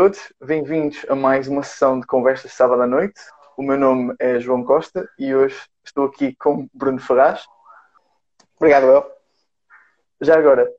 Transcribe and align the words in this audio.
Todos, 0.00 0.32
bem-vindos 0.40 1.04
a 1.08 1.16
mais 1.16 1.48
uma 1.48 1.64
sessão 1.64 1.98
de 1.98 2.06
conversas 2.06 2.52
de 2.52 2.56
sábado 2.56 2.80
à 2.82 2.86
noite. 2.86 3.20
O 3.56 3.64
meu 3.64 3.76
nome 3.76 4.14
é 4.20 4.38
João 4.38 4.62
Costa 4.62 5.10
e 5.18 5.34
hoje 5.34 5.60
estou 5.84 6.06
aqui 6.06 6.36
com 6.36 6.68
Bruno 6.72 7.00
Ferraz. 7.00 7.44
Obrigado, 8.54 8.84
eu. 8.84 9.10
Já 10.20 10.38
agora, 10.38 10.72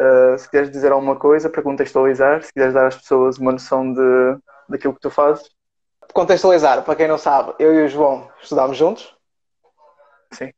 uh, 0.00 0.38
se 0.38 0.48
quiseres 0.48 0.70
dizer 0.70 0.90
alguma 0.90 1.16
coisa 1.16 1.50
para 1.50 1.60
contextualizar, 1.60 2.42
se 2.42 2.50
quiseres 2.50 2.72
dar 2.72 2.86
às 2.86 2.96
pessoas 2.96 3.36
uma 3.36 3.52
noção 3.52 3.92
de, 3.92 4.38
daquilo 4.66 4.94
que 4.94 5.00
tu 5.00 5.10
fazes. 5.10 5.50
Contextualizar, 6.14 6.82
para 6.82 6.96
quem 6.96 7.06
não 7.06 7.18
sabe, 7.18 7.52
eu 7.58 7.74
e 7.74 7.84
o 7.84 7.88
João 7.88 8.26
estudámos 8.40 8.78
juntos. 8.78 9.14
Sim. 10.32 10.50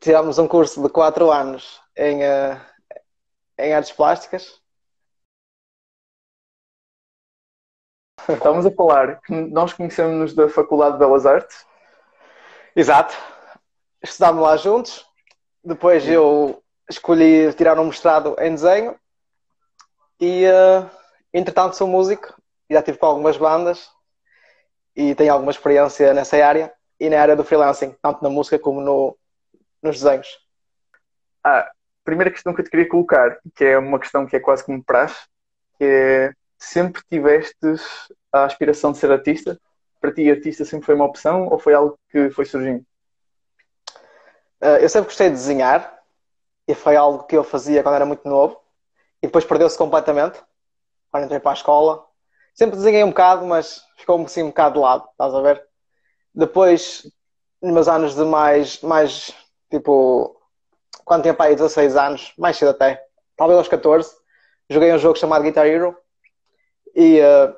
Tivemos 0.00 0.40
um 0.40 0.48
curso 0.48 0.82
de 0.82 0.88
4 0.88 1.30
anos 1.30 1.80
em, 1.96 2.18
uh, 2.18 2.60
em 3.56 3.72
artes 3.72 3.92
plásticas. 3.92 4.59
Estamos 8.28 8.66
a 8.66 8.70
falar 8.70 9.20
que 9.22 9.32
nós 9.32 9.72
conhecemos-nos 9.72 10.34
da 10.34 10.48
Faculdade 10.48 10.92
de 10.92 10.98
Belas 10.98 11.26
Artes. 11.26 11.66
Exato. 12.74 13.16
Estudámos 14.02 14.42
lá 14.42 14.56
juntos. 14.56 15.06
Depois 15.64 16.04
Sim. 16.04 16.12
eu 16.12 16.62
escolhi 16.88 17.52
tirar 17.54 17.78
um 17.78 17.86
mestrado 17.86 18.36
em 18.38 18.54
desenho. 18.54 18.96
E, 20.20 20.44
uh, 20.46 20.88
entretanto, 21.32 21.76
sou 21.76 21.86
músico. 21.86 22.34
Já 22.68 22.82
tive 22.82 22.98
com 22.98 23.06
algumas 23.06 23.36
bandas. 23.36 23.90
E 24.94 25.14
tenho 25.14 25.32
alguma 25.32 25.50
experiência 25.50 26.12
nessa 26.12 26.36
área. 26.44 26.72
E 26.98 27.08
na 27.08 27.20
área 27.20 27.36
do 27.36 27.44
freelancing, 27.44 27.96
tanto 28.02 28.22
na 28.22 28.28
música 28.28 28.58
como 28.58 28.80
no, 28.80 29.16
nos 29.82 30.00
desenhos. 30.00 30.28
Ah, 31.42 31.70
primeira 32.04 32.30
questão 32.30 32.52
que 32.52 32.60
eu 32.60 32.64
te 32.64 32.70
queria 32.70 32.88
colocar, 32.88 33.38
que 33.54 33.64
é 33.64 33.78
uma 33.78 33.98
questão 33.98 34.26
que 34.26 34.36
é 34.36 34.40
quase 34.40 34.62
como 34.62 34.84
praxe, 34.84 35.26
que 35.78 35.84
é 35.84 36.34
sempre 36.60 37.02
tivestes 37.10 37.82
a 38.32 38.44
aspiração 38.44 38.92
de 38.92 38.98
ser 38.98 39.10
artista? 39.10 39.58
Para 40.00 40.12
ti, 40.12 40.30
artista 40.30 40.64
sempre 40.64 40.86
foi 40.86 40.94
uma 40.94 41.06
opção 41.06 41.48
ou 41.48 41.58
foi 41.58 41.74
algo 41.74 41.98
que 42.10 42.30
foi 42.30 42.44
surgindo? 42.44 42.84
Uh, 44.62 44.76
eu 44.80 44.88
sempre 44.88 45.08
gostei 45.08 45.28
de 45.28 45.36
desenhar 45.36 45.98
e 46.68 46.74
foi 46.74 46.94
algo 46.94 47.24
que 47.24 47.36
eu 47.36 47.42
fazia 47.42 47.82
quando 47.82 47.94
era 47.94 48.04
muito 48.04 48.28
novo 48.28 48.60
e 49.22 49.26
depois 49.26 49.44
perdeu-se 49.44 49.76
completamente 49.76 50.40
quando 51.10 51.24
entrei 51.24 51.40
para 51.40 51.52
a 51.52 51.54
escola. 51.54 52.06
Sempre 52.54 52.76
desenhei 52.76 53.02
um 53.02 53.08
bocado, 53.08 53.46
mas 53.46 53.82
ficou-me 53.96 54.26
assim 54.26 54.42
um 54.42 54.48
bocado 54.48 54.74
de 54.74 54.80
lado, 54.80 55.08
estás 55.10 55.34
a 55.34 55.40
ver? 55.40 55.66
Depois, 56.34 57.10
nos 57.60 57.72
meus 57.72 57.88
anos 57.88 58.14
de 58.14 58.24
mais, 58.24 58.80
mais 58.82 59.34
tipo, 59.70 60.40
quando 61.04 61.22
tinha 61.22 61.34
pai 61.34 61.54
16 61.54 61.96
anos, 61.96 62.32
mais 62.36 62.56
cedo 62.56 62.70
até, 62.70 63.04
talvez 63.36 63.58
aos 63.58 63.68
14, 63.68 64.14
joguei 64.68 64.92
um 64.92 64.98
jogo 64.98 65.18
chamado 65.18 65.42
Guitar 65.42 65.66
Hero 65.66 65.96
e, 66.94 67.20
uh, 67.20 67.54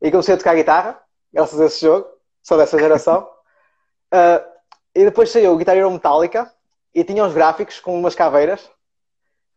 e 0.00 0.10
comecei 0.10 0.34
a 0.34 0.38
tocar 0.38 0.54
guitarra, 0.54 1.00
graças 1.32 1.60
a 1.60 1.66
esse 1.66 1.80
jogo, 1.80 2.08
sou 2.42 2.58
dessa 2.58 2.78
geração. 2.78 3.28
Uh, 4.12 4.44
e 4.94 5.04
depois 5.04 5.30
saiu 5.30 5.52
o 5.52 5.56
Guitar 5.56 5.76
Hero 5.76 5.90
Metallica 5.90 6.52
e 6.94 7.04
tinha 7.04 7.24
uns 7.24 7.34
gráficos 7.34 7.80
com 7.80 7.98
umas 7.98 8.14
caveiras, 8.14 8.70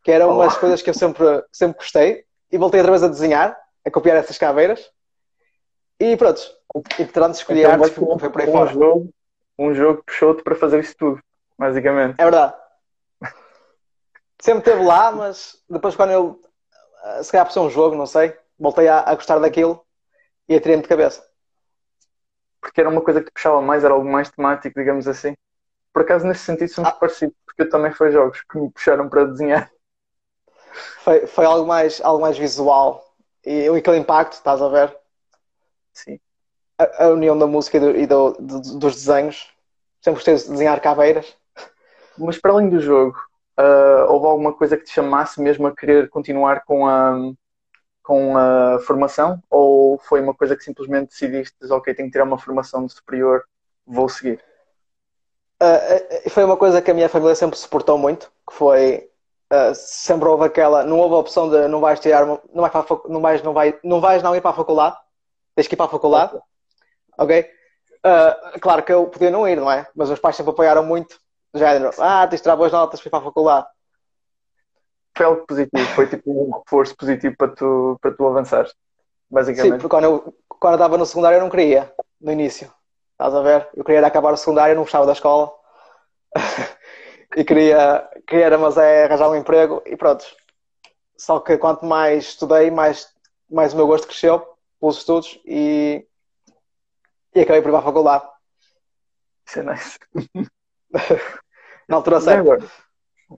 que 0.03 0.11
eram 0.11 0.29
oh. 0.29 0.35
umas 0.35 0.57
coisas 0.57 0.81
que 0.81 0.89
eu 0.89 0.93
sempre, 0.93 1.43
sempre 1.51 1.77
gostei. 1.77 2.25
E 2.51 2.57
voltei 2.57 2.79
outra 2.79 2.91
vez 2.91 3.03
a 3.03 3.07
desenhar, 3.07 3.59
a 3.83 3.91
copiar 3.91 4.17
essas 4.17 4.37
caveiras. 4.37 4.89
E 5.99 6.15
pronto, 6.15 6.41
e 6.99 7.05
tratando 7.05 7.31
de 7.31 7.37
escolher 7.37 7.61
então, 7.61 7.83
artes, 7.83 7.93
foi 8.19 8.29
por 8.29 8.41
aí 8.41 8.49
um 8.49 8.51
fora. 8.51 8.73
Jogo, 8.73 9.09
um 9.57 9.73
jogo 9.73 10.03
puxou-te 10.03 10.43
para 10.43 10.55
fazer 10.55 10.79
isso 10.79 10.95
tudo, 10.97 11.21
basicamente. 11.57 12.15
É 12.19 12.23
verdade. 12.23 12.53
Sempre 14.39 14.59
esteve 14.59 14.83
lá, 14.83 15.11
mas 15.11 15.57
depois 15.69 15.95
quando 15.95 16.11
eu, 16.11 16.41
se 17.23 17.31
calhar 17.31 17.45
por 17.45 17.53
ser 17.53 17.59
um 17.59 17.69
jogo, 17.69 17.95
não 17.95 18.05
sei, 18.05 18.37
voltei 18.59 18.87
a, 18.87 19.01
a 19.01 19.15
gostar 19.15 19.39
daquilo 19.39 19.85
e 20.47 20.55
atirei-me 20.55 20.83
de 20.83 20.89
cabeça. 20.89 21.23
Porque 22.61 22.81
era 22.81 22.89
uma 22.89 23.01
coisa 23.01 23.19
que 23.19 23.27
te 23.27 23.33
puxava 23.33 23.61
mais, 23.61 23.83
era 23.83 23.93
algo 23.93 24.09
mais 24.09 24.29
temático, 24.29 24.79
digamos 24.79 25.07
assim. 25.07 25.35
Por 25.93 26.01
acaso, 26.01 26.25
nesse 26.25 26.43
sentido, 26.43 26.69
somos 26.69 26.89
ah. 26.89 26.93
parecidos, 26.93 27.35
porque 27.45 27.61
eu 27.63 27.69
também 27.69 27.91
fui 27.91 28.11
jogos 28.11 28.41
que 28.41 28.57
me 28.57 28.71
puxaram 28.71 29.07
para 29.07 29.25
desenhar. 29.25 29.71
Foi, 31.03 31.25
foi 31.25 31.45
algo, 31.45 31.65
mais, 31.65 32.01
algo 32.01 32.21
mais 32.21 32.37
visual 32.37 33.15
e 33.45 33.67
aquele 33.69 33.97
impacto, 33.97 34.33
estás 34.33 34.61
a 34.61 34.67
ver? 34.67 34.97
Sim. 35.93 36.19
A, 36.77 37.05
a 37.05 37.07
união 37.09 37.37
da 37.37 37.47
música 37.47 37.77
e, 37.77 37.79
do, 37.79 37.95
e 37.95 38.07
do, 38.07 38.31
do, 38.33 38.79
dos 38.79 38.95
desenhos. 38.95 39.53
Sempre 40.01 40.17
gostei 40.17 40.35
de 40.35 40.49
desenhar 40.49 40.81
caveiras. 40.81 41.37
Mas 42.17 42.37
para 42.37 42.51
além 42.51 42.69
do 42.69 42.79
jogo, 42.79 43.17
uh, 43.59 44.11
houve 44.11 44.27
alguma 44.27 44.53
coisa 44.53 44.75
que 44.75 44.83
te 44.83 44.91
chamasse 44.91 45.41
mesmo 45.41 45.67
a 45.67 45.75
querer 45.75 46.09
continuar 46.09 46.63
com 46.65 46.87
a, 46.87 47.31
com 48.05 48.37
a 48.37 48.77
formação 48.85 49.41
ou 49.49 49.97
foi 49.97 50.21
uma 50.21 50.33
coisa 50.33 50.55
que 50.55 50.63
simplesmente 50.63 51.09
decidiste, 51.09 51.55
ok, 51.71 51.91
tenho 51.91 52.07
que 52.07 52.11
tirar 52.11 52.23
uma 52.23 52.37
formação 52.37 52.85
de 52.85 52.93
superior, 52.93 53.43
vou 53.85 54.07
seguir? 54.07 54.39
Uh, 55.61 56.29
foi 56.29 56.43
uma 56.43 56.55
coisa 56.55 56.83
que 56.83 56.91
a 56.91 56.93
minha 56.93 57.09
família 57.09 57.33
sempre 57.33 57.57
suportou 57.57 57.97
muito, 57.97 58.31
que 58.47 58.53
foi 58.53 59.09
uh, 59.51 59.73
sempre 59.73 60.29
houve 60.29 60.45
aquela, 60.45 60.83
não 60.83 60.99
houve 60.99 61.15
a 61.15 61.17
opção 61.17 61.49
de 61.49 61.67
não 61.67 61.81
vais 61.81 61.99
tirar, 61.99 62.27
não 62.27 62.39
vais, 62.53 62.71
para, 62.71 62.85
não 63.09 63.21
vais, 63.21 63.41
não 63.41 63.53
vai, 63.53 63.79
não 63.83 63.99
vais 63.99 64.21
não 64.21 64.35
ir 64.35 64.41
para 64.41 64.51
a 64.51 64.55
faculdade, 64.55 64.95
tens 65.55 65.67
que 65.67 65.73
ir 65.73 65.77
para 65.77 65.87
a 65.87 65.89
faculdade, 65.89 66.39
ok? 67.17 67.49
Uh, 68.05 68.59
claro 68.59 68.83
que 68.83 68.93
eu 68.93 69.07
podia 69.07 69.31
não 69.31 69.49
ir, 69.49 69.55
não 69.55 69.71
é? 69.71 69.87
Mas 69.95 70.11
os 70.11 70.19
pais 70.19 70.35
sempre 70.35 70.51
apoiaram 70.51 70.85
muito, 70.85 71.19
já 71.55 71.71
ah, 71.97 72.27
tens 72.27 72.37
de 72.37 72.43
tirar 72.43 72.55
boas 72.55 72.71
notas 72.71 73.01
para 73.01 73.07
ir 73.07 73.11
para 73.11 73.19
a 73.19 73.23
faculdade 73.23 73.67
foi 75.15 75.25
algo 75.25 75.45
positivo, 75.47 75.85
foi 75.95 76.07
tipo 76.07 76.31
um 76.31 76.59
reforço 76.59 76.95
positivo 76.95 77.35
para 77.37 77.47
tu, 77.49 77.97
para 78.01 78.11
tu 78.11 78.27
avançar, 78.27 78.67
basicamente. 79.29 79.73
Sim, 79.73 79.77
porque 79.79 79.89
quando 79.89 80.03
eu, 80.03 80.35
quando 80.47 80.73
eu 80.73 80.77
estava 80.77 80.97
no 80.97 81.05
secundário 81.05 81.37
eu 81.37 81.41
não 81.41 81.49
queria, 81.49 81.93
no 82.19 82.31
início. 82.31 82.71
Estás 83.11 83.33
a 83.33 83.41
ver? 83.41 83.69
Eu 83.73 83.83
queria 83.83 84.05
acabar 84.05 84.33
o 84.33 84.37
secundário, 84.37 84.75
não 84.75 84.83
gostava 84.83 85.05
da 85.05 85.13
escola. 85.13 85.51
e 87.37 87.45
queria, 87.45 88.09
queria 88.27 88.57
mas 88.57 88.77
é 88.77 89.05
arranjar 89.05 89.29
um 89.29 89.35
emprego 89.35 89.81
e 89.85 89.95
pronto. 89.95 90.25
Só 91.17 91.39
que 91.39 91.57
quanto 91.57 91.85
mais 91.85 92.25
estudei, 92.25 92.69
mais, 92.69 93.07
mais 93.49 93.73
o 93.73 93.77
meu 93.77 93.87
gosto 93.87 94.07
cresceu 94.07 94.45
pelos 94.81 94.97
estudos 94.97 95.39
e, 95.45 96.05
e 97.33 97.39
acabei 97.39 97.61
por 97.61 97.69
ir 97.69 97.71
para 97.71 97.79
a 97.79 97.83
faculdade. 97.83 98.25
Isso 99.47 99.59
é 99.59 99.63
nice. 99.63 99.99
Na 101.87 101.97
altura 101.97 102.19
certa. 102.19 102.84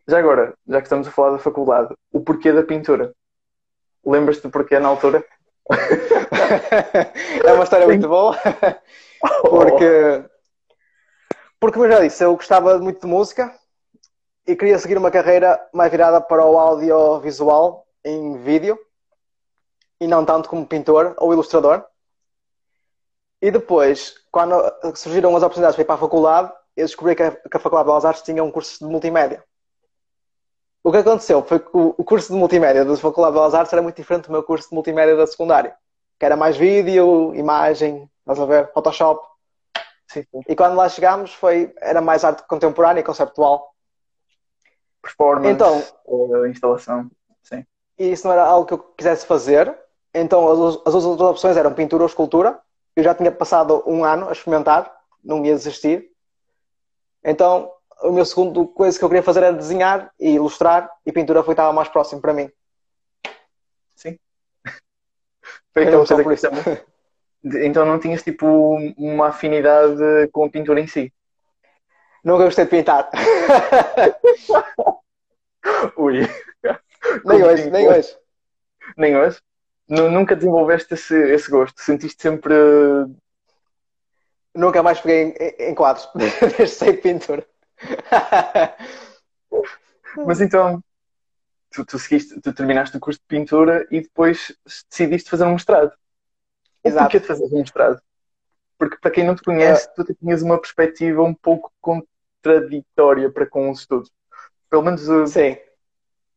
Já 0.07 0.19
agora, 0.19 0.53
já 0.67 0.79
que 0.79 0.87
estamos 0.87 1.07
a 1.07 1.11
falar 1.11 1.31
da 1.31 1.39
faculdade, 1.39 1.93
o 2.11 2.21
porquê 2.21 2.51
da 2.51 2.63
pintura? 2.63 3.13
Lembras-te 4.05 4.43
do 4.43 4.49
porquê 4.49 4.79
na 4.79 4.87
altura? 4.89 5.23
é 7.45 7.51
uma 7.53 7.63
história 7.63 7.85
muito 7.85 8.07
boa. 8.07 8.37
Porque, 9.41 10.25
porque, 11.59 11.79
como 11.79 11.91
já 11.91 11.99
disse, 12.01 12.23
eu 12.23 12.35
gostava 12.35 12.77
muito 12.77 13.01
de 13.01 13.07
música 13.07 13.51
e 14.45 14.55
queria 14.55 14.77
seguir 14.77 14.95
uma 14.95 15.09
carreira 15.09 15.59
mais 15.73 15.89
virada 15.89 16.21
para 16.21 16.45
o 16.45 16.55
audiovisual 16.55 17.87
em 18.05 18.37
vídeo 18.43 18.77
e 19.99 20.07
não 20.07 20.23
tanto 20.23 20.47
como 20.49 20.67
pintor 20.67 21.15
ou 21.17 21.33
ilustrador. 21.33 21.83
E 23.41 23.49
depois, 23.49 24.15
quando 24.31 24.53
surgiram 24.95 25.35
as 25.35 25.43
oportunidades 25.43 25.75
para 25.75 25.81
ir 25.81 25.85
para 25.85 25.95
a 25.95 25.99
faculdade, 25.99 26.53
eu 26.75 26.85
descobri 26.85 27.15
que 27.15 27.23
a, 27.23 27.31
Faculdade 27.59 27.83
de 27.83 27.89
Belas 27.89 28.05
Artes 28.05 28.21
tinha 28.23 28.43
um 28.43 28.51
curso 28.51 28.79
de 28.79 28.85
multimédia. 28.85 29.43
O 30.87 30.91
que 30.91 30.99
aconteceu 30.99 31.43
foi 31.43 31.59
que 31.59 31.69
o 31.73 32.01
curso 32.05 32.31
de 32.31 32.39
multimédia 32.39 32.85
da 32.85 32.95
Faculdade 32.95 33.33
de 33.33 33.39
Belas 33.39 33.53
Artes 33.53 33.73
era 33.73 33.81
muito 33.81 33.97
diferente 33.97 34.27
do 34.27 34.31
meu 34.31 34.41
curso 34.41 34.69
de 34.69 34.73
multimédia 34.73 35.17
da 35.17 35.27
secundária, 35.27 35.75
que 36.17 36.25
era 36.25 36.37
mais 36.37 36.55
vídeo, 36.55 37.35
imagem, 37.35 38.09
estás 38.21 38.39
a 38.39 38.45
ver, 38.45 38.71
Photoshop. 38.71 39.21
Sim, 40.07 40.23
sim. 40.31 40.41
E 40.47 40.55
quando 40.55 40.77
lá 40.77 40.87
chegámos 40.87 41.33
foi, 41.33 41.73
era 41.81 41.99
mais 41.99 42.23
arte 42.23 42.47
contemporânea 42.47 43.01
e 43.01 43.03
conceptual. 43.03 43.69
Performance, 45.01 45.49
então, 45.49 45.83
uh, 46.05 46.47
instalação, 46.47 47.11
sim. 47.43 47.65
E 47.99 48.09
isso 48.09 48.25
não 48.25 48.31
era 48.31 48.45
algo 48.45 48.65
que 48.65 48.73
eu 48.73 48.79
quisesse 48.79 49.25
fazer. 49.25 49.77
Então 50.13 50.49
as, 50.49 50.79
as 50.85 50.95
outras 51.03 51.29
opções 51.29 51.57
eram 51.57 51.73
pintura 51.73 52.03
ou 52.03 52.07
escultura. 52.07 52.61
Eu 52.95 53.03
já 53.03 53.13
tinha 53.13 53.29
passado 53.29 53.83
um 53.85 54.05
ano 54.05 54.29
a 54.29 54.31
experimentar, 54.31 54.89
não 55.21 55.43
ia 55.45 55.53
desistir. 55.53 56.09
Então 57.21 57.73
o 58.03 58.11
meu 58.11 58.25
segundo 58.25 58.67
coisa 58.67 58.97
que 58.97 59.03
eu 59.03 59.09
queria 59.09 59.23
fazer 59.23 59.43
era 59.43 59.53
desenhar 59.53 60.11
e 60.19 60.31
ilustrar 60.31 60.89
e 61.05 61.11
pintura 61.11 61.43
foi 61.43 61.53
estava 61.53 61.73
mais 61.73 61.89
próximo 61.89 62.21
para 62.21 62.33
mim. 62.33 62.49
Sim. 63.95 64.17
Foi 65.73 65.83
aquela 65.83 66.05
coisa 66.05 66.49
que 66.49 66.63
também. 66.63 66.81
Então 67.65 67.85
não 67.85 67.99
tinhas 67.99 68.23
tipo 68.23 68.45
uma 68.97 69.27
afinidade 69.27 70.27
com 70.31 70.45
a 70.45 70.49
pintura 70.49 70.79
em 70.79 70.87
si? 70.87 71.13
Nunca 72.23 72.45
gostei 72.45 72.65
de 72.65 72.71
pintar. 72.71 73.09
Ui. 75.97 76.21
Nem 77.23 77.43
hoje, 77.43 77.69
nem 77.69 77.87
hoje. 77.87 78.17
Nem 78.97 79.17
hoje? 79.17 79.39
Nunca 79.87 80.35
desenvolveste 80.35 80.93
esse, 80.93 81.15
esse 81.31 81.49
gosto? 81.49 81.81
Sentiste 81.81 82.21
sempre. 82.21 82.53
Nunca 84.53 84.83
mais 84.83 84.99
peguei 84.99 85.33
em, 85.39 85.69
em 85.69 85.75
quadros, 85.75 86.09
desde 86.15 86.67
sei 86.67 86.93
de 86.93 86.97
pintura. 86.97 87.47
Mas 90.25 90.41
então, 90.41 90.83
tu, 91.71 91.85
tu, 91.85 91.99
seguiste, 91.99 92.41
tu 92.41 92.53
terminaste 92.53 92.97
o 92.97 92.99
curso 92.99 93.19
de 93.19 93.25
pintura 93.27 93.87
e 93.91 94.01
depois 94.01 94.55
decidiste 94.89 95.29
fazer 95.29 95.45
um 95.45 95.53
mestrado. 95.53 95.91
o 96.83 96.91
porquê 96.91 97.19
de 97.19 97.27
fazer 97.27 97.45
um 97.45 97.59
mestrado? 97.59 98.01
Porque 98.77 98.97
para 98.97 99.11
quem 99.11 99.25
não 99.25 99.35
te 99.35 99.43
conhece, 99.43 99.87
é. 99.87 100.03
tu 100.03 100.15
tinhas 100.15 100.41
uma 100.41 100.59
perspectiva 100.59 101.23
um 101.23 101.33
pouco 101.33 101.71
contraditória 101.81 103.31
para 103.31 103.45
com 103.45 103.69
os 103.69 103.79
estudos. 103.79 104.11
Pelo 104.69 104.83
menos. 104.83 105.07
Uh, 105.07 105.27
Sim. 105.27 105.57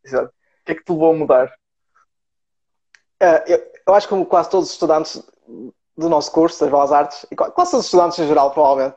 Exato. 0.04 0.28
O 0.28 0.64
que 0.64 0.72
é 0.72 0.74
que 0.74 0.84
te 0.84 0.92
levou 0.92 1.12
a 1.12 1.16
mudar? 1.16 1.46
Uh, 3.22 3.44
eu, 3.46 3.72
eu, 3.86 3.94
acho 3.94 4.06
que 4.06 4.10
como 4.10 4.24
quase 4.24 4.48
todos 4.48 4.68
os 4.68 4.74
estudantes 4.74 5.22
do 5.96 6.08
nosso 6.08 6.32
curso, 6.32 6.60
das 6.60 6.70
Belas 6.70 6.92
Artes, 6.92 7.26
e 7.30 7.36
quase 7.36 7.54
todos 7.54 7.74
os 7.74 7.84
estudantes 7.84 8.18
em 8.18 8.26
geral, 8.26 8.52
provavelmente, 8.52 8.96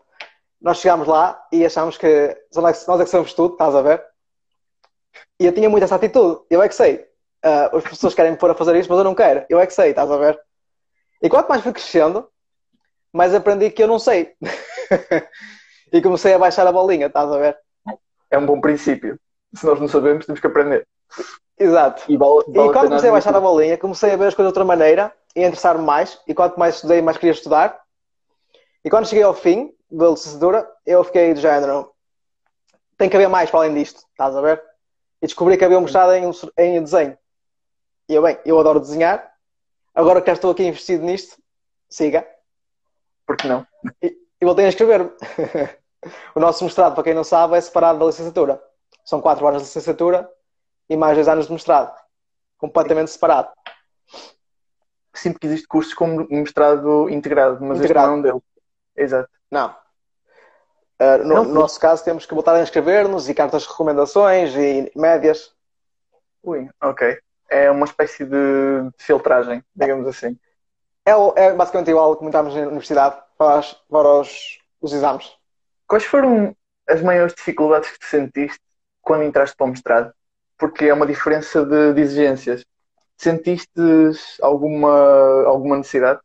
nós 0.64 0.78
chegámos 0.78 1.10
lá 1.10 1.46
e 1.52 1.66
achámos 1.66 1.98
que 1.98 2.38
nós 2.56 2.80
é 3.02 3.04
que 3.04 3.10
sabemos 3.10 3.34
tudo, 3.34 3.52
estás 3.52 3.76
a 3.76 3.82
ver? 3.82 4.02
E 5.38 5.46
eu 5.46 5.54
tinha 5.54 5.70
muito 5.70 5.84
essa 5.84 5.96
atitude. 5.96 6.42
Eu 6.50 6.64
é 6.64 6.70
que 6.70 6.76
sei. 6.76 7.06
Uh, 7.46 7.76
as 7.76 7.84
pessoas 7.84 8.14
querem 8.14 8.32
me 8.32 8.38
pôr 8.38 8.50
a 8.50 8.56
fazer 8.56 8.74
isto, 8.78 8.90
mas 8.90 8.98
eu 8.98 9.04
não 9.04 9.14
quero. 9.14 9.46
Eu 9.50 9.60
é 9.60 9.68
que 9.68 9.74
sei, 9.74 9.90
estás 9.90 10.10
a 10.10 10.16
ver? 10.16 10.40
E 11.22 11.30
quanto 11.30 11.50
mais 11.50 11.62
fui 11.62 11.74
crescendo, 11.74 12.30
mais 13.12 13.36
aprendi 13.36 13.70
que 13.72 13.84
eu 13.84 13.88
não 13.88 14.00
sei. 14.00 14.34
e 15.92 16.02
comecei 16.02 16.34
a 16.34 16.40
baixar 16.40 16.66
a 16.66 16.72
bolinha, 16.72 17.08
estás 17.08 17.30
a 17.30 17.38
ver? 17.38 17.58
É 18.32 18.38
um 18.38 18.46
bom 18.46 18.62
princípio. 18.62 19.20
Se 19.54 19.66
nós 19.66 19.82
não 19.82 19.90
sabemos, 19.90 20.26
temos 20.26 20.40
que 20.40 20.48
aprender. 20.48 20.88
Exato. 21.60 22.04
E, 22.08 22.16
vale, 22.16 22.46
vale 22.48 22.70
e 22.70 22.72
quando 22.72 22.88
comecei 22.88 23.10
a 23.10 23.14
baixar 23.14 23.36
a 23.36 23.42
bolinha, 23.42 23.78
comecei 23.78 24.12
a 24.12 24.16
ver 24.16 24.28
as 24.28 24.34
coisas 24.34 24.54
de 24.54 24.60
outra 24.60 24.64
maneira 24.64 25.14
e 25.36 25.44
a 25.44 25.48
interessar-me 25.48 25.84
mais. 25.84 26.18
E 26.26 26.34
quanto 26.34 26.58
mais 26.58 26.76
estudei, 26.76 27.02
mais 27.02 27.18
queria 27.18 27.34
estudar. 27.34 27.78
E 28.86 28.90
quando 28.90 29.08
cheguei 29.08 29.24
ao 29.24 29.34
fim 29.34 29.74
da 29.94 30.10
licenciatura, 30.10 30.70
eu 30.86 31.04
fiquei 31.04 31.34
de 31.34 31.42
género. 31.42 31.92
Tem 32.98 33.10
que 33.10 33.16
haver 33.16 33.30
mais 33.30 33.50
para 33.50 33.62
além 33.62 33.76
disto, 33.76 34.04
estás 34.12 34.36
a 34.36 34.42
ver? 34.42 34.62
E 35.22 35.28
descobri 35.28 35.58
que 35.58 35.64
havia 35.64 35.78
um 35.78 35.82
mestrado 35.82 36.14
em, 36.14 36.30
em 36.58 36.84
desenho. 36.84 37.18
E 38.10 38.16
eu, 38.16 38.24
bem, 38.24 38.38
eu 38.46 38.60
adoro 38.60 38.80
desenhar. 38.80 39.32
Agora 39.94 40.20
que 40.20 40.28
já 40.28 40.34
estou 40.34 40.52
aqui 40.52 40.64
investido 40.64 41.06
nisto, 41.06 41.38
siga. 41.88 42.28
Por 43.26 43.38
que 43.38 43.48
não? 43.48 43.66
E, 44.02 44.18
e 44.42 44.46
voltei 44.46 44.66
a 44.66 44.70
escrever-me. 44.70 45.12
o 46.36 46.40
nosso 46.40 46.64
mestrado, 46.64 46.96
para 46.96 47.04
quem 47.04 47.14
não 47.14 47.24
sabe, 47.24 47.56
é 47.56 47.62
separado 47.62 48.00
da 48.00 48.06
licenciatura. 48.06 48.62
São 49.06 49.22
quatro 49.22 49.48
anos 49.48 49.62
de 49.62 49.68
licenciatura 49.68 50.30
e 50.90 50.98
mais 50.98 51.16
dois 51.16 51.28
anos 51.28 51.46
de 51.48 51.54
mestrado. 51.54 51.96
Completamente 52.58 53.12
separado. 53.12 53.52
Sim, 55.14 55.32
porque 55.32 55.48
existe 55.48 55.68
cursos 55.68 55.94
como 55.94 56.28
mestrado 56.30 57.08
integrado, 57.10 57.64
mas 57.64 57.78
integrado. 57.78 57.84
este 57.84 57.94
não 57.94 58.16
é 58.16 58.18
um 58.18 58.22
deles. 58.22 58.42
Exato. 58.96 59.30
Não. 59.52 59.83
Uh, 61.02 61.18
no, 61.24 61.36
não, 61.36 61.44
no 61.44 61.54
nosso 61.54 61.80
caso, 61.80 62.04
temos 62.04 62.26
que 62.26 62.34
voltar 62.34 62.56
a 62.56 62.62
inscrever-nos 62.62 63.28
e 63.28 63.34
cartas 63.34 63.64
de 63.64 63.70
recomendações 63.70 64.56
e 64.56 64.92
médias. 64.96 65.54
Ui, 66.44 66.70
ok. 66.82 67.18
É 67.50 67.70
uma 67.70 67.86
espécie 67.86 68.26
de 68.26 68.90
filtragem, 68.98 69.64
digamos 69.76 70.08
assim. 70.08 70.38
É, 71.06 71.12
é 71.36 71.54
basicamente 71.54 71.90
igual 71.90 72.16
que 72.16 72.26
estamos 72.26 72.56
na 72.56 72.62
universidade 72.62 73.18
para, 73.38 73.60
as, 73.60 73.74
para 73.74 74.08
os, 74.20 74.60
os 74.82 74.94
exames. 74.94 75.32
Quais 75.88 76.06
foram 76.06 76.56
as 76.88 77.02
maiores 77.02 77.34
dificuldades 77.34 77.98
que 77.98 78.06
sentiste 78.06 78.60
quando 79.02 79.24
entraste 79.24 79.56
para 79.56 79.66
o 79.66 79.70
mestrado? 79.70 80.14
Porque 80.58 80.86
é 80.86 80.94
uma 80.94 81.06
diferença 81.06 81.66
de, 81.66 81.94
de 81.94 82.02
exigências. 82.02 82.66
Sentiste 83.18 83.82
alguma, 84.42 85.46
alguma 85.46 85.78
necessidade? 85.78 86.20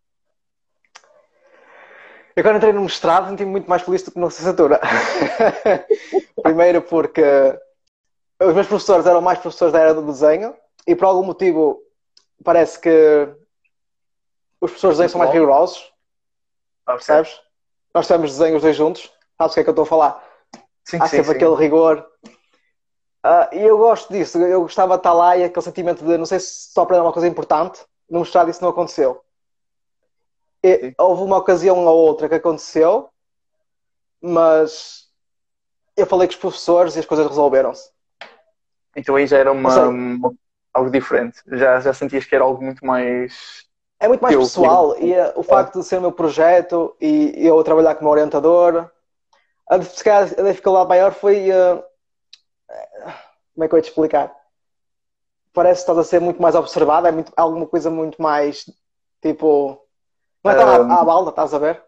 Eu 2.38 2.44
quando 2.44 2.58
entrei 2.58 2.73
no 2.73 2.82
mestrado 2.82 3.29
senti-me 3.29 3.50
muito 3.50 3.69
mais 3.69 3.82
feliz 3.82 4.00
do 4.05 4.12
que 4.12 4.19
na 4.20 4.26
licenciatura. 4.26 4.81
Primeiro 6.40 6.81
porque 6.82 7.20
os 8.40 8.55
meus 8.55 8.69
professores 8.69 9.06
eram 9.06 9.20
mais 9.20 9.40
professores 9.40 9.73
da 9.73 9.81
área 9.81 9.94
do 9.94 10.06
desenho 10.06 10.55
e 10.87 10.94
por 10.94 11.06
algum 11.06 11.25
motivo 11.25 11.82
parece 12.44 12.79
que 12.79 13.29
os 14.61 14.70
professores 14.70 14.96
de 14.96 15.02
desenho 15.02 15.11
são 15.11 15.19
mais 15.19 15.32
rigorosos. 15.32 15.93
Ah, 16.87 16.93
percebes? 16.93 17.40
Nós 17.93 18.06
temos 18.06 18.31
desenhos 18.31 18.62
dois 18.62 18.76
juntos. 18.76 19.12
Sabes 19.37 19.52
o 19.52 19.55
que 19.55 19.61
é 19.61 19.64
que 19.64 19.70
eu 19.70 19.73
estou 19.73 19.82
a 19.82 19.87
falar? 19.87 20.25
Sim, 20.85 20.99
Há 21.00 21.06
sim, 21.08 21.17
sempre 21.17 21.32
sim. 21.32 21.37
aquele 21.38 21.56
rigor. 21.56 22.06
Uh, 22.25 23.52
e 23.52 23.62
eu 23.64 23.79
gosto 23.79 24.12
disso. 24.12 24.38
Eu 24.38 24.62
gostava 24.62 24.94
de 24.94 25.00
estar 25.00 25.12
lá 25.12 25.37
e 25.37 25.43
aquele 25.43 25.64
sentimento 25.64 26.05
de 26.05 26.17
não 26.17 26.25
sei 26.25 26.38
se 26.38 26.69
estou 26.69 26.82
a 26.82 26.85
aprender 26.85 27.02
uma 27.02 27.12
coisa 27.12 27.26
importante. 27.26 27.81
No 28.08 28.20
mestrado 28.20 28.49
isso 28.49 28.62
não 28.62 28.70
aconteceu. 28.70 29.25
E, 30.63 30.95
houve 30.99 31.23
uma 31.23 31.39
ocasião 31.39 31.85
ou 31.87 31.97
outra 31.97 32.29
que 32.29 32.35
aconteceu, 32.35 33.09
mas 34.21 35.09
eu 35.97 36.07
falei 36.07 36.27
com 36.27 36.33
os 36.33 36.41
professores 36.41 36.97
e 36.97 37.01
as 37.01 37.07
coisas 37.07 37.27
resolveram-se. 37.27 37.91
Então 38.97 39.17
aí 39.17 39.27
já 39.27 39.39
era 39.39 39.53
uma, 39.53 39.71
algo 40.73 40.91
diferente. 40.91 41.41
Já, 41.47 41.81
já 41.81 41.93
sentias 41.93 42.25
que 42.25 42.35
era 42.35 42.45
algo 42.45 42.63
muito 42.63 42.85
mais. 42.85 43.67
É 44.01 44.09
muito 44.09 44.21
mais 44.21 44.35
eu, 44.35 44.41
pessoal 44.41 44.95
eu... 44.97 45.07
e 45.07 45.13
uh, 45.13 45.33
o 45.37 45.43
facto 45.43 45.81
de 45.81 45.85
ser 45.85 45.99
o 45.99 46.01
meu 46.01 46.13
projeto 46.13 46.97
e 47.01 47.35
eu 47.37 47.63
trabalhar 47.65 47.97
como 47.97 48.11
orientador, 48.11 48.91
a, 49.69 49.75
a 49.75 49.79
dificuldade 49.79 50.89
maior 50.89 51.13
foi. 51.13 51.51
Uh, 51.51 51.83
como 53.55 53.65
é 53.65 53.69
que 53.69 53.75
eu 53.75 53.79
ia 53.79 53.83
te 53.83 53.89
explicar? 53.89 54.35
Parece 55.53 55.85
que 55.85 55.91
estás 55.91 55.99
a 55.99 56.05
ser 56.05 56.21
muito 56.21 56.41
mais 56.41 56.55
observado, 56.55 57.09
é 57.09 57.13
muito, 57.13 57.33
alguma 57.37 57.67
coisa 57.67 57.91
muito 57.91 58.21
mais 58.23 58.65
tipo 59.21 59.81
não 60.44 60.52
é 60.52 60.55
tão 60.55 60.87
um, 60.87 60.93
à, 60.93 61.00
à 61.00 61.05
balda, 61.05 61.31
estás 61.31 61.52
a 61.55 61.58
ver? 61.58 61.82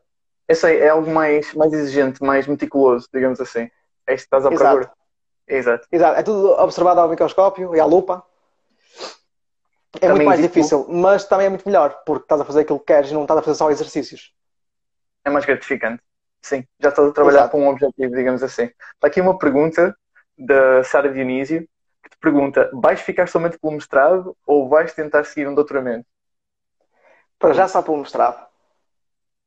Eu 0.49 0.56
sei, 0.56 0.81
é 0.81 0.88
algo 0.88 1.11
mais, 1.11 1.55
mais 1.55 1.73
exigente, 1.73 2.23
mais 2.23 2.47
meticuloso, 2.47 3.08
digamos 3.12 3.41
assim. 3.41 3.70
É 4.06 4.14
isso 4.14 4.29
que 4.29 4.37
estás 4.37 4.44
a 4.44 4.49
procura. 4.49 4.91
Exato. 5.47 5.87
Exato. 5.91 6.19
É 6.19 6.23
tudo 6.23 6.50
observado 6.61 7.00
ao 7.00 7.08
microscópio 7.08 7.75
e 7.75 7.81
à 7.81 7.85
lupa. 7.85 8.25
É 9.94 10.00
também 10.00 10.17
muito 10.17 10.26
mais 10.26 10.41
difícil, 10.41 10.87
mas 10.88 11.25
também 11.25 11.47
é 11.47 11.49
muito 11.49 11.67
melhor, 11.69 12.02
porque 12.06 12.25
estás 12.25 12.41
a 12.41 12.44
fazer 12.44 12.61
aquilo 12.61 12.79
que 12.79 12.87
queres 12.87 13.11
e 13.11 13.14
não 13.14 13.23
estás 13.23 13.38
a 13.38 13.43
fazer 13.43 13.56
só 13.56 13.70
exercícios. 13.70 14.32
É 15.25 15.30
mais 15.30 15.45
gratificante. 15.45 16.02
Sim, 16.42 16.64
já 16.80 16.88
estás 16.88 17.09
a 17.09 17.12
trabalhar 17.12 17.40
Exato. 17.40 17.52
com 17.52 17.64
um 17.64 17.69
objetivo, 17.69 18.14
digamos 18.14 18.42
assim. 18.42 18.64
Está 18.95 19.09
aqui 19.09 19.21
uma 19.21 19.38
pergunta 19.38 19.95
da 20.38 20.83
Sara 20.85 21.12
Dionísio 21.12 21.69
que 22.02 22.11
te 22.11 22.19
pergunta: 22.19 22.71
vais 22.73 23.00
ficar 23.00 23.28
somente 23.28 23.59
pelo 23.59 23.75
mestrado 23.75 24.37
ou 24.47 24.69
vais 24.69 24.92
tentar 24.95 25.25
seguir 25.25 25.47
um 25.47 25.54
doutoramento? 25.54 26.07
Para 27.40 27.54
já 27.54 27.66
só 27.66 27.82
pelo 27.82 27.97
mestrado. 27.97 28.47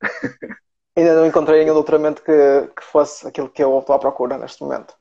Ainda 0.97 1.15
não 1.15 1.25
encontrei 1.25 1.61
nenhum 1.61 1.75
doutoramento 1.75 2.23
que, 2.23 2.67
que 2.75 2.83
fosse 2.83 3.27
aquilo 3.27 3.49
que 3.49 3.63
eu 3.63 3.79
estou 3.79 3.95
à 3.95 3.99
procura 3.99 4.37
neste 4.37 4.61
momento. 4.61 4.95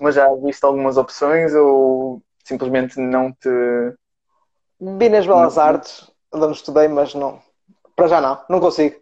Mas 0.00 0.14
já 0.14 0.32
viste 0.34 0.64
algumas 0.64 0.96
opções 0.96 1.54
ou 1.54 2.22
simplesmente 2.42 2.98
não 2.98 3.32
te. 3.32 3.48
Vi 4.80 5.08
nas 5.08 5.26
Belas 5.26 5.56
não. 5.56 5.62
Artes, 5.62 6.10
onde 6.32 6.56
estudei, 6.56 6.88
mas 6.88 7.14
não. 7.14 7.40
Para 7.94 8.08
já 8.08 8.20
não, 8.20 8.42
não 8.48 8.60
consigo. 8.60 9.00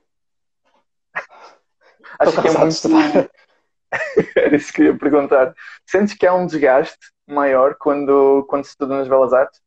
Acho 2.18 2.42
que 2.42 2.48
é 2.48 2.58
muito. 2.58 3.30
Era 4.36 4.56
isso 4.56 4.72
que 4.72 4.82
eu 4.82 4.86
ia 4.86 4.98
perguntar. 4.98 5.54
Sentes 5.86 6.14
que 6.14 6.26
há 6.26 6.34
um 6.34 6.46
desgaste 6.46 7.12
maior 7.26 7.76
quando, 7.76 8.44
quando 8.48 8.64
se 8.64 8.70
estuda 8.70 8.96
nas 8.96 9.08
Belas 9.08 9.32
Artes? 9.32 9.61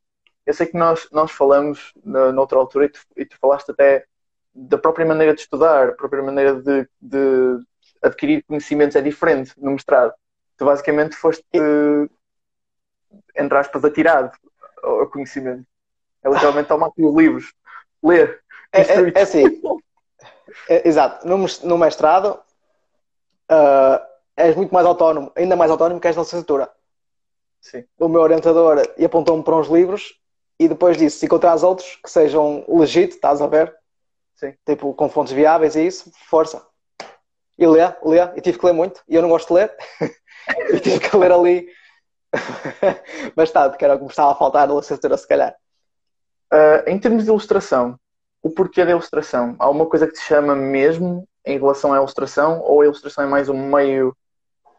Eu 0.45 0.53
sei 0.53 0.67
que 0.67 0.77
nós, 0.77 1.07
nós 1.11 1.31
falamos 1.31 1.93
na, 2.03 2.31
noutra 2.31 2.57
altura 2.57 2.85
e 2.85 2.89
tu, 2.89 2.99
e 3.17 3.25
tu 3.25 3.37
falaste 3.39 3.71
até 3.71 4.05
da 4.53 4.77
própria 4.77 5.05
maneira 5.05 5.33
de 5.33 5.41
estudar, 5.41 5.89
a 5.89 5.93
própria 5.93 6.23
maneira 6.23 6.55
de, 6.61 6.87
de 7.01 7.65
adquirir 8.01 8.43
conhecimentos 8.43 8.95
é 8.95 9.01
diferente 9.01 9.53
no 9.57 9.71
mestrado. 9.71 10.13
Tu 10.57 10.63
basicamente 10.63 11.15
foste, 11.15 11.43
entre 13.35 13.57
aspas, 13.57 13.83
atirado 13.83 14.31
ao 14.81 15.07
conhecimento. 15.07 15.65
É 16.23 16.29
literalmente 16.29 16.69
tomar 16.69 16.89
os 16.97 17.15
livros, 17.15 17.53
ler. 18.01 18.41
É, 18.71 18.81
é, 18.81 19.11
é 19.15 19.21
assim. 19.21 19.61
É, 20.69 20.87
exato. 20.87 21.27
No, 21.27 21.45
no 21.63 21.77
mestrado 21.77 22.39
uh, 23.51 23.99
és 24.37 24.55
muito 24.55 24.73
mais 24.73 24.85
autónomo, 24.85 25.31
ainda 25.35 25.55
mais 25.55 25.69
autónomo 25.69 25.99
que 25.99 26.07
és 26.07 26.15
na 26.15 26.21
licenciatura. 26.21 26.69
Sim. 27.59 27.83
O 27.99 28.07
meu 28.07 28.21
orientador 28.21 28.81
apontou-me 29.03 29.43
para 29.43 29.55
uns 29.55 29.67
livros 29.67 30.19
e 30.59 30.67
depois 30.67 30.97
disso, 30.97 31.19
se 31.19 31.25
encontrares 31.25 31.63
outros 31.63 31.97
que 32.03 32.09
sejam 32.09 32.63
legit, 32.67 33.13
estás 33.13 33.41
a 33.41 33.47
ver? 33.47 33.75
Sim. 34.35 34.53
Tipo, 34.65 34.93
com 34.93 35.09
fontes 35.09 35.33
viáveis 35.33 35.75
e 35.75 35.85
isso, 35.85 36.11
força. 36.29 36.65
E 37.57 37.67
lê, 37.67 37.81
lê. 38.03 38.19
E 38.35 38.41
tive 38.41 38.59
que 38.59 38.65
ler 38.65 38.73
muito. 38.73 39.01
E 39.07 39.15
eu 39.15 39.21
não 39.21 39.29
gosto 39.29 39.47
de 39.47 39.53
ler. 39.53 39.75
e 40.73 40.79
tive 40.79 40.99
que 40.99 41.17
ler 41.17 41.31
ali 41.31 41.67
bastante, 43.35 43.77
que 43.77 43.85
era 43.85 43.95
o 43.95 43.97
que 43.97 44.03
me 44.03 44.09
estava 44.09 44.31
a 44.31 44.35
faltar 44.35 44.67
na 44.67 44.75
licenciatura, 44.75 45.17
se 45.17 45.27
calhar. 45.27 45.55
Uh, 46.53 46.87
em 46.89 46.99
termos 46.99 47.23
de 47.23 47.29
ilustração, 47.29 47.99
o 48.41 48.49
porquê 48.49 48.85
da 48.85 48.91
ilustração? 48.91 49.55
Há 49.59 49.69
uma 49.69 49.85
coisa 49.85 50.07
que 50.07 50.13
te 50.13 50.21
chama 50.21 50.55
mesmo 50.55 51.27
em 51.45 51.57
relação 51.57 51.93
à 51.93 51.97
ilustração? 51.97 52.61
Ou 52.61 52.81
a 52.81 52.85
ilustração 52.85 53.23
é 53.23 53.27
mais 53.27 53.49
um 53.49 53.69
meio 53.69 54.15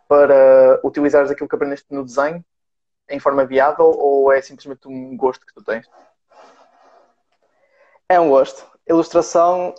para 0.08 0.80
utilizares 0.84 1.30
aquilo 1.30 1.48
que 1.48 1.54
aprendeste 1.54 1.86
no 1.90 2.04
desenho 2.04 2.44
em 3.08 3.20
forma 3.20 3.44
viável 3.44 3.86
ou 3.86 4.32
é 4.32 4.40
simplesmente 4.40 4.86
um 4.88 5.16
gosto 5.16 5.46
que 5.46 5.54
tu 5.54 5.62
tens? 5.62 5.88
É 8.08 8.20
um 8.20 8.28
gosto. 8.28 8.64
Ilustração, 8.88 9.74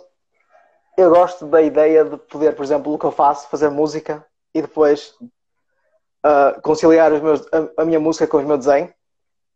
eu 0.96 1.10
gosto 1.10 1.46
da 1.46 1.62
ideia 1.62 2.04
de 2.04 2.16
poder, 2.16 2.54
por 2.54 2.64
exemplo, 2.64 2.92
o 2.92 2.98
que 2.98 3.06
eu 3.06 3.12
faço, 3.12 3.48
fazer 3.48 3.70
música 3.70 4.26
e 4.54 4.60
depois 4.60 5.14
uh, 5.20 6.60
conciliar 6.62 7.10
meus, 7.22 7.40
a, 7.52 7.82
a, 7.82 7.84
minha 7.84 8.00
música 8.00 8.26
com 8.26 8.38
o 8.38 8.42
meu 8.42 8.58
desenho 8.58 8.92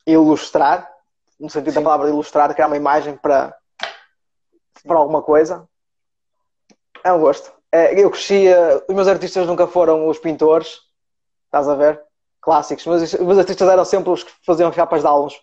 e 0.07 0.13
ilustrar, 0.13 0.91
no 1.39 1.51
sentido 1.51 1.73
Sim. 1.73 1.81
da 1.81 1.85
palavra 1.85 2.09
ilustrar, 2.09 2.53
criar 2.55 2.67
uma 2.67 2.77
imagem 2.77 3.17
para, 3.17 3.55
para 4.87 4.97
alguma 4.97 5.23
coisa. 5.23 5.69
É 7.05 7.13
um 7.13 7.21
gosto. 7.21 7.53
É, 7.71 8.01
eu 8.01 8.11
crescia, 8.11 8.85
os 8.89 8.95
meus 8.95 9.09
artistas 9.09 9.47
nunca 9.47 9.67
foram 9.67 10.07
os 10.09 10.19
pintores, 10.19 10.81
estás 11.47 11.69
a 11.69 11.75
ver? 11.75 12.01
Clássicos, 12.43 12.85
mas 12.87 13.15
os 13.15 13.21
meus 13.21 13.39
artistas 13.39 13.69
eram 13.69 13.85
sempre 13.85 14.11
os 14.11 14.25
que 14.25 14.33
faziam 14.45 14.71
capas 14.71 15.01
de 15.01 15.07
álbuns 15.07 15.35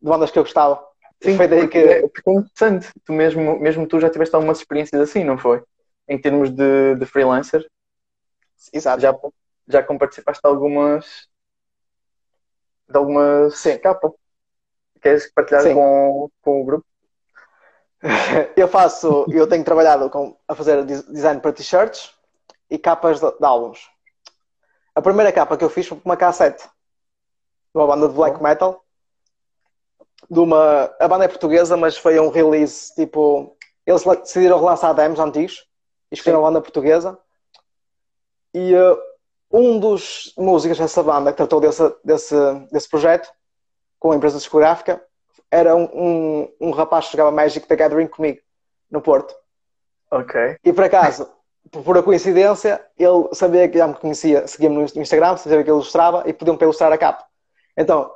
de 0.00 0.08
bandas 0.08 0.30
que 0.30 0.38
eu 0.38 0.44
gostava. 0.44 0.82
Sim, 1.20 1.36
foi 1.36 1.48
daí 1.48 1.66
que. 1.68 1.78
É, 1.78 2.08
porque 2.08 2.30
é 2.30 2.32
interessante, 2.32 2.92
tu 3.04 3.12
mesmo, 3.12 3.58
mesmo 3.58 3.86
tu 3.86 3.98
já 3.98 4.08
tiveste 4.08 4.34
algumas 4.34 4.58
experiências 4.58 5.00
assim, 5.00 5.24
não 5.24 5.36
foi? 5.36 5.62
Em 6.08 6.18
termos 6.18 6.50
de, 6.50 6.94
de 6.94 7.06
freelancer. 7.06 7.66
Exato. 8.72 9.00
Já, 9.00 9.14
já 9.66 9.82
comparticipaste 9.82 10.40
de 10.40 10.48
algumas. 10.48 11.28
de 12.88 12.96
algumas 12.96 13.58
Sim. 13.58 13.78
capas. 13.78 14.12
Queres 15.02 15.32
partilhar 15.32 15.64
com, 15.74 16.30
com 16.40 16.62
o 16.62 16.64
grupo? 16.64 16.86
eu 18.56 18.68
faço, 18.68 19.26
eu 19.30 19.46
tenho 19.48 19.64
trabalhado 19.64 20.08
com, 20.08 20.36
a 20.46 20.54
fazer 20.54 20.84
design 20.84 21.40
para 21.40 21.52
t-shirts 21.52 22.12
e 22.70 22.78
capas 22.78 23.20
de, 23.20 23.30
de, 23.30 23.44
álbuns. 23.44 23.90
A 24.98 25.00
primeira 25.00 25.30
capa 25.30 25.56
que 25.56 25.62
eu 25.62 25.70
fiz 25.70 25.86
foi 25.86 26.00
uma 26.04 26.16
cassete 26.16 26.64
de 26.64 26.70
uma 27.72 27.86
banda 27.86 28.08
de 28.08 28.14
black 28.14 28.42
metal. 28.42 28.84
De 30.28 30.40
uma, 30.40 30.92
a 30.98 31.06
banda 31.06 31.24
é 31.24 31.28
portuguesa, 31.28 31.76
mas 31.76 31.96
foi 31.96 32.18
um 32.18 32.30
release 32.30 32.92
tipo. 32.96 33.56
Eles 33.86 34.02
decidiram 34.02 34.58
relançar 34.58 34.92
demos 34.92 35.20
antigos 35.20 35.64
e 36.10 36.16
escolheram 36.16 36.44
a 36.44 36.48
banda 36.48 36.60
portuguesa. 36.60 37.16
E 38.52 38.74
uh, 38.74 38.98
um 39.52 39.78
dos 39.78 40.34
músicos 40.36 40.78
dessa 40.78 41.00
banda 41.00 41.30
que 41.30 41.36
tratou 41.36 41.60
desse, 41.60 41.94
desse, 42.02 42.34
desse 42.72 42.88
projeto 42.88 43.30
com 44.00 44.10
a 44.10 44.16
empresa 44.16 44.38
discográfica 44.38 45.00
era 45.48 45.76
um, 45.76 45.84
um, 45.84 46.54
um 46.60 46.70
rapaz 46.72 47.06
que 47.06 47.12
jogava 47.12 47.30
Magic 47.30 47.68
the 47.68 47.76
Gathering 47.76 48.08
comigo, 48.08 48.40
no 48.90 49.00
Porto. 49.00 49.32
Ok. 50.10 50.56
E 50.64 50.72
por 50.72 50.82
acaso, 50.82 51.30
por 51.70 51.98
a 51.98 52.02
coincidência, 52.02 52.84
ele 52.98 53.28
sabia 53.32 53.68
que 53.68 53.78
já 53.78 53.86
me 53.86 53.94
conhecia, 53.94 54.46
seguia-me 54.46 54.76
no 54.76 54.82
Instagram, 54.82 55.36
sabia 55.36 55.62
que 55.62 55.70
ele 55.70 55.76
ilustrava 55.76 56.22
e 56.26 56.32
pediu-me 56.32 56.58
para 56.58 56.66
ilustrar 56.66 56.92
a 56.92 56.98
capa. 56.98 57.24
Então, 57.76 58.10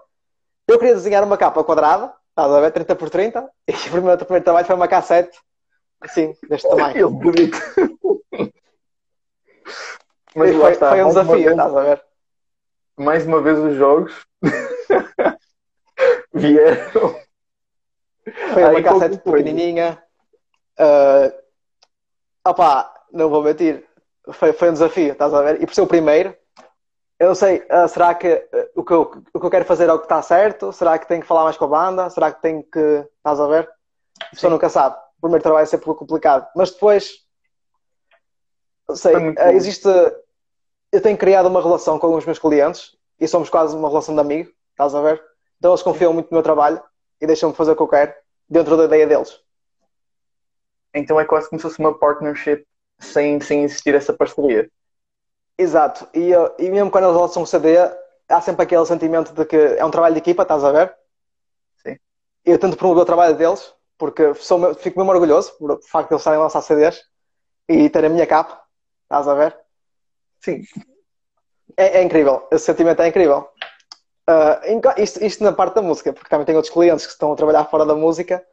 eu 0.67 0.79
queria 0.79 0.95
desenhar 0.95 1.23
uma 1.25 1.37
capa 1.37 1.63
quadrada, 1.63 2.15
estás 2.31 2.51
a 2.51 2.61
ver, 2.61 2.71
30 2.73 2.97
por 2.97 3.11
30, 3.11 3.51
e 3.69 3.73
o 3.73 3.91
primeiro, 3.91 4.23
o 4.23 4.25
primeiro 4.25 4.45
trabalho 4.45 4.67
foi 4.67 4.77
uma 4.77 4.89
cassete, 4.89 5.39
assim, 6.01 6.35
deste 6.49 6.69
tamanho. 6.69 6.97
Ele 6.97 7.11
bonito. 7.11 7.59
Mas 10.35 10.57
foi, 10.57 10.73
está, 10.73 10.91
foi 10.91 11.05
um 11.05 11.09
desafio, 11.09 11.35
vez, 11.35 11.51
estás 11.51 11.77
a 11.77 11.81
ver? 11.83 12.03
Mais 12.97 13.27
uma 13.27 13.43
vez 13.43 13.59
os 13.59 13.77
jogos 13.77 14.27
vieram. 16.33 17.21
Foi 18.55 18.65
uma 18.65 18.83
cassete 18.83 19.19
pequenininha. 19.19 20.03
Uh, 20.79 21.31
opá, 22.49 22.93
não 23.13 23.29
vou 23.29 23.43
mentir. 23.43 23.87
Foi, 24.33 24.53
foi 24.53 24.71
um 24.71 24.73
desafio, 24.73 25.13
estás 25.13 25.35
a 25.35 25.43
ver? 25.43 25.63
E 25.63 25.67
por 25.67 25.75
ser 25.75 25.83
o 25.83 25.87
primeiro, 25.87 26.37
eu 27.19 27.29
não 27.29 27.35
sei, 27.35 27.59
uh, 27.59 27.89
será 27.89 28.15
que 28.15 28.35
uh, 28.35 28.81
o, 28.81 28.85
que 28.85 28.93
eu, 28.93 29.03
o 29.33 29.41
que 29.41 29.47
eu 29.47 29.51
quero 29.51 29.65
fazer 29.65 29.89
é 29.89 29.93
o 29.93 29.99
que 29.99 30.07
está 30.07 30.21
certo? 30.23 30.73
Será 30.73 30.99
que 30.99 31.07
tenho 31.07 31.21
que 31.21 31.27
falar 31.27 31.45
mais 31.45 31.57
com 31.57 31.65
a 31.67 31.69
banda? 31.69 32.11
Será 32.11 32.33
que 32.33 32.43
tenho 32.43 32.63
que. 32.63 33.07
Estás 33.19 33.39
a 33.39 33.47
ver? 33.47 33.69
A 34.21 34.31
pessoa 34.31 34.51
nunca 34.51 34.69
sabe. 34.69 34.97
O 35.19 35.21
primeiro 35.23 35.43
trabalho 35.43 35.63
é 35.63 35.67
sempre 35.67 35.87
complicado. 35.95 36.49
Mas 36.57 36.71
depois. 36.71 37.13
Não 38.89 38.97
sei, 38.97 39.15
uh, 39.15 39.51
existe. 39.53 39.89
Eu 40.91 41.01
tenho 41.01 41.17
criado 41.17 41.47
uma 41.47 41.63
relação 41.63 41.99
com 41.99 42.15
os 42.15 42.27
meus 42.27 42.39
clientes 42.39 42.97
e 43.19 43.29
somos 43.29 43.49
quase 43.49 43.77
uma 43.77 43.89
relação 43.89 44.15
de 44.15 44.21
amigo, 44.21 44.51
estás 44.73 44.95
a 44.95 45.01
ver? 45.01 45.23
Então 45.59 45.71
eles 45.71 45.83
confiam 45.83 46.13
muito 46.13 46.29
no 46.31 46.35
meu 46.35 46.43
trabalho 46.43 46.83
e 47.21 47.27
deixam-me 47.27 47.55
fazer 47.55 47.71
o 47.71 47.77
que 47.77 47.83
eu 47.83 47.89
quero 47.89 48.13
dentro 48.49 48.77
da 48.77 48.85
ideia 48.85 49.07
deles. 49.07 49.41
Então 50.93 51.19
é 51.19 51.25
quase 51.25 51.49
como 51.49 51.61
se 51.61 51.63
fosse 51.63 51.79
uma 51.79 51.97
partnership 51.97 52.67
sem, 53.03 53.41
sem 53.41 53.65
existir 53.65 53.95
essa 53.95 54.13
parceria. 54.13 54.71
Exato. 55.59 56.09
E, 56.15 56.31
e 56.59 56.71
mesmo 56.71 56.91
quando 56.91 57.05
eles 57.05 57.17
lançam 57.17 57.43
um 57.43 57.47
CD, 57.47 57.77
há 58.29 58.41
sempre 58.41 58.63
aquele 58.63 58.87
sentimento 58.87 59.33
de 59.33 59.45
que 59.45 59.57
é 59.57 59.85
um 59.85 59.91
trabalho 59.91 60.15
de 60.15 60.21
equipa, 60.21 60.43
estás 60.43 60.65
a 60.65 60.73
ver? 60.73 60.95
Sim. 61.83 61.97
Eu 62.45 62.59
tento 62.59 62.77
promover 62.77 63.03
o 63.03 63.07
trabalho 63.07 63.37
deles, 63.37 63.75
porque 63.99 64.35
sou, 64.35 64.75
fico 64.75 64.99
mesmo 64.99 65.13
orgulhoso 65.13 65.53
por 65.59 65.73
o 65.73 65.83
facto 65.83 66.09
de 66.09 66.15
eles 66.15 66.23
estarem 66.23 66.41
a 66.41 66.43
lançar 66.43 66.63
CDs 66.63 67.03
e 67.69 67.89
ter 67.89 68.05
a 68.05 68.09
minha 68.09 68.27
capa, 68.27 68.63
estás 69.05 69.29
a 69.29 69.35
ver? 69.35 69.57
Sim. 70.41 70.63
É, 71.77 71.99
é 71.99 72.03
incrível. 72.03 72.47
Esse 72.51 72.67
sentimento 72.67 73.03
é 73.03 73.09
incrível. 73.09 73.49
Uh, 74.29 75.01
isto, 75.03 75.25
isto, 75.25 75.43
na 75.43 75.53
parte 75.53 75.75
da 75.75 75.83
música, 75.83 76.13
porque 76.13 76.29
também 76.29 76.47
tenho 76.47 76.59
outros 76.59 76.73
clientes 76.73 77.07
que 77.07 77.13
estão 77.13 77.33
a 77.33 77.37
trabalhar 77.37 77.65
fora 77.65 77.85
da 77.85 77.95
música 77.95 78.45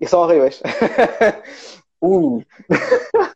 e 0.00 0.06
são 0.06 0.20
horríveis. 0.20 0.62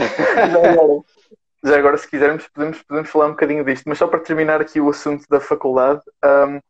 Já 1.64 1.76
agora, 1.76 1.98
se 1.98 2.08
quisermos, 2.08 2.46
podemos, 2.48 2.82
podemos 2.82 3.10
falar 3.10 3.26
um 3.26 3.30
bocadinho 3.30 3.64
disto, 3.64 3.88
mas 3.88 3.98
só 3.98 4.06
para 4.06 4.20
terminar 4.20 4.60
aqui 4.60 4.80
o 4.80 4.88
assunto 4.88 5.24
da 5.28 5.40
faculdade, 5.40 6.02
um, 6.24 6.60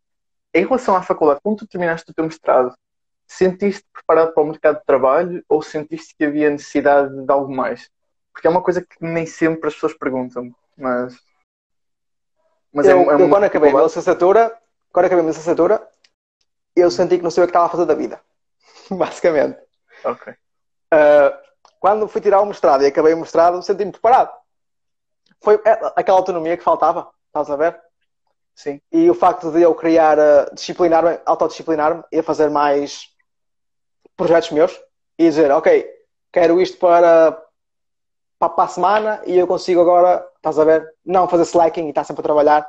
em 0.55 0.65
relação 0.65 0.97
à 0.97 1.03
faculdade, 1.03 1.41
quando 1.43 1.59
tu 1.59 1.67
terminaste 1.67 2.11
o 2.11 2.15
teu 2.15 2.25
mestrado, 2.25 2.75
sentiste 3.27 3.85
preparado 3.93 4.33
para 4.33 4.43
o 4.43 4.47
mercado 4.47 4.79
de 4.79 4.87
trabalho 4.87 5.45
ou 5.47 5.61
sentiste 5.61 6.15
que 6.17 6.25
havia 6.25 6.49
necessidade 6.49 7.15
de 7.15 7.31
algo 7.31 7.55
mais? 7.55 7.91
Porque 8.33 8.47
é 8.47 8.51
uma 8.51 8.63
coisa 8.63 8.81
que 8.81 8.97
nem 9.01 9.27
sempre 9.27 9.69
as 9.69 9.75
pessoas 9.75 9.93
perguntam, 9.93 10.51
mas 10.77 11.19
mas 12.73 12.87
eu, 12.87 13.11
é, 13.11 13.15
é 13.15 13.23
eu 13.23 13.29
quando 13.29 13.45
acabei 13.45 13.71
a 13.71 13.73
minha 13.73 13.85
licenciatura, 13.85 14.57
quando 14.93 15.07
acabei 15.07 15.21
a 15.21 15.23
minha 15.25 15.33
licenciatura, 15.33 15.87
eu 16.77 16.91
senti 16.91 17.17
que 17.17 17.25
não 17.25 17.31
sabia 17.31 17.45
o 17.45 17.47
que 17.47 17.51
estava 17.51 17.67
a 17.67 17.71
fazer 17.71 17.87
da 17.87 17.95
vida. 17.95 18.21
Basicamente. 18.91 19.59
Ok. 20.05 20.33
Uh, 20.33 21.38
quando 21.81 22.09
fui 22.09 22.21
tirar 22.21 22.41
o 22.41 22.47
mestrado 22.47 22.83
e 22.83 22.87
acabei 22.87 23.15
o 23.15 23.19
mestrado, 23.19 23.63
senti-me 23.63 23.93
preparado. 23.93 24.33
Foi 25.43 25.61
é, 25.65 25.93
aquela 25.97 26.19
autonomia 26.19 26.57
que 26.57 26.65
faltava, 26.65 27.09
estás 27.27 27.51
a 27.51 27.57
ver? 27.57 27.81
Sim. 28.55 28.81
E 28.91 29.09
o 29.09 29.15
facto 29.15 29.53
de 29.53 29.63
eu 29.63 29.75
criar, 29.75 30.19
uh, 30.19 30.53
disciplinar-me, 30.55 31.21
autodisciplinar-me 31.25 32.03
e 32.11 32.23
fazer 32.23 32.51
mais 32.51 33.07
projetos 34.17 34.51
meus 34.51 34.73
e 35.17 35.29
dizer, 35.29 35.51
ok, 35.53 35.89
quero 36.33 36.61
isto 36.61 36.77
para, 36.79 37.41
para, 38.39 38.49
para 38.49 38.65
a 38.65 38.69
semana 38.69 39.23
e 39.25 39.39
eu 39.39 39.47
consigo 39.47 39.81
agora 39.81 40.29
estás 40.37 40.59
a 40.59 40.65
ver? 40.65 40.89
Não 41.05 41.29
fazer 41.29 41.45
slacking 41.45 41.87
e 41.87 41.89
estar 41.91 42.05
sempre 42.05 42.21
a 42.21 42.25
trabalhar. 42.25 42.67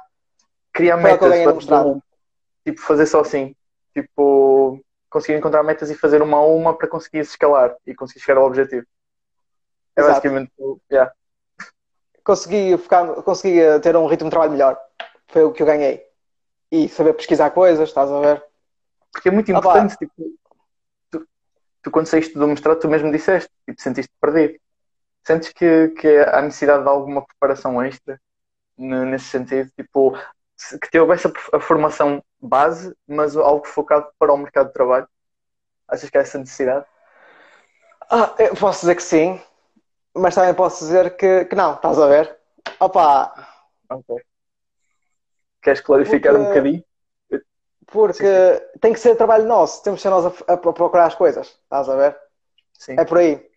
Criar 0.74 0.98
metas, 0.98 1.34
tipo, 1.34 2.04
tipo, 2.66 2.82
fazer 2.82 3.06
só 3.06 3.22
assim. 3.22 3.56
Tipo, 3.94 4.80
conseguir 5.10 5.38
encontrar 5.38 5.64
metas 5.64 5.90
e 5.90 5.96
fazer 5.96 6.22
uma 6.22 6.38
a 6.38 6.46
uma 6.46 6.78
para 6.78 6.88
conseguir 6.88 7.20
escalar 7.20 7.76
e 7.86 7.96
conseguir 7.96 8.20
chegar 8.20 8.40
ao 8.40 8.48
objetivo. 8.48 8.86
É 10.00 10.02
Exato. 10.02 10.14
basicamente, 10.14 10.52
yeah. 10.90 11.12
Consegui, 12.24 12.78
ficar, 12.78 13.06
consegui 13.24 13.60
ter 13.82 13.96
um 13.98 14.08
ritmo 14.08 14.28
de 14.28 14.32
trabalho 14.32 14.52
melhor. 14.52 14.80
Foi 15.28 15.44
o 15.44 15.52
que 15.52 15.62
eu 15.62 15.68
ganhei. 15.68 16.06
E 16.72 16.88
saber 16.88 17.14
pesquisar 17.14 17.50
coisas, 17.50 17.90
estás 17.90 18.10
a 18.10 18.20
ver? 18.20 18.44
Porque 19.12 19.28
é 19.28 19.32
muito 19.32 19.52
importante, 19.52 19.98
tipo, 19.98 20.14
tu, 21.12 21.28
tu, 21.82 21.92
quando 21.92 22.06
saíste 22.06 22.34
do 22.36 22.48
mestrado, 22.48 22.80
tu 22.80 22.88
mesmo 22.88 23.12
disseste, 23.12 23.50
tipo, 23.68 23.82
sentiste 23.82 24.12
perdido. 24.22 24.58
Sentes 25.26 25.52
que, 25.52 25.90
que 25.90 26.08
há 26.20 26.42
necessidade 26.42 26.84
de 26.84 26.90
alguma 26.90 27.26
preparação 27.26 27.84
extra 27.84 28.20
nesse 28.78 29.26
sentido? 29.26 29.70
Tipo, 29.76 30.18
que 30.82 30.90
tivesse 30.90 31.28
a, 31.28 31.58
a 31.58 31.60
formação 31.60 32.24
base, 32.40 32.96
mas 33.08 33.36
algo 33.36 33.66
focado 33.66 34.08
para 34.18 34.32
o 34.32 34.38
mercado 34.38 34.68
de 34.68 34.74
trabalho? 34.74 35.08
Achas 35.88 36.10
que 36.10 36.18
há 36.18 36.22
essa 36.22 36.38
necessidade? 36.38 36.86
Ah, 38.12 38.34
eu 38.40 38.56
posso 38.56 38.82
dizer 38.82 38.96
que 38.96 39.04
sim, 39.04 39.40
mas 40.20 40.36
também 40.36 40.54
posso 40.54 40.86
dizer 40.86 41.16
que, 41.16 41.46
que 41.46 41.56
não, 41.56 41.76
estás 41.76 42.00
a 42.00 42.08
ver? 42.08 42.38
Opa! 42.80 43.34
Ok. 43.90 44.16
Queres 45.62 45.82
clarificar 45.82 46.34
porque, 46.34 46.46
um 46.46 46.48
bocadinho? 46.48 46.84
Porque 47.88 48.56
sim. 48.56 48.80
tem 48.80 48.94
que 48.94 49.00
ser 49.00 49.16
trabalho 49.16 49.46
nosso, 49.46 49.84
temos 49.84 50.00
que 50.00 50.04
ser 50.04 50.10
nós 50.10 50.26
a, 50.26 50.54
a, 50.54 50.58
procurar 50.58 51.06
as 51.06 51.16
coisas, 51.16 51.48
estás 51.48 51.90
a 51.90 51.96
ver? 51.96 52.18
Sim. 52.74 52.96
É 52.98 53.04
por 53.04 53.18
aí. 53.18 53.50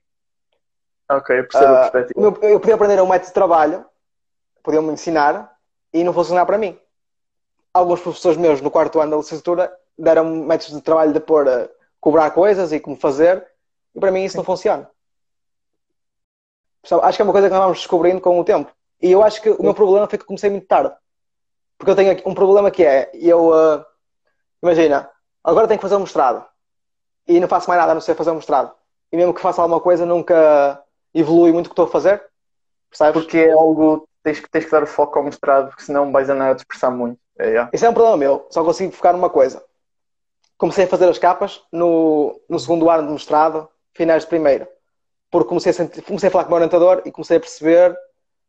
Ok, 1.11 1.43
percebo 1.43 1.73
uh, 1.73 1.77
a 1.77 1.91
perspectiva. 1.91 2.47
Eu 2.47 2.61
podia 2.61 2.75
aprender 2.75 3.01
um 3.01 3.07
método 3.07 3.29
de 3.29 3.35
trabalho, 3.35 3.85
podiam-me 4.63 4.93
ensinar 4.93 5.57
e 5.93 6.03
não 6.03 6.13
funcionar 6.13 6.47
para 6.47 6.59
mim. 6.59 6.79
Alguns 7.75 8.01
professores 8.01 8.39
meus 8.39 8.61
no 8.61 8.71
quarto 8.71 9.01
ano 9.01 9.11
da 9.13 9.17
licenciatura 9.19 9.73
deram-me 9.99 10.47
métodos 10.47 10.75
de 10.75 10.83
trabalho 10.83 11.13
de 11.13 11.21
pôr, 11.21 11.47
uh, 11.47 11.69
cobrar 12.01 12.31
coisas 12.31 12.73
e 12.73 12.81
como 12.81 12.97
fazer, 12.97 13.47
e 13.95 14.01
para 14.01 14.11
mim 14.11 14.25
isso 14.25 14.33
Sim. 14.33 14.39
não 14.39 14.45
funciona. 14.45 14.91
Acho 17.03 17.17
que 17.17 17.23
é 17.23 17.25
uma 17.25 17.33
coisa 17.33 17.49
que 17.49 17.55
nós 17.55 17.63
vamos 17.63 17.79
descobrindo 17.79 18.21
com 18.21 18.39
o 18.39 18.45
tempo. 18.45 18.71
E 19.01 19.11
eu 19.11 19.23
acho 19.23 19.41
que 19.41 19.51
o 19.51 19.63
meu 19.63 19.75
problema 19.75 20.09
foi 20.09 20.19
que 20.19 20.25
comecei 20.25 20.51
muito 20.51 20.67
tarde. 20.67 20.95
Porque 21.79 21.91
eu 21.91 21.97
tenho 21.97 22.17
um 22.27 22.35
problema 22.35 22.71
que 22.71 22.85
é, 22.85 23.11
eu, 23.15 23.49
uh, 23.49 23.85
imagina, 24.63 25.11
agora 25.43 25.67
tenho 25.67 25.79
que 25.79 25.83
fazer 25.83 25.97
um 25.97 26.01
mestrado 26.01 26.47
e 27.27 27.41
não 27.41 27.49
faço 27.49 27.69
mais 27.69 27.81
nada 27.81 27.93
a 27.93 27.95
não 27.95 28.01
ser 28.01 28.15
fazer 28.15 28.31
um 28.31 28.37
mestrado. 28.37 28.73
E 29.11 29.17
mesmo 29.17 29.35
que 29.35 29.41
faça 29.41 29.61
alguma 29.61 29.81
coisa, 29.81 30.07
nunca 30.07 30.83
evolui 31.15 31.53
muito 31.53 31.67
o 31.67 31.71
que 31.71 31.73
estou 31.73 31.87
a 31.87 31.91
fazer. 31.91 32.25
Percebes? 32.89 33.23
Porque 33.23 33.39
é 33.39 33.53
algo 33.53 34.07
tens 34.23 34.41
que 34.41 34.49
tens 34.49 34.65
que 34.65 34.71
dar 34.71 34.87
foco 34.87 35.19
ao 35.19 35.25
mestrado, 35.25 35.69
porque 35.69 35.83
senão 35.83 36.13
vais 36.13 36.31
andar 36.31 36.51
a 36.51 36.55
dispersar 36.55 36.91
muito. 36.91 37.19
É, 37.39 37.49
yeah. 37.49 37.71
Isso 37.73 37.85
é 37.85 37.91
um 37.91 37.95
problema 37.95 38.17
meu, 38.17 38.47
só 38.51 38.63
consigo 38.63 38.93
focar 38.93 39.13
numa 39.13 39.31
coisa. 39.31 39.63
Comecei 40.57 40.85
a 40.85 40.89
fazer 40.89 41.09
as 41.09 41.19
capas 41.19 41.63
no, 41.73 42.41
no 42.49 42.59
segundo 42.59 42.89
ano 42.89 43.07
de 43.07 43.13
mestrado 43.13 43.69
finais 43.93 44.23
de 44.23 44.29
primeiro. 44.29 44.67
Porque 45.33 45.49
comecei 45.49 45.71
a, 45.71 45.73
sentir, 45.73 46.03
comecei 46.03 46.29
a 46.29 46.31
falar 46.31 46.45
com 46.45 46.51
o 46.51 46.53
meu 46.53 46.57
orientador 46.57 47.03
e 47.07 47.11
comecei 47.11 47.39
a 47.39 47.41
perceber, 47.41 47.97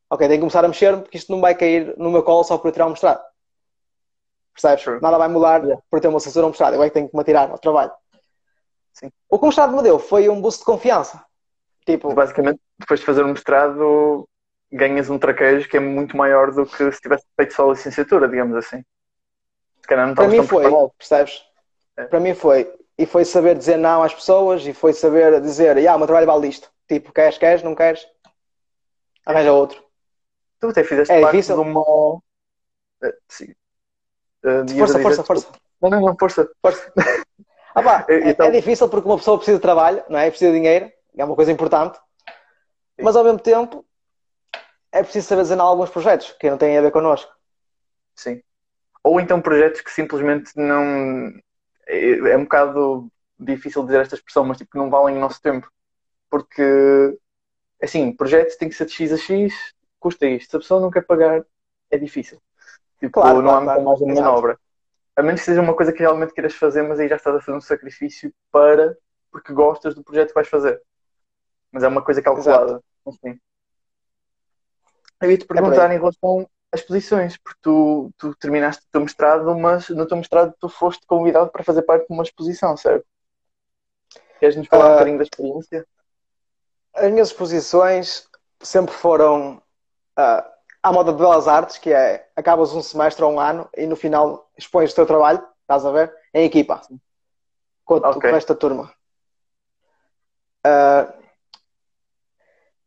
ok, 0.10 0.28
tenho 0.28 0.38
que 0.38 0.42
começar 0.42 0.64
a 0.64 0.68
mexer-me 0.68 1.02
porque 1.02 1.18
isto 1.18 1.32
não 1.32 1.42
vai 1.42 1.56
cair 1.56 1.96
no 1.98 2.12
meu 2.12 2.22
colo 2.22 2.44
só 2.44 2.58
por 2.58 2.68
eu 2.68 2.72
tirar 2.74 2.88
um 2.88 2.90
mestrado. 2.90 3.24
Percebes? 4.54 4.84
Sure. 4.84 5.02
Nada 5.02 5.18
vai 5.18 5.30
mudar 5.30 5.62
por 5.62 5.98
eu 5.98 6.02
ter 6.02 6.10
uma 6.10 6.20
censura 6.20 6.46
um 6.46 6.50
mestrado. 6.50 6.76
Eu 6.76 6.84
é 6.84 6.90
que 6.90 6.94
tenho 6.94 7.10
que 7.10 7.16
me 7.16 7.22
atirar 7.22 7.50
ao 7.50 7.58
trabalho. 7.58 7.92
Sim. 8.92 9.10
O 9.30 9.40
que 9.40 9.46
o 9.46 9.48
mestrado 9.48 9.76
me 9.76 9.82
deu 9.82 9.98
foi 9.98 10.28
um 10.28 10.42
boost 10.42 10.60
de 10.60 10.66
confiança. 10.66 11.24
Tipo, 11.86 12.14
Basicamente, 12.14 12.60
depois 12.78 13.00
de 13.00 13.06
fazer 13.06 13.24
um 13.24 13.30
mestrado, 13.30 14.28
ganhas 14.72 15.10
um 15.10 15.18
traquejo 15.18 15.70
que 15.70 15.78
é 15.78 15.80
muito 15.80 16.18
maior 16.18 16.52
do 16.52 16.66
que 16.66 16.92
se 16.92 17.02
tivesse 17.02 17.26
feito 17.36 17.54
só 17.54 17.70
a 17.70 17.72
licenciatura, 17.72 18.28
digamos 18.28 18.56
assim. 18.58 18.84
Se 19.82 19.88
calhar 19.88 20.08
não 20.08 20.16
para 20.16 20.28
mim 20.28 20.38
tão 20.38 20.48
foi, 20.48 20.64
preparado. 20.64 20.92
percebes? 20.98 21.44
É. 21.96 22.06
Para 22.06 22.20
mim 22.20 22.34
foi. 22.34 22.72
E 22.98 23.06
foi 23.06 23.26
saber 23.26 23.58
dizer 23.58 23.78
não 23.78 24.04
às 24.04 24.14
pessoas 24.14 24.66
e 24.66 24.74
foi 24.74 24.94
saber 24.94 25.42
dizer, 25.42 25.78
yeah, 25.78 25.96
o 25.96 25.98
meu 25.98 26.08
trabalho 26.08 26.28
vale 26.28 26.48
isto. 26.48 26.73
Tipo, 26.88 27.12
queres, 27.12 27.38
queres, 27.38 27.64
não 27.64 27.76
queres? 27.76 28.06
Arranja 29.26 29.54
outro. 29.54 29.84
Tu 30.60 30.68
até 30.68 30.84
fizeste 30.84 31.14
É 31.14 31.22
parte 31.22 31.36
difícil. 31.38 31.56
de 31.56 31.62
uma. 31.62 32.22
Eh, 33.04 33.18
Sim. 33.30 33.54
A 34.46 34.78
Força, 34.78 35.00
força, 35.02 35.24
força. 35.24 35.48
Não, 35.82 35.90
não, 35.90 36.02
não, 36.02 36.16
força. 36.18 36.50
força. 36.62 36.94
Ah, 37.76 37.82
pá, 37.82 38.06
é, 38.10 38.30
então- 38.30 38.46
é 38.46 38.52
difícil 38.52 38.88
porque 38.88 39.08
uma 39.08 39.18
pessoa 39.18 39.36
precisa 39.38 39.58
de 39.58 39.62
trabalho, 39.64 40.04
não 40.08 40.20
é? 40.20 40.30
Precisa 40.30 40.52
de 40.52 40.58
dinheiro, 40.60 40.92
é 41.18 41.26
uma 41.26 41.36
coisa 41.36 41.52
importante. 41.52 41.98
Sim. 41.98 43.02
Mas 43.02 43.16
ao 43.16 43.24
mesmo 43.24 43.40
tempo 43.40 43.84
é 44.92 45.02
preciso 45.02 45.28
saber 45.28 45.60
a 45.60 45.64
alguns 45.64 45.90
projetos 45.90 46.32
que 46.34 46.48
não 46.52 46.58
têm 46.58 46.78
a 46.78 46.82
ver 46.82 46.92
connosco. 46.92 47.34
Sim. 48.16 48.44
Ou 49.04 49.20
então 49.20 49.42
projetos 49.42 49.82
que 49.82 49.90
simplesmente 49.92 50.52
não. 50.56 51.34
É, 51.88 52.12
é 52.34 52.38
um 52.38 52.44
bocado 52.44 53.12
difícil 53.40 53.84
dizer 53.86 54.02
esta 54.02 54.14
expressão, 54.16 54.46
mas 54.46 54.60
tipo, 54.60 54.70
que 54.72 54.78
não 54.78 54.92
valem 54.92 55.18
o 55.18 55.20
nosso 55.20 55.42
tempo. 55.42 55.68
Porque, 56.34 57.20
assim, 57.80 58.12
projetos 58.12 58.56
têm 58.56 58.68
que 58.68 58.74
ser 58.74 58.86
de 58.88 58.92
X 58.94 59.12
a 59.12 59.18
X, 59.18 59.54
custa 60.00 60.26
isto. 60.26 60.50
Se 60.50 60.56
a 60.56 60.60
pessoa 60.60 60.82
não 60.82 60.90
quer 60.90 61.06
pagar, 61.06 61.46
é 61.92 61.98
difícil. 62.00 62.42
Tipo, 63.00 63.22
Claro, 63.22 63.44
não 63.44 63.52
há 63.52 63.58
muita 63.58 63.74
claro. 63.76 63.84
margem 63.84 64.08
de 64.08 64.14
manobra. 64.16 64.60
A 65.16 65.22
menos 65.22 65.42
que 65.42 65.46
seja 65.46 65.62
uma 65.62 65.76
coisa 65.76 65.94
que 65.94 66.00
realmente 66.00 66.34
queiras 66.34 66.56
fazer, 66.56 66.82
mas 66.82 67.00
aí 67.00 67.08
já 67.08 67.18
estás 67.18 67.36
a 67.36 67.40
fazer 67.40 67.56
um 67.56 67.62
sacrifício 67.62 68.34
para. 68.52 68.98
porque 69.32 69.54
gostas 69.54 69.94
do 69.94 70.04
projeto 70.04 70.30
que 70.30 70.34
vais 70.34 70.48
fazer. 70.48 70.82
Mas 71.72 71.84
é 71.84 71.88
uma 71.88 72.02
coisa 72.04 72.20
calculada. 72.20 72.82
Sim. 73.24 73.40
Eu 75.22 75.30
ia 75.30 75.38
te 75.38 75.46
perguntar 75.46 75.92
em 75.92 75.98
relação 76.00 76.50
às 76.72 76.82
posições, 76.82 77.38
porque 77.38 77.60
tu, 77.62 78.12
tu 78.18 78.36
terminaste 78.38 78.84
o 78.86 78.92
teu 78.92 79.02
mestrado, 79.02 79.56
mas 79.56 79.88
no 79.90 80.08
teu 80.08 80.18
mestrado 80.18 80.52
tu 80.60 80.68
foste 80.68 81.06
convidado 81.06 81.52
para 81.52 81.64
fazer 81.64 81.84
parte 81.84 82.08
de 82.08 82.14
uma 82.14 82.24
exposição, 82.24 82.76
certo? 82.76 83.06
Queres-nos 84.40 84.68
falar 84.68 84.86
um 84.86 84.90
Ah. 84.90 84.94
bocadinho 84.94 85.18
da 85.20 85.24
experiência? 85.24 85.88
As 86.94 87.12
minhas 87.12 87.30
exposições 87.30 88.28
sempre 88.62 88.94
foram 88.94 89.62
ah, 90.16 90.48
à 90.82 90.92
moda 90.92 91.12
de 91.12 91.18
belas 91.18 91.48
artes, 91.48 91.78
que 91.78 91.92
é 91.92 92.30
acabas 92.36 92.74
um 92.74 92.82
semestre 92.82 93.24
ou 93.24 93.32
um 93.32 93.40
ano 93.40 93.68
e 93.76 93.86
no 93.86 93.96
final 93.96 94.50
expões 94.58 94.92
o 94.92 94.96
teu 94.96 95.06
trabalho, 95.06 95.46
estás 95.62 95.86
a 95.86 95.92
ver? 95.92 96.14
Em 96.34 96.46
equipa. 96.46 96.82
Com 97.86 97.96
o 97.96 98.06
Ok. 98.06 98.32
resto 98.32 98.54
da 98.54 98.60
turma. 98.60 98.94
Ah, 100.64 101.14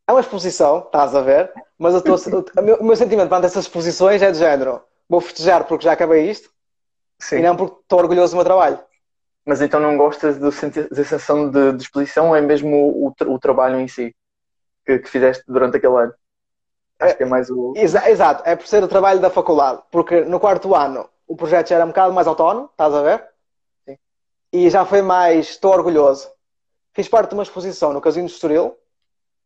é 0.06 0.12
uma 0.12 0.20
exposição, 0.20 0.78
estás 0.78 1.14
a 1.14 1.20
ver? 1.20 1.52
Mas 1.78 1.94
eu 1.94 2.00
o, 2.00 2.62
meu, 2.62 2.76
o 2.76 2.84
meu 2.84 2.96
sentimento 2.96 3.28
perante 3.28 3.46
essas 3.46 3.64
exposições 3.64 4.22
é 4.22 4.30
de 4.30 4.38
género. 4.38 4.82
Vou 5.08 5.20
festejar 5.20 5.64
porque 5.64 5.84
já 5.84 5.92
acabei 5.92 6.30
isto 6.30 6.50
Sim. 7.18 7.36
e 7.36 7.42
não 7.42 7.56
porque 7.56 7.80
estou 7.80 7.98
orgulhoso 7.98 8.32
do 8.32 8.36
meu 8.36 8.44
trabalho. 8.44 8.78
Mas 9.46 9.60
então 9.62 9.80
não 9.80 9.96
gostas 9.96 10.38
da 10.38 10.50
sensação 10.50 11.50
de, 11.50 11.72
de 11.72 11.82
exposição 11.82 12.30
ou 12.30 12.36
é 12.36 12.40
mesmo 12.40 12.76
o, 12.76 13.14
o 13.32 13.38
trabalho 13.38 13.78
em 13.80 13.88
si 13.88 14.14
que, 14.86 14.98
que 15.00 15.08
fizeste 15.08 15.44
durante 15.48 15.78
aquele 15.78 15.96
ano? 15.96 16.14
Acho 17.00 17.16
que 17.16 17.22
é 17.24 17.26
mais 17.26 17.50
o. 17.50 17.74
Exa- 17.76 18.08
Exato, 18.10 18.42
é 18.46 18.56
por 18.56 18.66
ser 18.66 18.82
o 18.84 18.88
trabalho 18.88 19.20
da 19.20 19.30
faculdade. 19.30 19.82
Porque 19.90 20.22
no 20.22 20.40
quarto 20.40 20.74
ano 20.74 21.08
o 21.26 21.36
projeto 21.36 21.68
já 21.68 21.76
era 21.76 21.84
um 21.84 21.88
bocado 21.88 22.12
mais 22.14 22.26
autónomo, 22.26 22.68
estás 22.72 22.94
a 22.94 23.02
ver? 23.02 23.24
Sim. 23.86 23.98
E 24.52 24.70
já 24.70 24.84
foi 24.86 25.02
mais, 25.02 25.50
estou 25.50 25.72
orgulhoso. 25.72 26.30
Fiz 26.94 27.08
parte 27.08 27.30
de 27.30 27.34
uma 27.36 27.42
exposição 27.44 27.92
no 27.92 28.00
Casino 28.00 28.26
de 28.28 28.34
Estoril, 28.34 28.76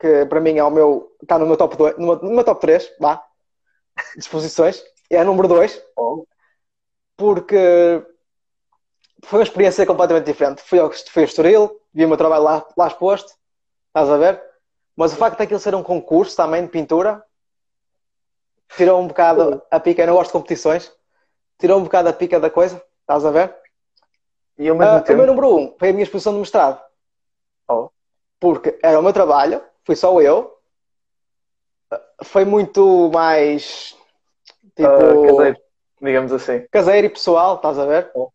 que 0.01 0.27
para 0.27 0.41
mim 0.41 0.59
é 0.59 0.65
o 0.65 0.71
meu, 0.71 1.13
está 1.23 1.39
no 1.39 1.47
meu 1.47 1.57
top 1.57 1.77
2, 1.77 1.99
no 1.99 2.07
meu, 2.07 2.17
no 2.23 2.31
meu 2.33 2.45
top 2.45 2.61
3, 2.61 2.91
vá, 3.01 3.23
de 4.15 4.21
exposições. 4.21 4.83
É 5.11 5.19
a 5.21 5.25
número 5.25 5.49
2, 5.49 5.83
Oh, 5.97 6.25
porque 7.17 8.03
foi 9.25 9.39
uma 9.41 9.45
experiência 9.45 9.87
completamente 9.87 10.27
diferente. 10.27 10.63
Fui 10.63 10.79
ao, 10.79 10.91
fui 10.93 11.23
a 11.23 11.27
Estoril, 11.27 11.81
vi 11.93 12.05
o 12.05 12.09
meu 12.09 12.17
trabalho 12.17 12.43
lá, 12.45 12.67
lá 12.77 12.87
exposto, 12.89 13.33
estás 13.89 14.09
a 14.09 14.17
ver? 14.17 14.43
Mas 14.97 15.13
o 15.13 15.17
facto 15.17 15.37
de 15.39 15.43
aquilo 15.45 15.61
ser 15.61 15.75
um 15.75 15.83
concurso 15.83 16.37
também 16.37 16.63
de 16.65 16.69
pintura 16.71 17.25
tirou 18.77 19.01
um 19.01 19.07
bocado 19.09 19.63
a 19.71 19.81
pica. 19.81 20.03
Eu 20.03 20.07
não 20.09 20.15
gosto 20.15 20.29
de 20.29 20.33
competições, 20.33 20.93
tirou 21.59 21.79
um 21.79 21.85
bocado 21.85 22.09
a 22.09 22.13
pica 22.13 22.39
da 22.41 22.51
coisa, 22.51 22.83
estás 23.03 23.25
a 23.25 23.31
ver? 23.31 23.55
E 24.59 24.69
ao 24.69 24.77
mesmo 24.77 24.93
Ah, 24.93 24.97
o 24.99 25.03
tempo. 25.03 25.19
meu 25.19 25.27
número 25.27 25.57
um 25.57 25.77
foi 25.79 25.89
a 25.89 25.93
minha 25.93 26.03
exposição 26.05 26.33
de 26.33 26.39
mestrado, 26.41 26.81
Oh, 27.69 27.89
porque 28.39 28.79
era 28.83 28.99
o 28.99 29.03
meu 29.03 29.13
trabalho, 29.13 29.63
fui 29.85 29.95
só 29.97 30.21
eu. 30.21 30.57
Foi 32.25 32.45
muito 32.45 33.11
mais 33.13 33.97
tipo 34.77 34.89
ah, 34.89 35.27
caseiro, 35.27 35.57
digamos 36.01 36.33
assim. 36.33 36.67
caseiro 36.71 37.07
e 37.07 37.11
pessoal, 37.11 37.57
estás 37.57 37.79
a 37.79 37.87
ver? 37.87 38.11
Oh. 38.15 38.31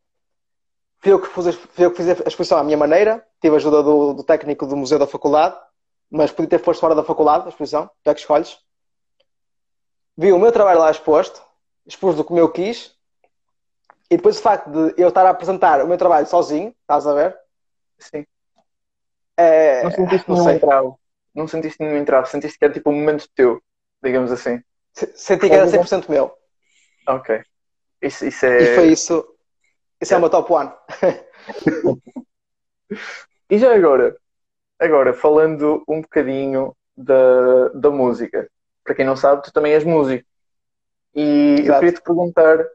Fui 1.05 1.13
eu 1.13 1.21
que 1.21 1.27
fiz, 1.27 1.45
a- 1.45 1.53
fui 1.53 1.85
eu 1.85 1.91
que 1.91 1.97
fiz 1.97 2.09
a 2.09 2.27
exposição 2.27 2.57
à 2.57 2.63
minha 2.63 2.75
maneira, 2.75 3.23
tive 3.39 3.53
a 3.53 3.57
ajuda 3.57 3.83
do, 3.83 4.11
do 4.15 4.23
técnico 4.23 4.65
do 4.65 4.75
museu 4.75 4.97
da 4.97 5.05
faculdade, 5.05 5.55
mas 6.09 6.31
podia 6.31 6.49
ter 6.49 6.57
fosse 6.59 6.79
fora 6.79 6.95
da 6.95 7.03
faculdade, 7.03 7.45
a 7.45 7.49
exposição, 7.49 7.87
tu 8.03 8.09
é 8.09 8.13
que 8.15 8.21
escolhes. 8.21 8.57
Vi 10.17 10.31
o 10.33 10.39
meu 10.39 10.51
trabalho 10.51 10.79
lá 10.79 10.89
exposto, 10.89 11.39
expus 11.85 12.15
do 12.15 12.23
como 12.23 12.39
eu 12.39 12.51
quis, 12.51 12.95
e 14.09 14.17
depois 14.17 14.39
o 14.39 14.41
facto 14.41 14.67
de 14.71 14.95
eu 14.99 15.09
estar 15.09 15.27
a 15.27 15.29
apresentar 15.29 15.79
o 15.83 15.87
meu 15.87 15.95
trabalho 15.97 16.25
sozinho, 16.25 16.73
estás 16.81 17.05
a 17.05 17.13
ver? 17.13 17.37
Sim. 17.99 18.25
É, 19.37 19.83
Não 19.83 19.91
sentiste 19.91 20.27
não 20.27 20.35
nenhum 20.35 20.45
sei. 20.45 20.55
entrave. 20.55 20.93
Não 21.35 21.47
sentiste 21.47 21.83
nenhum 21.83 21.97
entrave. 21.97 22.27
Sentiste 22.29 22.57
que 22.57 22.65
era 22.65 22.73
tipo 22.73 22.89
um 22.89 22.93
momento 22.95 23.29
teu, 23.35 23.61
digamos 24.03 24.31
assim. 24.31 24.59
Se- 24.93 25.13
Senti 25.15 25.49
que 25.49 25.55
era 25.55 25.67
100% 25.67 26.09
meu. 26.09 26.33
Ok. 27.07 27.29
Isso, 28.01 28.25
isso 28.25 28.45
é. 28.45 28.63
E 28.63 28.65
foi 28.67 28.91
isso. 28.91 29.35
Isso 30.01 30.13
é 30.13 30.17
o 30.17 30.19
meu 30.19 30.29
top 30.29 30.51
one. 30.51 30.71
E 33.49 33.60
já 33.60 33.75
agora, 33.75 34.15
agora 34.79 35.13
falando 35.13 35.84
um 35.88 36.01
bocadinho 36.01 36.75
da, 36.97 37.69
da 37.69 37.91
música. 37.91 38.49
Para 38.84 38.95
quem 38.95 39.05
não 39.05 39.15
sabe, 39.15 39.43
tu 39.43 39.53
também 39.53 39.73
és 39.73 39.84
músico. 39.84 40.27
E 41.13 41.58
eu 41.60 41.63
Exato. 41.65 41.79
queria 41.79 41.93
te 41.93 42.01
perguntar, 42.01 42.65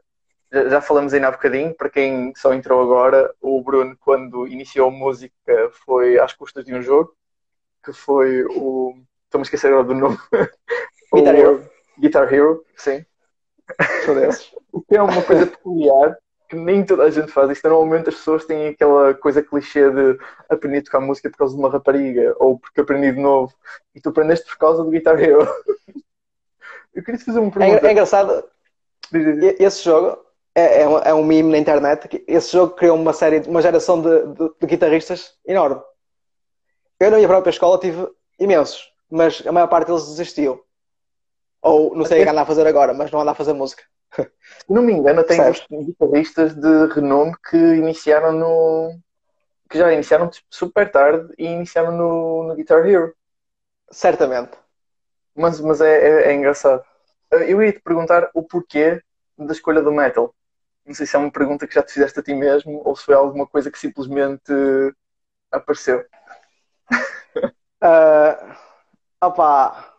já, 0.51 0.69
já 0.69 0.81
falamos 0.81 1.13
aí 1.13 1.23
há 1.23 1.31
bocadinho, 1.31 1.75
para 1.75 1.89
quem 1.89 2.33
só 2.35 2.53
entrou 2.53 2.81
agora, 2.81 3.33
o 3.41 3.61
Bruno, 3.61 3.95
quando 3.99 4.47
iniciou 4.47 4.87
a 4.87 4.91
música, 4.91 5.71
foi 5.85 6.17
às 6.19 6.33
custas 6.33 6.65
de 6.65 6.73
um 6.73 6.81
jogo, 6.81 7.15
que 7.83 7.93
foi 7.93 8.43
o. 8.45 8.95
Estou-me 9.25 9.43
a 9.43 9.47
esquecer 9.47 9.67
agora 9.67 9.83
do 9.83 9.93
nome. 9.93 10.17
Guitar 11.13 11.35
Hero. 11.35 11.69
Guitar 11.99 12.33
Hero, 12.33 12.65
sim. 12.75 13.05
O 14.71 14.81
que 14.81 14.95
é 14.95 15.01
uma 15.01 15.21
coisa 15.21 15.47
peculiar 15.47 16.17
que 16.51 16.55
nem 16.57 16.85
toda 16.85 17.03
a 17.03 17.09
gente 17.09 17.31
faz. 17.31 17.49
Isto 17.49 17.69
normalmente 17.69 18.09
as 18.09 18.15
pessoas 18.15 18.43
têm 18.45 18.67
aquela 18.67 19.13
coisa 19.13 19.41
clichê 19.41 19.89
de 19.89 20.19
aprender 20.49 20.79
a 20.79 20.83
tocar 20.83 20.99
música 20.99 21.29
por 21.29 21.37
causa 21.37 21.55
de 21.55 21.59
uma 21.61 21.69
rapariga 21.69 22.35
ou 22.39 22.59
porque 22.59 22.81
aprendi 22.81 23.13
de 23.13 23.21
novo. 23.21 23.53
E 23.95 24.01
tu 24.01 24.09
aprendeste 24.09 24.45
por 24.49 24.57
causa 24.57 24.83
do 24.83 24.89
Guitar 24.89 25.17
Hero. 25.17 25.47
Eu 26.93 27.01
queria 27.03 27.17
te 27.17 27.23
fazer 27.23 27.39
uma 27.39 27.47
É, 27.47 27.51
pergunta. 27.51 27.87
é 27.87 27.91
engraçado, 27.93 28.43
Diz, 29.11 29.23
diz, 29.25 29.39
diz. 29.39 29.59
Esse 29.61 29.83
jogo 29.85 30.17
é, 30.53 30.81
é, 30.81 30.87
um, 30.89 30.97
é 30.99 31.13
um 31.13 31.23
meme 31.23 31.51
na 31.51 31.57
internet. 31.57 32.07
que 32.09 32.21
Esse 32.27 32.51
jogo 32.51 32.73
criou 32.75 32.97
uma 32.97 33.13
série, 33.13 33.39
uma 33.47 33.61
geração 33.61 34.01
de, 34.01 34.27
de- 34.33 34.51
de 34.59 34.67
guitarristas 34.67 35.35
enorme. 35.45 35.81
Eu 36.99 37.09
na 37.11 37.15
minha 37.15 37.29
própria 37.29 37.49
escola 37.51 37.79
tive 37.79 38.07
imensos, 38.37 38.91
mas 39.09 39.41
a 39.47 39.51
maior 39.53 39.67
parte 39.67 39.87
deles 39.87 40.05
desistiu. 40.05 40.61
Ou 41.61 41.95
não 41.95 42.03
sei 42.05 42.19
o 42.21 42.23
que 42.25 42.29
anda 42.29 42.41
a 42.41 42.45
fazer 42.45 42.67
agora, 42.67 42.93
mas 42.93 43.09
não 43.09 43.21
anda 43.21 43.31
a 43.31 43.35
fazer 43.35 43.53
música. 43.53 43.83
Se 44.13 44.65
não 44.73 44.81
me 44.81 44.93
engano, 44.93 45.23
tem 45.23 45.39
guitarristas 45.85 46.53
de 46.55 46.85
renome 46.93 47.33
que 47.49 47.57
iniciaram 47.57 48.31
no. 48.33 48.99
que 49.69 49.77
já 49.77 49.91
iniciaram 49.93 50.29
super 50.49 50.91
tarde 50.91 51.33
e 51.37 51.45
iniciaram 51.45 51.91
no, 51.97 52.43
no 52.45 52.55
Guitar 52.55 52.85
Hero. 52.87 53.15
Certamente. 53.91 54.57
Mas, 55.35 55.59
mas 55.61 55.81
é, 55.81 56.27
é, 56.27 56.31
é 56.31 56.33
engraçado. 56.35 56.83
Eu 57.31 57.63
ia 57.63 57.73
te 57.73 57.79
perguntar 57.81 58.29
o 58.33 58.43
porquê 58.43 59.01
da 59.37 59.53
escolha 59.53 59.81
do 59.81 59.91
metal. 59.91 60.35
Não 60.85 60.93
sei 60.95 61.05
se 61.05 61.15
é 61.15 61.19
uma 61.19 61.31
pergunta 61.31 61.67
que 61.67 61.75
já 61.75 61.83
te 61.83 61.93
fizeste 61.93 62.19
a 62.19 62.23
ti 62.23 62.33
mesmo 62.35 62.81
ou 62.85 62.95
se 62.95 63.05
foi 63.05 63.15
alguma 63.15 63.47
coisa 63.47 63.71
que 63.71 63.79
simplesmente 63.79 64.51
apareceu. 65.51 66.05
Ah, 67.81 68.57
opá. 69.21 69.93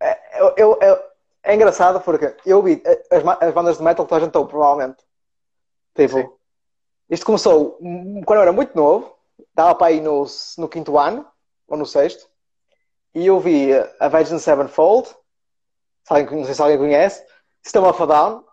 É, 0.00 0.40
eu, 0.40 0.54
eu- 0.56 0.78
eu- 0.82 1.11
é 1.42 1.54
engraçado 1.54 2.00
porque 2.00 2.36
eu 2.46 2.62
vi 2.62 2.82
as, 3.10 3.22
ma- 3.22 3.38
as 3.40 3.52
bandas 3.52 3.78
de 3.78 3.82
metal 3.82 4.06
que 4.06 4.14
a 4.14 4.20
gente 4.20 4.36
ouve, 4.36 4.50
provavelmente. 4.50 5.02
Tipo, 5.94 6.18
Sim. 6.18 6.30
isto 7.10 7.26
começou 7.26 7.78
hum, 7.80 8.22
quando 8.24 8.38
eu 8.38 8.42
era 8.42 8.52
muito 8.52 8.76
novo, 8.76 9.14
estava 9.38 9.74
para 9.74 9.88
aí 9.88 10.00
no, 10.00 10.24
no 10.58 10.68
quinto 10.68 10.98
ano, 10.98 11.26
ou 11.66 11.76
no 11.76 11.86
sexto, 11.86 12.28
e 13.14 13.26
eu 13.26 13.38
vi 13.40 13.70
a 14.00 14.08
Virgin 14.08 14.38
Sevenfold, 14.38 15.08
não 16.10 16.44
sei 16.44 16.54
se 16.54 16.62
alguém 16.62 16.78
conhece, 16.78 17.24
System 17.62 17.84
of 17.84 18.02
a 18.02 18.06
Down, 18.06 18.44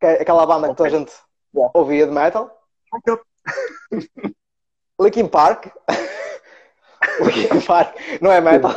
que 0.00 0.06
é 0.06 0.22
aquela 0.22 0.46
banda 0.46 0.68
que 0.68 0.74
toda 0.74 0.88
a 0.88 0.92
gente 0.92 1.12
yeah. 1.54 1.70
ouvia 1.74 2.06
de 2.06 2.12
metal. 2.12 2.50
Linkin 5.00 5.28
Park. 5.28 5.66
Linkin 7.20 7.60
Park, 7.60 7.96
não 8.20 8.32
é 8.32 8.40
metal. 8.40 8.72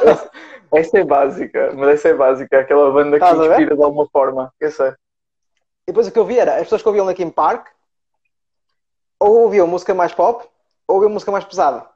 Essa 0.73 0.99
é 0.99 1.03
básica, 1.03 1.71
mas 1.75 1.89
essa 1.89 2.10
é 2.10 2.13
básica, 2.13 2.60
aquela 2.60 2.91
banda 2.91 3.19
que 3.19 3.25
inspira 3.25 3.75
de 3.75 3.84
alguma 3.84 4.08
forma, 4.10 4.53
eu 4.60 4.71
sei. 4.71 4.89
E 4.89 4.95
depois 5.88 6.08
o 6.08 6.12
que 6.12 6.19
eu 6.19 6.25
vi 6.25 6.38
era, 6.38 6.56
as 6.56 6.63
pessoas 6.63 6.82
que 6.82 6.88
ouviam 6.88 7.08
Linkin 7.08 7.30
Park 7.30 7.67
ou 9.19 9.43
ouviam 9.43 9.65
música 9.65 9.93
mais 9.93 10.13
pop 10.13 10.45
ou 10.88 10.95
ouviam 10.95 11.12
música 11.12 11.32
mais 11.32 11.45
pesada. 11.45 11.88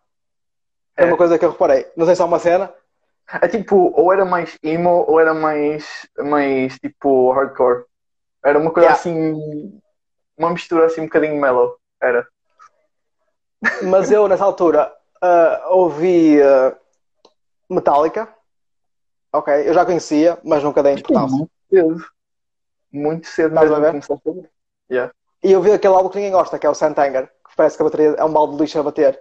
É, 0.97 1.03
é 1.03 1.05
uma 1.05 1.17
coisa 1.17 1.37
que 1.37 1.45
eu 1.45 1.51
reparei. 1.51 1.89
Não 1.95 2.05
sei 2.05 2.15
se 2.15 2.21
é 2.21 2.25
uma 2.25 2.39
cena. 2.39 2.73
É 3.41 3.47
tipo, 3.47 3.93
ou 3.95 4.11
era 4.11 4.25
mais 4.25 4.57
emo 4.61 5.05
ou 5.07 5.19
era 5.19 5.33
mais, 5.33 6.07
mais 6.17 6.77
tipo 6.79 7.31
hardcore. 7.31 7.85
Era 8.43 8.57
uma 8.57 8.71
coisa 8.71 8.89
yeah. 8.89 8.99
assim, 8.99 9.81
uma 10.37 10.49
mistura 10.49 10.85
assim 10.85 11.01
um 11.01 11.05
bocadinho 11.05 11.39
mellow. 11.39 11.77
Era. 12.01 12.27
Mas 13.83 14.11
eu 14.11 14.27
nessa 14.27 14.43
altura 14.43 14.91
uh, 15.23 15.73
ouvi 15.73 16.39
uh, 16.41 16.75
Metallica. 17.69 18.27
Ok, 19.33 19.53
eu 19.67 19.73
já 19.73 19.85
conhecia, 19.85 20.37
mas 20.43 20.63
nunca 20.63 20.83
dei 20.83 20.93
importância. 20.93 21.37
Muito 21.37 21.51
cedo. 21.69 22.05
Muito 22.91 23.27
cedo 23.27 23.53
Estás 23.53 23.69
mesmo 23.69 24.19
a 24.25 24.31
ver? 24.31 24.51
Yeah. 24.91 25.13
E 25.43 25.51
eu 25.51 25.61
vi 25.61 25.71
aquele 25.71 25.95
álbum 25.95 26.09
que 26.09 26.17
ninguém 26.17 26.31
gosta, 26.31 26.59
que 26.59 26.67
é 26.67 26.69
o 26.69 26.75
Santanger, 26.75 27.27
que 27.27 27.55
parece 27.55 27.77
que 27.77 27.81
a 27.81 27.85
bateria 27.85 28.15
é 28.17 28.23
um 28.23 28.33
balde 28.33 28.55
de 28.55 28.61
lixo 28.61 28.79
a 28.79 28.83
bater. 28.83 29.19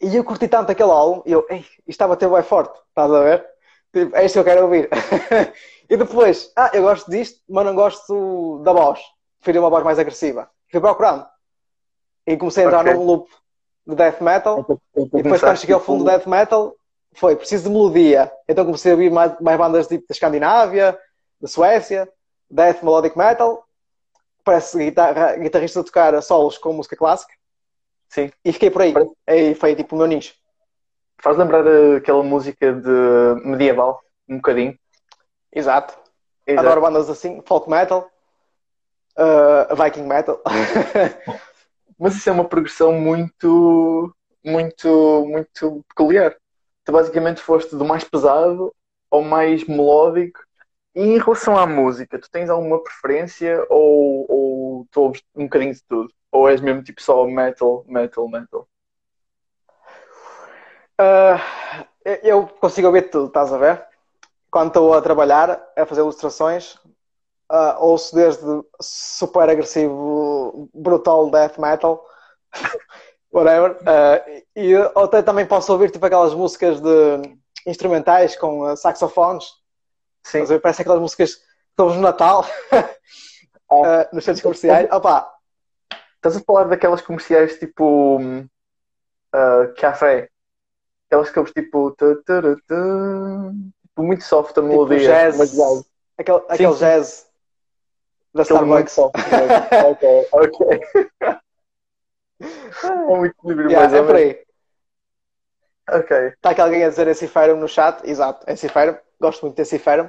E 0.00 0.14
eu 0.14 0.24
curti 0.24 0.46
tanto 0.46 0.70
aquele 0.70 0.90
álbum, 0.90 1.22
e 1.24 1.32
eu, 1.32 1.46
ei, 1.48 1.60
isto 1.60 1.82
está 1.88 2.04
a 2.04 2.08
bater 2.08 2.28
bem 2.28 2.42
forte, 2.42 2.78
estás 2.88 3.10
a 3.10 3.22
ver? 3.22 3.46
Tipo, 3.92 4.16
é 4.16 4.24
isto 4.24 4.34
que 4.34 4.38
eu 4.40 4.44
quero 4.44 4.64
ouvir. 4.64 4.88
e 5.88 5.96
depois, 5.96 6.52
ah, 6.56 6.70
eu 6.74 6.82
gosto 6.82 7.10
disto, 7.10 7.40
mas 7.48 7.64
não 7.64 7.74
gosto 7.74 8.58
da 8.64 8.72
voz. 8.72 9.00
Prefiro 9.40 9.62
uma 9.62 9.70
voz 9.70 9.84
mais 9.84 9.98
agressiva. 9.98 10.50
Fui 10.70 10.80
procurando. 10.80 11.26
E 12.26 12.36
comecei 12.36 12.64
a 12.64 12.66
entrar 12.66 12.80
okay. 12.80 12.94
num 12.94 13.04
loop 13.04 13.30
de 13.86 13.94
death 13.94 14.20
metal. 14.20 14.66
e 14.96 15.22
depois, 15.22 15.40
quando 15.40 15.56
cheguei 15.58 15.74
ao 15.74 15.80
fundo 15.80 16.04
do 16.04 16.10
death 16.10 16.26
metal, 16.26 16.74
foi 17.14 17.36
preciso 17.36 17.64
de 17.64 17.70
melodia. 17.70 18.32
Então 18.48 18.64
comecei 18.64 18.92
a 18.92 18.94
ouvir 18.94 19.10
mais, 19.10 19.38
mais 19.40 19.58
bandas 19.58 19.86
tipo 19.86 20.06
da 20.08 20.12
Escandinávia, 20.12 20.98
da 21.40 21.48
Suécia, 21.48 22.08
death 22.50 22.82
melodic 22.82 23.16
metal 23.16 23.66
parece 24.44 24.78
guitarra, 24.78 25.36
guitarrista 25.36 25.80
a 25.80 25.84
tocar 25.84 26.22
solos 26.22 26.58
com 26.58 26.72
música 26.72 26.96
clássica. 26.96 27.32
Sim. 28.08 28.30
E 28.44 28.52
fiquei 28.52 28.70
por 28.70 28.82
aí. 28.82 28.94
E 29.26 29.54
foi 29.54 29.74
tipo 29.74 29.94
o 29.94 29.98
meu 29.98 30.06
nicho. 30.06 30.34
Faz 31.18 31.36
lembrar 31.36 31.64
aquela 31.96 32.22
música 32.22 32.72
de 32.72 33.44
medieval, 33.44 34.00
um 34.28 34.36
bocadinho. 34.36 34.76
Exato. 35.52 35.96
Exato. 36.46 36.66
Adoro 36.66 36.80
bandas 36.80 37.08
assim, 37.08 37.40
folk 37.46 37.70
metal, 37.70 38.10
uh, 39.16 39.76
Viking 39.76 40.02
metal. 40.02 40.42
Mas 41.98 42.16
isso 42.16 42.28
é 42.28 42.32
uma 42.32 42.44
progressão 42.44 42.92
muito, 42.92 44.12
muito, 44.44 45.24
muito 45.26 45.84
peculiar. 45.88 46.36
Tu 46.84 46.92
basicamente 46.92 47.40
foste 47.40 47.76
do 47.76 47.84
mais 47.84 48.04
pesado 48.04 48.74
ao 49.10 49.22
mais 49.22 49.64
melódico 49.66 50.40
e 50.94 51.02
em 51.02 51.18
relação 51.18 51.56
à 51.56 51.66
música, 51.66 52.18
tu 52.18 52.30
tens 52.30 52.50
alguma 52.50 52.82
preferência 52.82 53.64
ou, 53.70 54.26
ou 54.28 54.86
tu 54.90 55.00
ouves 55.00 55.22
um 55.34 55.44
bocadinho 55.44 55.72
de 55.74 55.82
tudo? 55.84 56.12
Ou 56.30 56.48
és 56.48 56.60
mesmo 56.60 56.82
tipo 56.82 57.02
só 57.02 57.26
metal, 57.26 57.84
metal, 57.86 58.28
metal? 58.28 58.68
Uh, 61.00 61.84
eu 62.22 62.46
consigo 62.46 62.86
ouvir 62.88 63.10
tudo, 63.10 63.26
estás 63.26 63.52
a 63.52 63.58
ver? 63.58 63.86
Quando 64.50 64.68
estou 64.68 64.92
a 64.92 65.00
trabalhar, 65.00 65.62
a 65.76 65.86
fazer 65.86 66.02
ilustrações, 66.02 66.74
uh, 67.50 67.76
ouço 67.78 68.14
desde 68.14 68.44
super 68.80 69.48
agressivo, 69.48 70.68
brutal 70.74 71.30
death 71.30 71.58
metal, 71.58 72.06
whatever, 73.32 73.72
uh, 73.82 74.42
e 74.54 74.74
até 74.96 75.22
também 75.22 75.46
posso 75.46 75.72
ouvir 75.72 75.90
tipo 75.90 76.04
aquelas 76.04 76.34
músicas 76.34 76.80
de 76.80 77.22
instrumentais 77.66 78.36
com 78.36 78.74
saxofones 78.76 79.62
Sim. 80.24 80.44
Parece 80.60 80.82
aquelas 80.82 81.00
músicas 81.00 81.34
que 81.34 81.42
estamos 81.70 81.96
no 81.96 82.02
Natal, 82.02 82.46
uh, 83.70 84.06
nos 84.14 84.24
centros 84.24 84.42
comerciais. 84.42 84.88
Opa. 84.92 85.30
Estás 86.16 86.36
a 86.36 86.40
falar 86.40 86.64
daquelas 86.64 87.02
comerciais 87.02 87.58
tipo 87.58 88.18
uh, 88.20 89.74
café? 89.76 90.28
Aquelas 91.08 91.30
que 91.30 91.38
eles 91.38 91.52
tipo, 91.52 91.90
tu, 91.92 92.22
tu, 92.24 92.56
tu, 92.68 93.52
tipo 93.82 94.02
muito 94.02 94.22
soft 94.22 94.50
a 94.50 94.62
tipo 94.62 94.68
melodia. 94.68 94.98
Tipo 94.98 95.10
jazz. 95.10 95.36
Mas 95.36 95.52
jazz. 95.52 95.84
Aquele, 96.16 96.38
sim, 96.38 96.46
aquele 96.48 96.72
sim. 96.72 96.78
jazz 96.78 97.26
da 98.32 98.42
Starbucks. 98.42 98.92
Soft, 98.92 99.16
ok, 99.90 100.28
ok. 100.32 101.40
é 102.84 102.90
um 102.90 103.26
equilíbrio 103.26 103.70
yeah, 103.70 103.88
mais 103.88 103.92
é 103.92 104.06
por 104.06 104.16
aí. 104.16 104.42
Ok. 105.90 106.16
Está 106.28 106.50
aqui 106.50 106.60
alguém 106.60 106.84
a 106.84 106.88
dizer 106.88 107.08
Enciferum 107.08 107.56
no 107.56 107.68
chat? 107.68 108.00
Exato, 108.08 108.50
Enciferum. 108.50 108.96
Gosto 109.20 109.42
muito 109.42 109.56
de 109.56 109.62
Enciferum. 109.62 110.08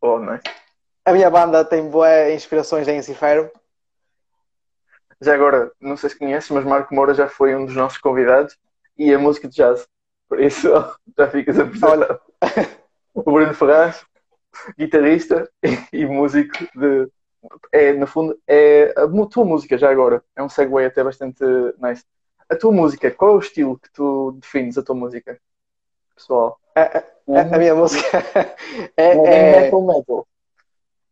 Oh, 0.00 0.18
não 0.18 0.34
é? 0.34 0.40
A 1.04 1.12
minha 1.12 1.30
banda 1.30 1.64
tem 1.64 1.88
boas 1.88 2.32
inspirações 2.32 2.86
em 2.88 2.98
Enciferum. 2.98 3.48
Já 5.20 5.34
agora, 5.34 5.72
não 5.80 5.96
sei 5.96 6.10
se 6.10 6.18
conheces, 6.18 6.50
mas 6.50 6.64
Marco 6.64 6.94
Moura 6.94 7.14
já 7.14 7.28
foi 7.28 7.54
um 7.54 7.64
dos 7.64 7.74
nossos 7.74 7.98
convidados 7.98 8.58
e 8.96 9.12
a 9.12 9.18
música 9.18 9.48
de 9.48 9.56
jazz. 9.56 9.86
Por 10.28 10.40
isso, 10.40 10.68
já 11.16 11.30
ficas 11.30 11.58
apresentado. 11.58 12.20
o 13.14 13.22
Bruno 13.22 13.54
Ferraz, 13.54 14.04
guitarrista 14.78 15.50
e 15.92 16.04
músico 16.06 16.56
de. 16.74 17.08
É, 17.72 17.92
no 17.92 18.06
fundo, 18.06 18.38
é 18.46 18.94
a 18.96 19.06
tua 19.26 19.44
música 19.44 19.76
já 19.76 19.90
agora. 19.90 20.22
É 20.36 20.42
um 20.42 20.48
segue 20.48 20.84
até 20.84 21.02
bastante 21.02 21.44
nice. 21.78 22.04
A 22.48 22.56
tua 22.56 22.72
música, 22.72 23.10
qual 23.10 23.32
é 23.32 23.34
o 23.34 23.40
estilo 23.40 23.78
que 23.78 23.90
tu 23.92 24.32
defines 24.32 24.76
a 24.78 24.82
tua 24.82 24.94
música? 24.94 25.40
Pessoal. 26.14 26.58
A, 26.74 26.82
a, 26.82 27.02
a 27.54 27.58
minha 27.58 27.74
música 27.74 28.18
é, 28.96 29.12
é, 29.12 29.60
metal 29.62 29.82
metal. 29.82 30.26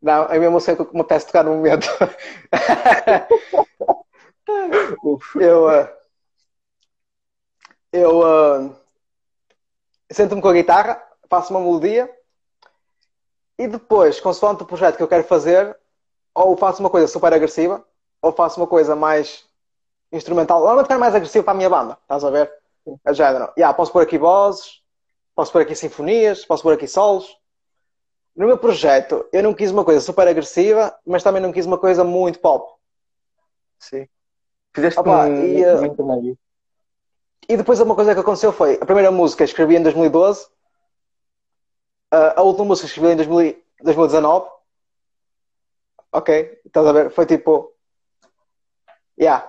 Não, 0.01 0.25
a 0.25 0.35
minha 0.37 0.51
música 0.51 0.73
é 0.73 0.77
que 0.85 0.95
me 0.95 1.01
apetece 1.01 1.27
tocar 1.27 1.45
no 1.45 1.55
momento. 1.55 1.87
eu 5.40 5.68
uh, 5.68 5.88
eu 7.92 8.21
uh, 8.21 8.75
sento-me 10.11 10.40
com 10.40 10.49
a 10.49 10.55
guitarra, 10.55 11.03
faço 11.29 11.53
uma 11.53 11.61
melodia 11.61 12.11
e 13.59 13.68
depois, 13.68 14.18
consoante 14.18 14.62
o 14.62 14.66
projeto 14.66 14.97
que 14.97 15.03
eu 15.03 15.09
quero 15.09 15.25
fazer, 15.25 15.77
ou 16.35 16.57
faço 16.57 16.81
uma 16.81 16.90
coisa 16.90 17.07
super 17.07 17.33
agressiva, 17.33 17.85
ou 18.21 18.33
faço 18.33 18.61
uma 18.61 18.66
coisa 18.66 18.95
mais 18.95 19.45
instrumental. 20.11 20.61
Normalmente 20.61 20.88
quero 20.88 21.01
mais 21.01 21.14
agressivo 21.14 21.45
para 21.45 21.53
a 21.53 21.57
minha 21.57 21.71
banda, 21.71 21.99
estás 22.03 22.25
a 22.25 22.31
ver? 22.31 22.53
A 23.05 23.12
género. 23.12 23.53
Yeah, 23.57 23.75
posso 23.77 23.92
pôr 23.92 24.03
aqui 24.03 24.18
vozes, 24.18 24.81
posso 25.35 25.53
pôr 25.53 25.62
aqui 25.62 25.75
sinfonias, 25.75 26.45
posso 26.45 26.62
pôr 26.62 26.75
aqui 26.75 26.87
solos. 26.87 27.37
No 28.35 28.47
meu 28.47 28.59
projeto, 28.59 29.27
eu 29.33 29.42
não 29.42 29.53
quis 29.53 29.71
uma 29.71 29.85
coisa 29.85 30.01
super 30.01 30.27
agressiva, 30.27 30.97
mas 31.07 31.23
também 31.23 31.42
não 31.42 31.53
quis 31.53 31.66
uma 31.66 31.79
coisa 31.79 32.03
muito 32.03 32.38
pop. 32.38 32.73
Sim. 33.79 34.09
Fizeste 34.75 34.99
Opa, 34.99 35.27
um, 35.27 35.45
e, 35.45 35.64
uh. 35.64 36.38
E 37.49 37.57
depois 37.57 37.81
uma 37.81 37.95
coisa 37.95 38.14
que 38.14 38.21
aconteceu 38.21 38.53
foi, 38.53 38.79
a 38.81 38.87
primeira 38.87 39.11
música 39.11 39.45
escrevi 39.45 39.77
em 39.77 39.83
2012, 39.83 40.47
uh, 40.47 42.33
a 42.37 42.42
última 42.42 42.64
música 42.64 42.87
escrevi 42.87 43.12
em 43.12 43.16
2019. 43.16 44.49
Ok, 46.12 46.61
estás 46.66 46.87
a 46.87 46.92
ver? 46.92 47.11
Foi 47.11 47.27
tipo. 47.27 47.72
Yeah, 49.18 49.46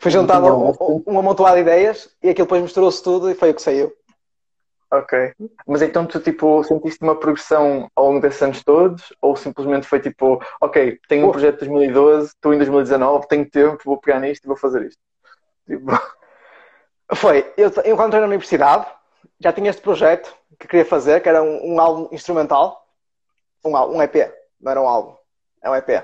foi 0.00 0.10
juntado 0.10 0.46
um, 0.46 1.02
um 1.06 1.18
amontoado 1.18 1.56
de 1.56 1.62
ideias 1.62 2.14
e 2.22 2.30
aquilo 2.30 2.46
depois 2.46 2.62
misturou-se 2.62 3.02
tudo 3.02 3.30
e 3.30 3.34
foi 3.34 3.50
o 3.50 3.54
que 3.54 3.62
saiu. 3.62 3.92
Ok. 4.90 5.32
Mas 5.66 5.82
então 5.82 6.06
tu 6.06 6.20
tipo 6.20 6.62
sentiste 6.62 7.02
uma 7.02 7.18
progressão 7.18 7.90
ao 7.96 8.06
longo 8.06 8.20
desses 8.20 8.40
anos 8.42 8.62
todos 8.62 9.12
ou 9.20 9.34
simplesmente 9.34 9.86
foi 9.86 10.00
tipo, 10.00 10.40
ok, 10.60 11.00
tenho 11.08 11.28
um 11.28 11.32
projeto 11.32 11.60
de 11.60 11.68
2012, 11.68 12.28
estou 12.28 12.54
em 12.54 12.58
2019, 12.58 13.26
tenho 13.26 13.50
tempo, 13.50 13.82
vou 13.84 13.98
pegar 13.98 14.20
nisto 14.20 14.44
e 14.44 14.48
vou 14.48 14.56
fazer 14.56 14.86
isto? 14.86 15.00
Tipo... 15.66 15.86
Foi, 17.14 17.52
eu, 17.56 17.70
eu 17.84 17.96
quando 17.96 18.08
entrei 18.08 18.20
na 18.20 18.26
universidade 18.26 18.86
já 19.38 19.52
tinha 19.52 19.68
este 19.68 19.82
projeto 19.82 20.34
que 20.58 20.66
queria 20.66 20.86
fazer, 20.86 21.20
que 21.20 21.28
era 21.28 21.42
um, 21.42 21.74
um 21.74 21.80
álbum 21.80 22.08
instrumental, 22.12 22.86
um, 23.62 23.76
um 23.76 24.02
EP, 24.02 24.32
não 24.64 24.70
era 24.72 24.80
um 24.80 24.88
álbum, 24.88 25.14
é 25.62 25.70
um 25.70 25.74
EP. 25.76 25.88
Uh, 25.90 26.02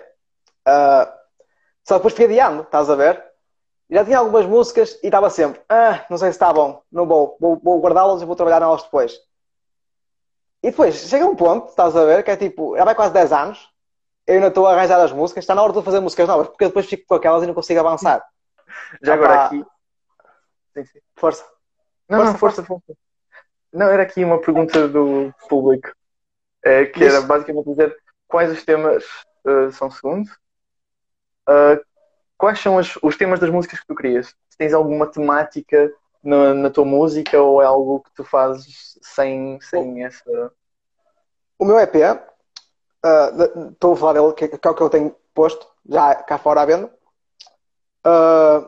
ah, 0.67 1.19
só 1.83 1.97
depois 1.97 2.15
fui 2.15 2.27
adiando, 2.27 2.63
estás 2.63 2.89
a 2.91 2.95
ver? 2.95 3.25
Já 3.91 4.05
tinha 4.05 4.19
algumas 4.19 4.47
músicas 4.47 4.99
e 5.03 5.07
estava 5.07 5.29
sempre, 5.31 5.61
ah, 5.69 6.05
não 6.09 6.17
sei 6.19 6.29
se 6.29 6.37
está 6.37 6.53
bom, 6.53 6.81
não 6.93 7.07
vou, 7.07 7.37
vou, 7.41 7.59
vou 7.59 7.81
guardá-las 7.81 8.23
e 8.23 8.25
vou 8.25 8.37
trabalhar 8.37 8.61
nelas 8.61 8.83
depois. 8.85 9.19
E 10.63 10.71
depois 10.71 10.95
chega 10.95 11.27
um 11.27 11.35
ponto, 11.35 11.71
estás 11.71 11.97
a 11.97 12.05
ver, 12.05 12.23
que 12.23 12.31
é 12.31 12.37
tipo, 12.37 12.77
já 12.77 12.85
vai 12.85 12.95
quase 12.95 13.13
10 13.15 13.33
anos, 13.33 13.69
eu 14.27 14.35
ainda 14.35 14.49
estou 14.49 14.67
a 14.67 14.73
arranjar 14.75 15.01
as 15.01 15.11
músicas, 15.11 15.43
está 15.43 15.55
na 15.55 15.63
hora 15.63 15.73
de 15.73 15.83
fazer 15.83 15.99
músicas 15.99 16.29
novas, 16.29 16.49
porque 16.49 16.67
depois 16.67 16.87
fico 16.87 17.05
com 17.09 17.15
aquelas 17.15 17.43
e 17.43 17.47
não 17.47 17.55
consigo 17.55 17.81
avançar. 17.81 18.23
Já 19.03 19.15
agora 19.15 19.47
aqui, 19.47 19.65
Sim, 20.75 20.85
sim. 20.85 21.01
Força. 21.17 21.45
Não, 22.09 22.19
Força, 22.19 22.33
não, 22.33 22.39
força, 22.39 22.65
força. 22.65 22.95
Não, 23.73 23.87
era 23.89 24.05
aqui 24.05 24.23
uma 24.23 24.41
pergunta 24.41 24.87
do 24.87 25.35
público. 25.49 25.91
eh, 26.65 26.87
que 26.87 27.03
era 27.03 27.19
Diz. 27.19 27.25
basicamente 27.25 27.67
dizer 27.71 27.97
quais 28.31 28.51
os 28.53 28.65
temas 28.65 29.05
eh, 29.47 29.71
são 29.73 29.91
segundo. 29.91 30.31
Eh, 31.49 31.83
quais 32.39 32.59
são 32.61 32.77
os, 32.77 32.97
os 33.03 33.17
temas 33.17 33.41
das 33.41 33.51
músicas 33.51 33.81
que 33.81 33.87
tu 33.87 33.95
crias? 33.95 34.29
Se 34.49 34.57
tens 34.59 34.73
alguma 34.73 35.07
temática 35.07 35.93
na, 36.23 36.55
na 36.55 36.71
tua 36.71 36.85
música 36.85 37.41
ou 37.41 37.61
é 37.63 37.67
algo 37.67 38.01
que 38.01 38.11
tu 38.15 38.25
fazes 38.25 38.99
sem, 39.03 39.61
sem 39.61 40.05
essa. 40.05 40.53
O 41.59 41.65
meu 41.65 41.79
EP, 41.79 41.95
de- 41.95 43.71
estou 43.73 43.93
a 43.93 43.97
falar 43.97 44.13
dele, 44.15 44.33
que, 44.33 44.49
que 44.49 44.69
é 44.69 44.71
o 44.71 44.75
que 44.75 44.83
eu 44.83 44.91
tenho 44.91 45.15
posto, 45.35 45.67
já 45.89 46.15
cá 46.15 46.39
fora 46.39 46.63
à 46.63 46.65
venda. 46.67 46.93
Ah, 48.05 48.67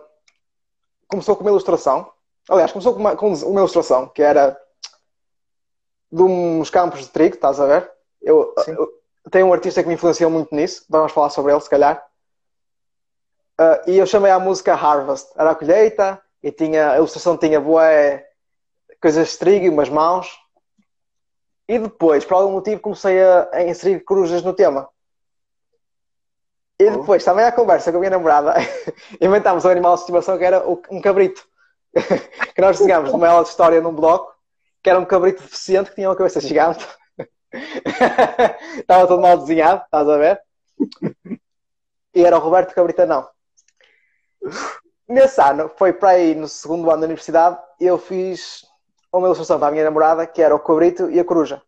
começou 1.09 1.37
com 1.37 1.43
uma 1.43 1.51
ilustração. 1.51 2.11
Aliás, 2.49 2.73
começou 2.73 2.93
com 2.95 3.01
uma, 3.01 3.17
com 3.17 3.33
uma 3.33 3.61
ilustração 3.61 4.09
que 4.09 4.23
era 4.23 4.59
de 6.11 6.23
uns 6.23 6.69
campos 6.71 7.01
de 7.01 7.09
trigo, 7.09 7.35
estás 7.35 7.59
a 7.61 7.67
ver? 7.67 7.91
Eu 8.21 8.55
tenho 9.31 9.47
um 9.47 9.53
artista 9.53 9.83
que 9.83 9.89
me 9.89 9.95
influenciou 9.95 10.31
muito 10.31 10.55
nisso, 10.55 10.85
vamos 10.89 11.13
falar 11.13 11.31
sobre 11.31 11.53
ele 11.53 11.61
se 11.61 11.71
calhar. 11.71 12.05
Ah, 13.59 13.83
e 13.87 13.99
eu 13.99 14.07
chamei 14.07 14.31
a 14.31 14.41
música 14.41 14.75
Harvest. 14.75 15.31
Era 15.37 15.51
a 15.51 15.55
colheita 15.55 16.21
e 16.43 16.51
tinha, 16.51 16.93
a 16.93 16.97
ilustração 16.97 17.37
tinha 17.37 17.61
boé 17.61 18.27
coisas 19.01 19.31
de 19.31 19.39
trigo 19.39 19.67
e 19.67 19.69
umas 19.69 19.89
mãos. 19.89 20.29
E 21.69 21.79
depois, 21.79 22.25
por 22.25 22.35
algum 22.35 22.53
motivo, 22.53 22.81
comecei 22.81 23.23
a, 23.23 23.49
a 23.53 23.63
inserir 23.63 24.01
corujas 24.01 24.43
no 24.43 24.53
tema. 24.53 24.89
E 26.79 26.91
depois, 26.91 27.25
também 27.25 27.45
à 27.45 27.53
conversa 27.53 27.93
com 27.93 27.99
a 27.99 28.01
minha 28.01 28.11
namorada, 28.11 28.55
inventámos 29.21 29.65
um 29.65 29.69
animal 29.69 29.95
de 29.95 30.01
estimação 30.01 30.37
que 30.37 30.45
era 30.45 30.69
um 30.69 31.01
cabrito. 31.01 31.47
que 32.55 32.61
nós 32.61 32.79
desenhámos 32.79 33.13
numa 33.13 33.29
aula 33.29 33.45
de 33.45 33.51
história 33.51 33.81
num 33.81 33.95
bloco, 33.95 34.35
que 34.83 34.91
era 34.91 34.99
um 34.99 35.05
cabrito 35.05 35.43
deficiente 35.43 35.91
que 35.91 35.97
tinha 35.97 36.09
uma 36.09 36.17
cabeça 36.17 36.41
gigante. 36.41 36.85
Estava 38.79 39.07
todo 39.07 39.21
mal 39.21 39.39
desenhado, 39.39 39.83
estás 39.85 40.09
a 40.09 40.17
ver? 40.17 40.43
E 42.15 42.25
era 42.25 42.37
o 42.37 42.41
Roberto 42.41 42.75
Cabrita 42.75 43.07
não. 43.07 43.29
Nesse 45.09 45.41
ano, 45.41 45.71
foi 45.77 45.93
para 45.93 46.11
aí 46.11 46.35
no 46.35 46.49
segundo 46.49 46.91
ano 46.91 47.01
da 47.01 47.07
universidade, 47.07 47.59
eu 47.79 47.99
fiz 47.99 48.65
uma 49.13 49.27
ilustração 49.27 49.59
para 49.59 49.69
a 49.69 49.71
minha 49.71 49.85
namorada, 49.85 50.27
que 50.27 50.41
era 50.41 50.55
o 50.55 50.61
cabrito 50.61 51.11
e 51.11 51.21
a 51.21 51.25
coruja. 51.25 51.63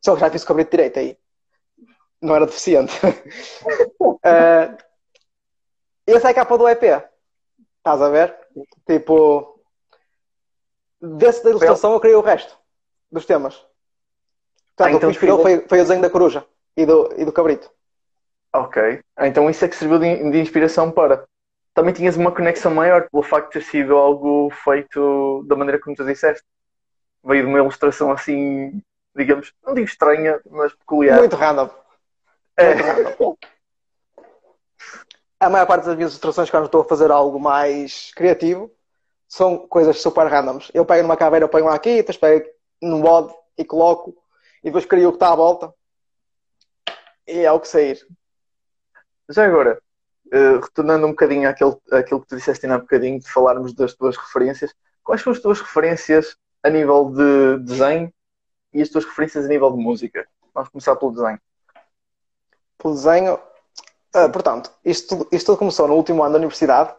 Só 0.00 0.14
que 0.14 0.20
já 0.20 0.30
fiz 0.30 0.42
o 0.42 0.46
cabrito 0.46 0.70
direito 0.70 0.98
aí. 0.98 1.18
Não 2.20 2.34
era 2.34 2.46
deficiente. 2.46 2.92
Eh, 4.24 4.76
essa 6.06 6.28
é 6.28 6.30
a 6.30 6.34
capa 6.34 6.56
do 6.56 6.68
EP. 6.68 6.84
Estás 7.78 8.00
a 8.00 8.08
ver? 8.08 8.38
Tipo, 8.86 9.60
desse 11.00 11.42
da 11.42 11.50
ilustração 11.50 11.92
eu 11.92 11.98
criei 11.98 12.14
o 12.14 12.20
resto 12.20 12.56
dos 13.10 13.26
temas. 13.26 13.66
Portanto, 14.76 14.80
Ah, 14.80 14.84
o 14.84 14.90
que 14.90 14.96
então 14.96 15.10
inspirou 15.10 15.42
foi, 15.42 15.60
foi 15.68 15.78
o 15.78 15.82
desenho 15.82 16.02
da 16.02 16.10
coruja 16.10 16.44
e 16.76 16.86
do, 16.86 17.12
e 17.16 17.24
do 17.24 17.32
cabrito. 17.32 17.70
Ok. 18.52 19.00
Ah, 19.16 19.26
Então 19.26 19.48
isso 19.48 19.64
é 19.64 19.68
que 19.68 19.76
serviu 19.76 19.98
de, 19.98 20.30
de 20.30 20.40
inspiração 20.40 20.90
para. 20.90 21.24
Também 21.74 21.94
tinhas 21.94 22.16
uma 22.16 22.32
conexão 22.32 22.74
maior 22.74 23.08
pelo 23.10 23.22
facto 23.22 23.46
de 23.46 23.52
ter 23.60 23.62
sido 23.64 23.96
algo 23.96 24.50
feito 24.64 25.42
da 25.46 25.56
maneira 25.56 25.80
como 25.80 25.96
tu 25.96 26.04
disseste. 26.04 26.42
Veio 27.24 27.44
de 27.44 27.48
uma 27.48 27.58
ilustração 27.58 28.10
assim, 28.12 28.82
digamos, 29.16 29.52
não 29.64 29.74
digo 29.74 29.86
estranha, 29.86 30.40
mas 30.50 30.74
peculiar. 30.74 31.18
Muito 31.18 31.36
random. 31.36 31.70
É. 32.56 32.74
Muito 32.74 32.84
random. 32.86 33.36
A 35.40 35.48
maior 35.50 35.66
parte 35.66 35.86
das 35.86 35.96
minhas 35.96 36.12
ilustrações, 36.12 36.50
quando 36.50 36.66
estou 36.66 36.82
a 36.82 36.84
fazer 36.84 37.10
algo 37.10 37.40
mais 37.40 38.12
criativo, 38.14 38.70
são 39.26 39.66
coisas 39.66 40.00
super 40.00 40.26
randoms. 40.26 40.70
Eu 40.74 40.84
pego 40.84 41.02
numa 41.02 41.16
caveira, 41.16 41.48
ponho 41.48 41.64
lá 41.64 41.74
aqui, 41.74 41.96
depois 41.96 42.16
pego 42.16 42.48
num 42.80 43.00
bode 43.00 43.34
e 43.56 43.64
coloco, 43.64 44.14
e 44.62 44.66
depois 44.66 44.84
crio 44.84 45.08
o 45.08 45.12
que 45.12 45.16
está 45.16 45.32
à 45.32 45.36
volta. 45.36 45.72
E 47.26 47.40
é 47.40 47.52
o 47.52 47.60
que 47.60 47.68
sair. 47.68 48.06
Já 49.28 49.46
agora, 49.46 49.80
eh, 50.32 50.56
retornando 50.60 51.06
um 51.06 51.10
bocadinho 51.10 51.48
àquele, 51.48 51.76
àquilo 51.90 52.20
que 52.20 52.26
tu 52.28 52.36
disseste 52.36 52.66
ainda 52.66 52.76
há 52.76 52.78
bocadinho, 52.78 53.20
de 53.20 53.30
falarmos 53.30 53.72
das 53.72 53.94
tuas 53.94 54.16
referências, 54.16 54.74
quais 55.02 55.22
são 55.22 55.32
as 55.32 55.40
tuas 55.40 55.60
referências 55.60 56.36
a 56.62 56.68
nível 56.68 57.10
de 57.10 57.58
desenho 57.64 58.12
e 58.72 58.82
as 58.82 58.88
tuas 58.88 59.04
referências 59.04 59.44
a 59.44 59.48
nível 59.48 59.70
de 59.70 59.78
música? 59.78 60.26
Vamos 60.54 60.68
começar 60.70 60.96
pelo 60.96 61.12
desenho. 61.12 61.40
Pelo 62.78 62.94
desenho. 62.94 63.40
Ah, 64.14 64.28
portanto, 64.28 64.70
isto, 64.84 65.08
tudo- 65.16 65.28
isto 65.32 65.46
tudo 65.46 65.58
começou 65.58 65.88
no 65.88 65.94
último 65.94 66.22
ano 66.22 66.32
da 66.32 66.38
universidade. 66.38 66.94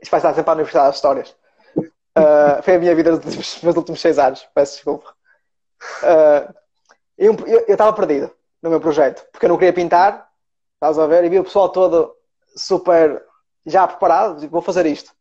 Isto 0.00 0.10
vai 0.10 0.20
estar 0.20 0.34
sempre 0.34 0.50
à 0.50 0.54
Universidade 0.54 0.86
das 0.88 0.96
Histórias. 0.96 1.36
Ah, 2.14 2.60
foi 2.62 2.76
a 2.76 2.78
minha 2.78 2.94
vida 2.94 3.16
dos 3.16 3.24
últimos- 3.24 3.76
últimos 3.76 4.00
seis 4.00 4.18
anos. 4.18 4.46
Peço 4.54 4.74
desculpa. 4.74 5.14
Ah, 6.04 6.54
eu 7.18 7.34
estava 7.66 7.92
perdido 7.92 8.30
no 8.62 8.70
meu 8.70 8.80
projeto, 8.80 9.26
porque 9.32 9.44
eu 9.46 9.48
não 9.48 9.58
queria 9.58 9.72
pintar, 9.72 10.30
estás 10.74 10.98
a 10.98 11.06
ver, 11.06 11.24
e 11.24 11.28
vi 11.28 11.38
o 11.40 11.44
pessoal 11.44 11.68
todo 11.68 12.14
super 12.56 13.22
já 13.66 13.86
preparado, 13.86 14.40
digo, 14.40 14.52
vou 14.52 14.62
fazer 14.62 14.86
isto. 14.86 15.12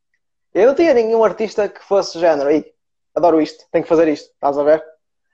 Eu 0.53 0.67
não 0.67 0.75
tinha 0.75 0.93
nenhum 0.93 1.23
artista 1.23 1.67
que 1.67 1.83
fosse 1.83 2.19
género, 2.19 2.49
Ei, 2.49 2.73
adoro 3.15 3.41
isto, 3.41 3.65
tenho 3.71 3.83
que 3.83 3.89
fazer 3.89 4.07
isto, 4.07 4.31
estás 4.31 4.57
a 4.57 4.63
ver? 4.63 4.83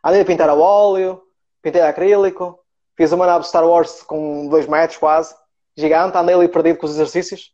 Andei 0.03 0.21
a 0.21 0.25
pintar 0.25 0.49
a 0.49 0.55
óleo, 0.55 1.21
pintei 1.61 1.81
a 1.81 1.89
acrílico, 1.89 2.59
fiz 2.95 3.11
uma 3.11 3.27
nave 3.27 3.45
Star 3.45 3.65
Wars 3.67 4.01
com 4.03 4.47
dois 4.47 4.65
metros 4.65 4.97
quase, 4.97 5.35
gigante, 5.75 6.17
andei 6.17 6.35
ali 6.35 6.47
perdido 6.47 6.79
com 6.79 6.85
os 6.85 6.93
exercícios. 6.93 7.53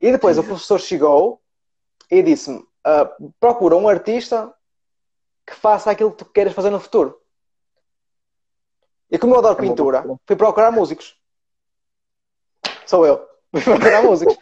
E 0.00 0.12
depois 0.12 0.38
o 0.38 0.44
professor 0.44 0.80
chegou 0.80 1.40
e 2.10 2.22
disse-me: 2.22 2.64
"Ah, 2.84 3.10
procura 3.40 3.76
um 3.76 3.88
artista 3.88 4.52
que 5.46 5.54
faça 5.54 5.90
aquilo 5.90 6.12
que 6.12 6.18
tu 6.18 6.24
queiras 6.26 6.52
fazer 6.52 6.70
no 6.70 6.80
futuro. 6.80 7.18
E 9.10 9.18
como 9.18 9.34
eu 9.34 9.38
adoro 9.38 9.58
É 9.58 9.60
pintura, 9.60 10.04
fui 10.26 10.36
procurar 10.36 10.70
músicos. 10.70 11.16
Sou 12.86 13.06
eu. 13.06 13.26
Fui 13.52 13.62
procurar 13.62 14.02
músicos. 14.02 14.36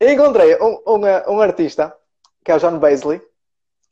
E 0.00 0.12
encontrei 0.12 0.56
um, 0.60 0.80
um, 0.86 1.34
um 1.34 1.40
artista, 1.40 1.96
que 2.44 2.52
é 2.52 2.54
o 2.54 2.58
John 2.58 2.78
Baisley, 2.78 3.20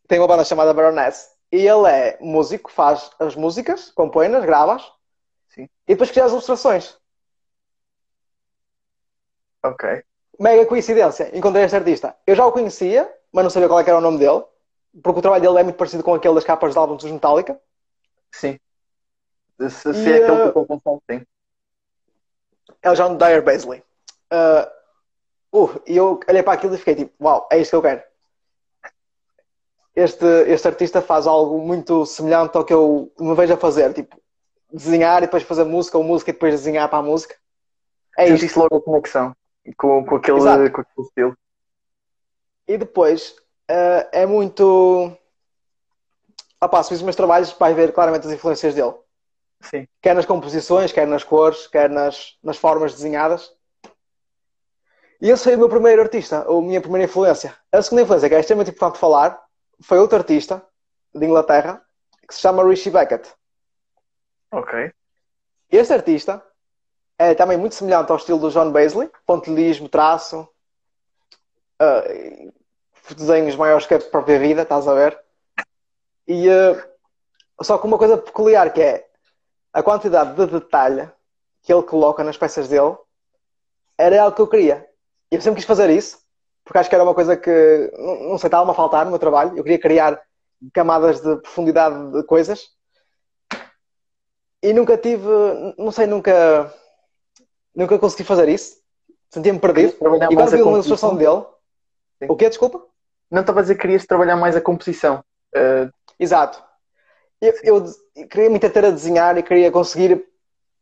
tem 0.06 0.18
uma 0.18 0.28
banda 0.28 0.44
chamada 0.44 0.74
Baroness, 0.74 1.30
e 1.50 1.56
ele 1.66 1.88
é 1.88 2.18
músico, 2.20 2.70
faz 2.70 3.10
as 3.18 3.34
músicas, 3.34 3.90
compõe-nas, 3.90 4.44
grava-as, 4.44 4.82
Sim. 5.48 5.68
e 5.86 5.94
depois 5.94 6.10
cria 6.10 6.24
as 6.24 6.32
ilustrações. 6.32 6.96
Ok. 9.64 10.02
Mega 10.38 10.66
coincidência, 10.66 11.36
encontrei 11.36 11.64
este 11.64 11.76
artista. 11.76 12.16
Eu 12.26 12.34
já 12.34 12.44
o 12.46 12.52
conhecia, 12.52 13.12
mas 13.32 13.44
não 13.44 13.50
sabia 13.50 13.68
qual 13.68 13.80
é 13.80 13.82
era 13.82 13.98
o 13.98 14.00
nome 14.00 14.18
dele, 14.18 14.44
porque 15.02 15.18
o 15.18 15.22
trabalho 15.22 15.42
dele 15.42 15.60
é 15.60 15.62
muito 15.62 15.76
parecido 15.76 16.02
com 16.02 16.14
aquele 16.14 16.34
das 16.34 16.44
capas 16.44 16.72
de 16.72 16.78
álbuns 16.78 17.02
dos 17.02 17.12
Metallica. 17.12 17.60
Sim. 18.30 18.58
Se, 19.58 19.70
se 19.70 19.88
E, 19.90 20.12
é 20.12 20.16
aquele 20.16 20.36
que 20.36 20.42
eu 20.42 20.48
estou 20.48 20.66
pensando, 20.66 21.02
sim. 21.10 21.26
É 22.82 22.90
o 22.90 22.94
John 22.94 23.16
Dyer 23.16 23.42
Baisley. 23.42 23.82
Uh, 24.32 25.64
uh, 25.64 25.82
e 25.86 25.96
eu 25.96 26.20
olhei 26.28 26.42
para 26.42 26.54
aquilo 26.54 26.74
e 26.74 26.78
fiquei 26.78 26.94
tipo, 26.94 27.12
uau, 27.24 27.48
é 27.50 27.58
isto 27.58 27.70
que 27.70 27.76
eu 27.76 27.82
quero. 27.82 28.02
Este, 29.94 30.24
este 30.48 30.68
artista 30.68 31.02
faz 31.02 31.26
algo 31.26 31.58
muito 31.58 32.06
semelhante 32.06 32.56
ao 32.56 32.64
que 32.64 32.72
eu 32.72 33.12
me 33.20 33.34
vejo 33.34 33.52
a 33.52 33.58
fazer, 33.58 33.92
tipo, 33.92 34.20
desenhar 34.72 35.18
e 35.18 35.26
depois 35.26 35.42
fazer 35.42 35.64
música, 35.64 35.98
ou 35.98 36.04
música 36.04 36.30
e 36.30 36.32
depois 36.32 36.54
desenhar 36.54 36.88
para 36.88 36.98
a 36.98 37.02
música. 37.02 37.36
É 38.18 38.24
isto. 38.24 38.38
Sentiste 38.38 38.58
logo 38.58 38.76
a 38.76 38.80
conexão 38.80 39.36
com, 39.76 40.04
com, 40.04 40.16
aquele, 40.16 40.38
Exato. 40.38 40.70
com 40.72 40.80
aquele 40.80 41.06
estilo. 41.06 41.38
E 42.66 42.76
depois 42.76 43.36
uh, 43.70 44.08
é 44.12 44.26
muito. 44.26 45.12
Opá, 46.60 46.82
se 46.82 46.90
fiz 46.90 46.98
os 46.98 47.04
meus 47.04 47.16
trabalhos, 47.16 47.52
vais 47.52 47.76
ver 47.76 47.92
claramente 47.92 48.26
as 48.26 48.32
influências 48.32 48.74
dele. 48.74 48.94
Sim. 49.62 49.86
Quer 50.00 50.14
nas 50.14 50.26
composições, 50.26 50.92
quer 50.92 51.06
nas 51.06 51.24
cores, 51.24 51.66
quer 51.66 51.88
nas, 51.88 52.36
nas 52.42 52.56
formas 52.56 52.92
desenhadas. 52.94 53.52
E 55.20 55.30
esse 55.30 55.44
foi 55.44 55.54
o 55.54 55.58
meu 55.58 55.68
primeiro 55.68 56.02
artista, 56.02 56.44
a 56.48 56.60
minha 56.60 56.80
primeira 56.80 57.04
influência. 57.04 57.56
A 57.70 57.80
segunda 57.80 58.02
influência, 58.02 58.28
que 58.28 58.34
é 58.34 58.40
extremamente 58.40 58.74
importante 58.74 58.98
falar, 58.98 59.40
foi 59.80 59.98
outro 59.98 60.18
artista 60.18 60.64
de 61.14 61.24
Inglaterra 61.24 61.80
que 62.26 62.34
se 62.34 62.40
chama 62.40 62.64
Rishi 62.64 62.90
Beckett. 62.90 63.32
Ok. 64.50 64.92
Este 65.70 65.92
artista 65.92 66.44
é 67.18 67.34
também 67.34 67.56
muito 67.56 67.74
semelhante 67.74 68.10
ao 68.10 68.16
estilo 68.16 68.38
do 68.38 68.50
John 68.50 68.72
Baisley, 68.72 69.10
pontilhismo, 69.24 69.88
traço, 69.88 70.48
ah, 71.78 72.02
desenhos 73.16 73.54
maiores 73.54 73.86
que 73.86 73.94
a 73.94 74.00
própria 74.00 74.38
vida, 74.38 74.62
estás 74.62 74.88
a 74.88 74.94
ver? 74.94 75.18
E 76.26 76.50
ah, 76.50 76.84
só 77.62 77.78
com 77.78 77.86
uma 77.86 77.98
coisa 77.98 78.18
peculiar 78.18 78.72
que 78.72 78.82
é 78.82 79.11
a 79.72 79.82
quantidade 79.82 80.34
de 80.34 80.46
detalhe 80.46 81.10
que 81.62 81.72
ele 81.72 81.82
coloca 81.82 82.22
nas 82.22 82.36
peças 82.36 82.68
dele 82.68 82.96
era 83.96 84.22
algo 84.22 84.36
que 84.36 84.42
eu 84.42 84.48
queria. 84.48 84.86
Eu 85.30 85.40
sempre 85.40 85.60
quis 85.60 85.66
fazer 85.66 85.88
isso, 85.90 86.18
porque 86.64 86.78
acho 86.78 86.88
que 86.88 86.94
era 86.94 87.04
uma 87.04 87.14
coisa 87.14 87.36
que, 87.36 87.92
não, 88.28 88.36
sei, 88.36 88.48
estava-me 88.48 88.70
a 88.70 88.74
faltar 88.74 89.04
no 89.04 89.10
meu 89.10 89.18
trabalho. 89.18 89.56
Eu 89.56 89.62
queria 89.62 89.78
criar 89.78 90.20
camadas 90.72 91.20
de 91.20 91.36
profundidade 91.36 92.12
de 92.12 92.22
coisas 92.24 92.68
e 94.62 94.72
nunca 94.72 94.96
tive, 94.96 95.26
não 95.78 95.90
sei, 95.90 96.06
nunca, 96.06 96.72
nunca 97.74 97.98
consegui 97.98 98.24
fazer 98.24 98.48
isso. 98.48 98.76
Sentia-me 99.30 99.58
perdido. 99.58 99.94
E 99.94 100.34
quando 100.34 100.50
vi 100.50 100.62
uma 100.62 100.72
ilustração 100.72 101.16
dele, 101.16 101.44
Sim. 102.22 102.26
o 102.28 102.36
quê? 102.36 102.48
Desculpa? 102.48 102.84
Não 103.30 103.40
estava 103.40 103.60
a 103.60 103.62
dizer 103.62 103.76
que 103.76 103.80
querias 103.80 104.06
trabalhar 104.06 104.36
mais 104.36 104.54
a 104.54 104.60
composição. 104.60 105.24
Uh... 105.56 105.90
Exato. 106.18 106.62
Eu, 107.42 107.54
eu, 107.64 107.84
queria 108.28 108.48
muito 108.48 108.70
ter 108.70 108.84
a 108.84 108.90
desenhar 108.90 109.36
e 109.36 109.42
queria 109.42 109.72
conseguir 109.72 110.24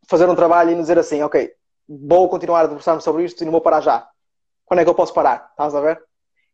fazer 0.07 0.29
um 0.29 0.37
trabalho 0.37 0.73
e 0.73 0.75
dizer 0.75 0.99
assim, 0.99 1.23
ok, 1.23 1.51
vou 1.88 2.29
continuar 2.29 2.61
a 2.61 2.66
debruçar-me 2.66 3.01
sobre 3.01 3.25
isto 3.25 3.40
e 3.40 3.46
não 3.46 3.53
vou 3.53 3.62
parar 3.62 3.81
já. 3.81 4.07
Quando 4.66 4.81
é 4.81 4.85
que 4.85 4.90
eu 4.90 4.94
posso 4.94 5.14
parar? 5.14 5.49
Estás 5.53 5.75
a 5.75 5.81
ver? 5.81 5.96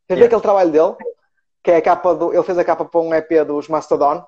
Tens 0.07 0.19
yeah. 0.19 0.27
aquele 0.27 0.40
trabalho 0.40 0.71
dele, 0.71 0.95
que 1.61 1.73
é 1.73 1.77
a 1.79 1.83
capa 1.83 2.14
do. 2.14 2.33
Ele 2.33 2.42
fez 2.45 2.57
a 2.57 2.64
capa 2.64 2.85
para 2.85 3.01
um 3.01 3.12
EP 3.12 3.45
dos 3.45 3.66
Mastodon. 3.66 4.25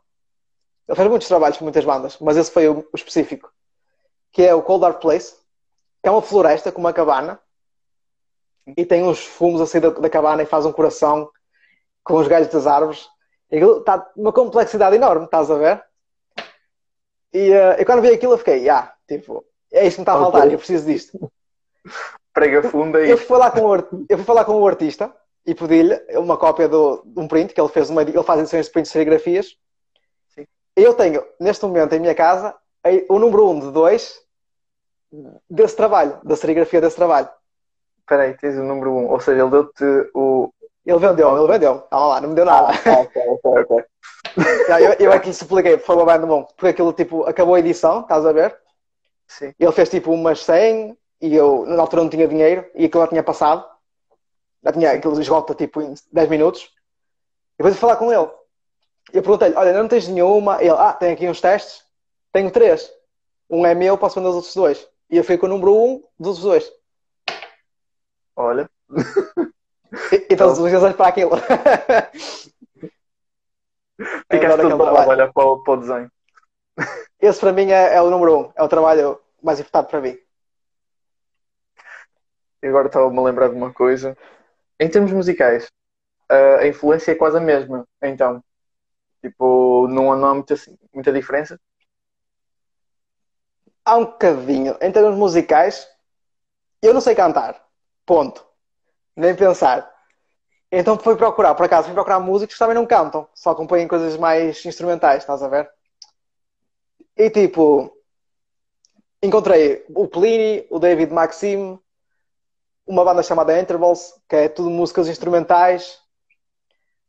Ele 0.88 0.96
fez 0.96 1.08
muitos 1.08 1.28
trabalhos 1.28 1.56
com 1.56 1.64
muitas 1.64 1.84
bandas, 1.84 2.18
mas 2.18 2.36
esse 2.36 2.50
foi 2.50 2.68
o, 2.68 2.80
o 2.92 2.96
específico. 2.96 3.52
Que 4.32 4.42
é 4.42 4.52
o 4.52 4.62
Cold 4.62 4.80
Dark 4.80 5.00
Place, 5.00 5.36
que 6.02 6.08
é 6.08 6.10
uma 6.10 6.20
floresta 6.20 6.72
com 6.72 6.80
uma 6.80 6.92
cabana 6.92 7.40
e 8.76 8.84
tem 8.84 9.04
uns 9.04 9.24
fumos 9.24 9.60
a 9.60 9.66
sair 9.66 9.80
da, 9.80 9.90
da 9.90 10.10
cabana 10.10 10.42
e 10.42 10.46
faz 10.46 10.66
um 10.66 10.72
coração 10.72 11.30
com 12.02 12.16
os 12.16 12.26
galhos 12.26 12.48
das 12.48 12.66
árvores. 12.66 13.08
Aquilo 13.50 13.78
está 13.78 14.10
uma 14.16 14.32
complexidade 14.32 14.96
enorme, 14.96 15.24
estás 15.24 15.50
a 15.50 15.56
ver? 15.56 15.84
E, 17.32 17.50
uh, 17.50 17.84
quando 17.86 18.02
vi 18.02 18.08
aquilo 18.08 18.34
eu 18.34 18.38
fiquei, 18.38 18.68
ah, 18.68 18.92
tipo, 19.06 19.44
é 19.72 19.86
isto 19.86 19.96
que 19.96 20.00
me 20.00 20.02
está 20.02 20.14
a 20.14 20.18
faltar, 20.18 20.42
okay. 20.42 20.54
eu 20.54 20.58
preciso 20.58 20.86
disto. 20.86 21.32
Prega 22.32 22.62
funda 22.62 23.04
e. 23.04 23.10
Eu 23.10 23.16
fui 23.16 23.26
falar 23.26 23.50
com 23.50 23.60
o, 23.62 23.74
eu 24.08 24.16
fui 24.16 24.24
falar 24.24 24.44
com 24.44 24.54
o 24.54 24.66
artista 24.66 25.12
e 25.44 25.54
pedi-lhe 25.54 25.94
uma 26.16 26.36
cópia 26.36 26.68
do, 26.68 27.02
de 27.04 27.18
um 27.18 27.26
print, 27.26 27.52
que 27.52 27.60
ele 27.60 27.70
fez 27.70 27.90
uma, 27.90 28.02
ele 28.02 28.22
faz 28.22 28.40
edições 28.40 28.66
de 28.66 28.72
prints 28.72 28.90
de 28.90 28.92
serigrafias. 28.92 29.56
Sim. 30.28 30.46
Eu 30.76 30.94
tenho, 30.94 31.24
neste 31.40 31.64
momento, 31.64 31.94
em 31.94 32.00
minha 32.00 32.14
casa, 32.14 32.54
o 33.08 33.18
número 33.18 33.46
1 33.46 33.50
um 33.50 33.60
de 33.60 33.72
2 33.72 34.20
desse 35.48 35.74
trabalho, 35.74 36.20
da 36.22 36.36
serigrafia 36.36 36.80
desse 36.80 36.96
trabalho. 36.96 37.28
Espera 38.00 38.22
aí, 38.22 38.34
tens 38.34 38.56
o 38.56 38.62
número 38.62 38.92
1, 38.92 38.98
um, 38.98 39.10
ou 39.10 39.20
seja, 39.20 39.42
ele 39.42 39.50
deu-te 39.50 40.10
o. 40.14 40.52
Ele 40.88 40.98
vendeu, 40.98 41.36
ele 41.36 41.52
vendeu. 41.52 41.80
Calma 41.82 42.06
lá, 42.06 42.20
não 42.22 42.30
me 42.30 42.34
deu 42.34 42.46
nada. 42.46 42.68
Ah, 42.86 43.00
ok, 43.00 43.22
ok, 43.28 43.50
ok. 43.60 43.84
eu, 44.80 45.06
eu 45.06 45.12
aqui 45.12 45.34
supliquei, 45.34 45.76
por 45.76 45.84
favor, 45.84 46.06
vai 46.06 46.16
no 46.16 46.26
bom, 46.26 46.44
porque 46.44 46.68
aquilo 46.68 46.94
tipo 46.94 47.24
acabou 47.24 47.54
a 47.54 47.58
edição, 47.58 48.00
estás 48.00 48.24
a 48.24 48.32
ver? 48.32 48.58
Sim. 49.26 49.52
Ele 49.60 49.72
fez 49.72 49.90
tipo 49.90 50.10
umas 50.10 50.42
100 50.42 50.96
e 51.20 51.34
eu 51.36 51.66
na 51.66 51.82
altura 51.82 52.02
não 52.02 52.08
tinha 52.08 52.26
dinheiro 52.26 52.64
e 52.74 52.86
aquilo 52.86 53.02
já 53.02 53.08
tinha 53.10 53.22
passado. 53.22 53.68
Já 54.64 54.72
tinha, 54.72 54.92
aquilo 54.92 55.20
esgota 55.20 55.54
tipo 55.54 55.82
em 55.82 55.92
10 56.10 56.28
minutos. 56.30 56.62
E 56.62 57.58
depois 57.58 57.74
de 57.74 57.80
falar 57.80 57.96
com 57.96 58.10
ele. 58.10 58.30
Eu 59.12 59.22
perguntei-lhe, 59.22 59.56
olha, 59.56 59.74
não 59.74 59.88
tens 59.88 60.08
nenhuma? 60.08 60.56
Ele, 60.62 60.70
ah, 60.70 60.94
tem 60.94 61.12
aqui 61.12 61.28
uns 61.28 61.42
testes. 61.42 61.84
Tenho 62.32 62.50
três. 62.50 62.90
Um 63.50 63.66
é 63.66 63.74
meu, 63.74 63.98
posso 63.98 64.14
vender 64.14 64.28
os 64.30 64.36
outros 64.36 64.54
dois. 64.54 64.88
E 65.10 65.18
eu 65.18 65.24
fui 65.24 65.36
com 65.36 65.44
o 65.44 65.50
número 65.50 65.74
um 65.74 66.02
dos 66.18 66.38
dois. 66.38 66.72
Olha. 68.34 68.70
E, 70.12 70.26
então, 70.30 70.50
os 70.50 70.58
razões 70.58 70.94
para 70.94 71.08
aquilo. 71.08 71.32
Ficaste 74.30 74.60
todo 74.60 74.76
trabalho 74.76 75.32
para 75.32 75.44
o, 75.44 75.62
para 75.62 75.72
o 75.72 75.76
desenho. 75.76 76.12
Esse 77.20 77.40
para 77.40 77.52
mim 77.52 77.70
é, 77.70 77.94
é, 77.94 78.02
o 78.02 78.10
número 78.10 78.38
um. 78.38 78.52
É 78.54 78.62
o 78.62 78.68
trabalho 78.68 79.20
mais 79.42 79.58
importante 79.58 79.90
para 79.90 80.00
mim. 80.00 80.16
E 82.62 82.66
agora 82.66 82.86
estava-me 82.86 83.18
a 83.18 83.22
lembrar 83.22 83.48
de 83.48 83.54
uma 83.54 83.72
coisa. 83.72 84.16
Em 84.78 84.88
termos 84.88 85.12
musicais, 85.12 85.70
a 86.28 86.66
influência 86.66 87.12
é 87.12 87.16
quase 87.16 87.36
a 87.36 87.40
mesma. 87.40 87.86
Então, 88.02 88.42
tipo, 89.20 89.88
não 89.88 90.12
há 90.12 90.34
muita, 90.34 90.54
muita 90.92 91.12
diferença 91.12 91.58
há 93.88 93.96
um 93.96 94.04
bocadinho. 94.04 94.76
Em 94.82 94.92
termos 94.92 95.16
musicais, 95.16 95.88
eu 96.82 96.92
não 96.92 97.00
sei 97.00 97.14
cantar. 97.14 97.66
Ponto. 98.04 98.46
Nem 99.18 99.34
pensar. 99.34 99.92
Então 100.70 100.96
fui 100.96 101.16
procurar, 101.16 101.52
por 101.56 101.66
acaso, 101.66 101.86
fui 101.86 101.94
procurar 101.94 102.20
músicos 102.20 102.54
que 102.54 102.58
também 102.60 102.76
não 102.76 102.86
cantam, 102.86 103.26
só 103.34 103.50
acompanham 103.50 103.88
coisas 103.88 104.16
mais 104.16 104.64
instrumentais, 104.64 105.24
estás 105.24 105.42
a 105.42 105.48
ver? 105.48 105.68
E 107.16 107.28
tipo, 107.28 107.92
encontrei 109.20 109.84
o 109.92 110.06
Pliny, 110.06 110.68
o 110.70 110.78
David 110.78 111.12
Maxim, 111.12 111.80
uma 112.86 113.04
banda 113.04 113.20
chamada 113.24 113.58
Intervals, 113.60 114.14
que 114.28 114.36
é 114.36 114.48
tudo 114.48 114.70
músicas 114.70 115.08
instrumentais. 115.08 115.98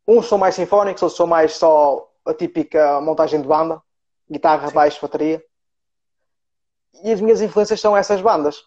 Uns 0.04 0.26
são 0.26 0.36
mais 0.36 0.56
sinfónicos, 0.56 1.00
outros 1.04 1.16
são 1.16 1.28
mais 1.28 1.54
só 1.54 2.10
a 2.26 2.34
típica 2.34 3.00
montagem 3.00 3.40
de 3.40 3.46
banda, 3.46 3.80
guitarra, 4.28 4.66
Sim. 4.66 4.74
baixo, 4.74 5.00
bateria 5.00 5.40
e 7.04 7.12
as 7.12 7.20
minhas 7.20 7.40
influências 7.40 7.80
são 7.80 7.96
essas 7.96 8.20
bandas. 8.20 8.64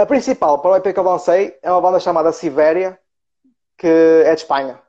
A 0.00 0.06
principal 0.06 0.60
para 0.60 0.70
o 0.70 0.76
EP 0.76 0.94
que 0.94 0.98
eu 1.00 1.02
lancei 1.02 1.58
é 1.60 1.72
uma 1.72 1.80
banda 1.80 1.98
chamada 1.98 2.30
Siberia, 2.30 2.96
que 3.76 3.88
é 4.24 4.32
de 4.32 4.42
Espanha. 4.42 4.80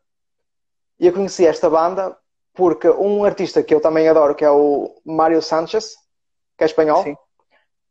E 1.00 1.08
eu 1.08 1.14
conheci 1.14 1.48
esta 1.48 1.68
banda 1.68 2.16
porque 2.54 2.88
um 2.88 3.24
artista 3.24 3.64
que 3.64 3.74
eu 3.74 3.82
também 3.82 4.08
adoro, 4.08 4.36
que 4.36 4.46
é 4.46 4.52
o 4.52 5.02
Mário 5.04 5.42
Sanchez, 5.42 5.96
que 6.56 6.64
é 6.64 6.68
espanhol, 6.68 7.02
Sim. 7.02 7.18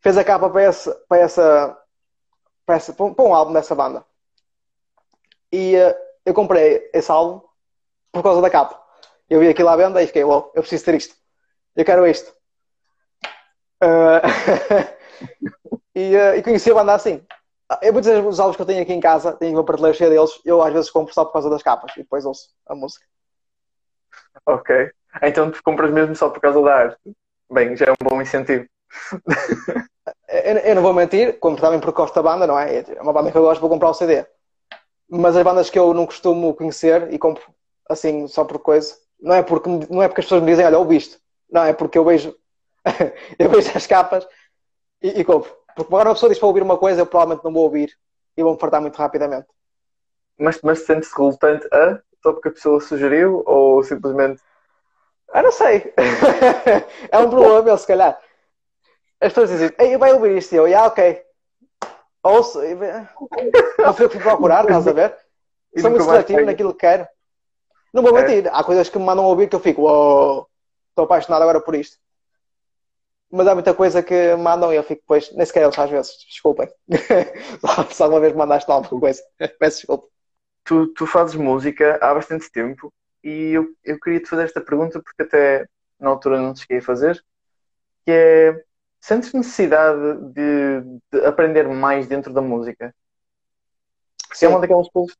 fez 0.01 0.17
a 0.17 0.23
capa 0.23 0.49
para, 0.49 0.63
esse, 0.69 0.95
para, 1.09 1.19
essa, 1.19 1.77
para, 2.65 2.77
essa, 2.77 2.93
para 2.93 3.25
um 3.25 3.35
álbum 3.35 3.53
dessa 3.53 3.75
banda. 3.75 4.05
E 5.51 5.75
uh, 5.75 5.97
eu 6.25 6.33
comprei 6.33 6.89
esse 6.95 7.11
álbum 7.11 7.45
por 8.13 8.23
causa 8.23 8.41
da 8.41 8.49
capa. 8.49 8.81
Eu 9.29 9.41
vi 9.41 9.49
aquilo 9.49 9.71
à 9.71 9.77
venda 9.77 10.01
e 10.01 10.07
fiquei, 10.07 10.23
wow, 10.23 10.53
eu 10.55 10.63
preciso 10.63 10.85
ter 10.85 10.95
isto. 10.95 11.17
Eu 11.75 11.85
quero 11.85 12.07
isto. 12.07 12.33
Uh, 13.83 14.89
e, 15.99 16.17
uh, 16.17 16.37
e 16.37 16.43
conheci 16.43 16.71
a 16.71 16.75
banda 16.75 16.95
assim. 16.95 17.23
Eu 17.83 17.93
vou 17.93 18.01
dizer 18.01 18.25
os 18.25 18.39
álbuns 18.41 18.57
que 18.57 18.63
eu 18.63 18.67
tenho 18.67 18.83
aqui 18.83 18.93
em 18.93 19.01
casa, 19.01 19.33
tenho 19.33 19.55
uma 19.57 19.65
prateleira 19.65 19.97
cheia 19.97 20.09
deles, 20.09 20.41
eu 20.45 20.63
às 20.63 20.73
vezes 20.73 20.91
compro 20.91 21.13
só 21.13 21.25
por 21.25 21.33
causa 21.33 21.51
das 21.51 21.63
capas 21.63 21.93
e 21.97 22.01
depois 22.01 22.25
ouço 22.25 22.49
a 22.67 22.75
música. 22.75 23.05
Ok. 24.47 24.91
Então 25.23 25.51
tu 25.51 25.63
compras 25.63 25.91
mesmo 25.91 26.15
só 26.15 26.31
por 26.31 26.41
causa 26.41 26.63
da 26.63 26.75
arte. 26.75 26.97
Bem, 27.51 27.77
já 27.77 27.87
é 27.87 27.91
um 27.91 28.09
bom 28.09 28.23
incentivo. 28.23 28.67
eu, 30.29 30.57
eu, 30.59 30.75
não 30.75 30.83
vou 30.83 30.95
mentir, 30.95 31.39
compro 31.41 31.61
também 31.61 31.81
porque 31.81 32.01
gosto 32.01 32.15
da 32.15 32.23
banda, 32.23 32.47
não 32.47 32.59
é? 32.59 32.79
É 32.79 33.03
uma 33.03 33.13
banda 33.13 33.31
que 33.31 33.37
eu 33.37 33.43
gosto, 33.43 33.61
vou 33.61 33.69
comprar 33.69 33.91
o 33.91 33.95
CD. 33.95 34.25
Mas 35.11 35.37
as 35.37 35.43
bandas 35.43 35.69
que 35.69 35.79
eu 35.79 35.93
não 35.93 36.07
costumo 36.07 36.55
conhecer 36.55 37.13
e 37.13 37.19
compro 37.19 37.45
assim 37.89 38.27
só 38.29 38.45
por 38.45 38.61
coisa, 38.61 38.95
não 39.21 39.35
é 39.35 39.43
porque, 39.43 39.69
não 39.91 40.03
é 40.03 40.09
porque 40.09 40.21
as 40.21 40.27
pessoas 40.27 40.43
me 40.43 40.51
dizem, 40.51 40.65
olha, 40.65 40.79
ouviste. 40.79 41.19
Não, 41.51 41.65
é 41.65 41.73
porque 41.73 41.99
eu 41.99 42.05
vejo 42.05 42.35
eu 43.39 43.51
vejo 43.51 43.71
as 43.75 43.87
capas 43.87 44.27
e, 45.03 45.21
e 45.21 45.25
compro. 45.25 45.53
Porque 45.79 45.95
agora 45.95 46.09
uma 46.09 46.15
pessoa 46.17 46.29
diz 46.29 46.41
para 46.41 46.49
ouvir 46.49 46.63
uma 46.65 46.77
coisa, 46.77 47.01
eu 47.03 47.07
provavelmente 47.07 47.45
não 47.45 47.53
vou 47.53 47.63
ouvir 47.63 47.97
e 48.37 48.43
vou-me 48.43 48.59
fartar 48.59 48.81
muito 48.81 48.97
rapidamente. 48.97 49.47
Mas, 50.37 50.61
mas 50.61 50.81
sentes-te 50.81 51.17
relutante 51.17 51.69
a 51.73 52.01
só 52.21 52.33
porque 52.33 52.49
a 52.49 52.53
pessoa 52.53 52.81
sugeriu 52.81 53.45
ou 53.47 53.85
simplesmente. 53.85 54.43
Ah, 55.33 55.41
não 55.41 55.53
sei. 55.53 55.95
é 57.13 57.19
um 57.19 57.31
problema 57.31 57.63
meu, 57.63 57.79
se 57.79 57.87
calhar. 57.87 58.21
As 59.21 59.33
pessoas 59.33 59.51
dizem, 59.51 59.71
ei, 59.79 59.97
vai 59.97 60.13
ouvir 60.13 60.39
isto 60.39 60.53
e 60.53 60.57
eu, 60.57 60.67
ah, 60.77 60.87
ok. 60.87 61.23
Ouço. 62.25 62.61
Não 63.79 63.95
fui 63.95 64.07
eu 64.07 64.11
que 64.11 64.19
fui 64.19 64.25
procurar, 64.25 64.63
estás 64.63 64.89
a 64.89 64.93
ver? 64.93 65.17
E 65.77 65.83
Sou 65.83 65.91
muito 65.91 66.03
seletivo 66.03 66.47
naquilo 66.47 66.73
que 66.73 66.81
quero. 66.81 67.07
Não 67.93 68.03
vou 68.03 68.19
é. 68.19 68.23
mentir. 68.23 68.47
É. 68.47 68.51
Há 68.53 68.65
coisas 68.65 68.89
que 68.89 68.99
me 68.99 69.05
mandam 69.05 69.27
ouvir 69.27 69.49
que 69.49 69.55
eu 69.55 69.61
fico, 69.61 69.83
uou, 69.83 70.49
estou 70.89 71.05
apaixonado 71.05 71.43
agora 71.43 71.61
por 71.61 71.75
isto 71.75 71.99
mas 73.31 73.47
há 73.47 73.55
muita 73.55 73.75
coisa 73.75 74.03
que 74.03 74.35
mandam 74.37 74.73
e 74.73 74.77
eu 74.77 74.83
fico 74.83 75.03
depois, 75.03 75.31
nem 75.35 75.45
sequer 75.45 75.65
eles 75.65 75.79
às 75.79 75.91
vezes, 75.91 76.13
desculpem. 76.27 76.69
Só 77.93 78.09
uma 78.09 78.21
vez 78.21 78.35
mandaste 78.35 78.71
alguma 78.71 79.01
coisa, 79.01 79.23
peço 79.59 79.79
desculpa. 79.79 80.07
Tu, 80.65 80.87
tu 80.89 81.07
fazes 81.07 81.35
música 81.35 81.99
há 82.01 82.15
bastante 82.15 82.51
tempo 82.51 82.93
e 83.23 83.53
eu, 83.53 83.69
eu 83.85 83.99
queria 83.99 84.21
te 84.21 84.29
fazer 84.29 84.45
esta 84.45 84.61
pergunta 84.61 85.01
porque 85.03 85.23
até 85.23 85.67
na 85.99 86.11
altura 86.11 86.41
não 86.41 86.53
te 86.55 86.61
cheguei 86.61 86.79
a 86.79 86.83
fazer, 86.83 87.23
que 88.05 88.11
é 88.11 88.65
sentes 89.01 89.33
necessidade 89.33 90.01
de, 90.33 90.81
de 91.11 91.25
aprender 91.27 91.67
mais 91.69 92.07
dentro 92.07 92.33
da 92.33 92.41
música? 92.41 92.95
Porque 94.29 94.45
é 94.45 94.49
uma 94.49 94.61
daquelas 94.61 94.89
coisas. 94.89 95.17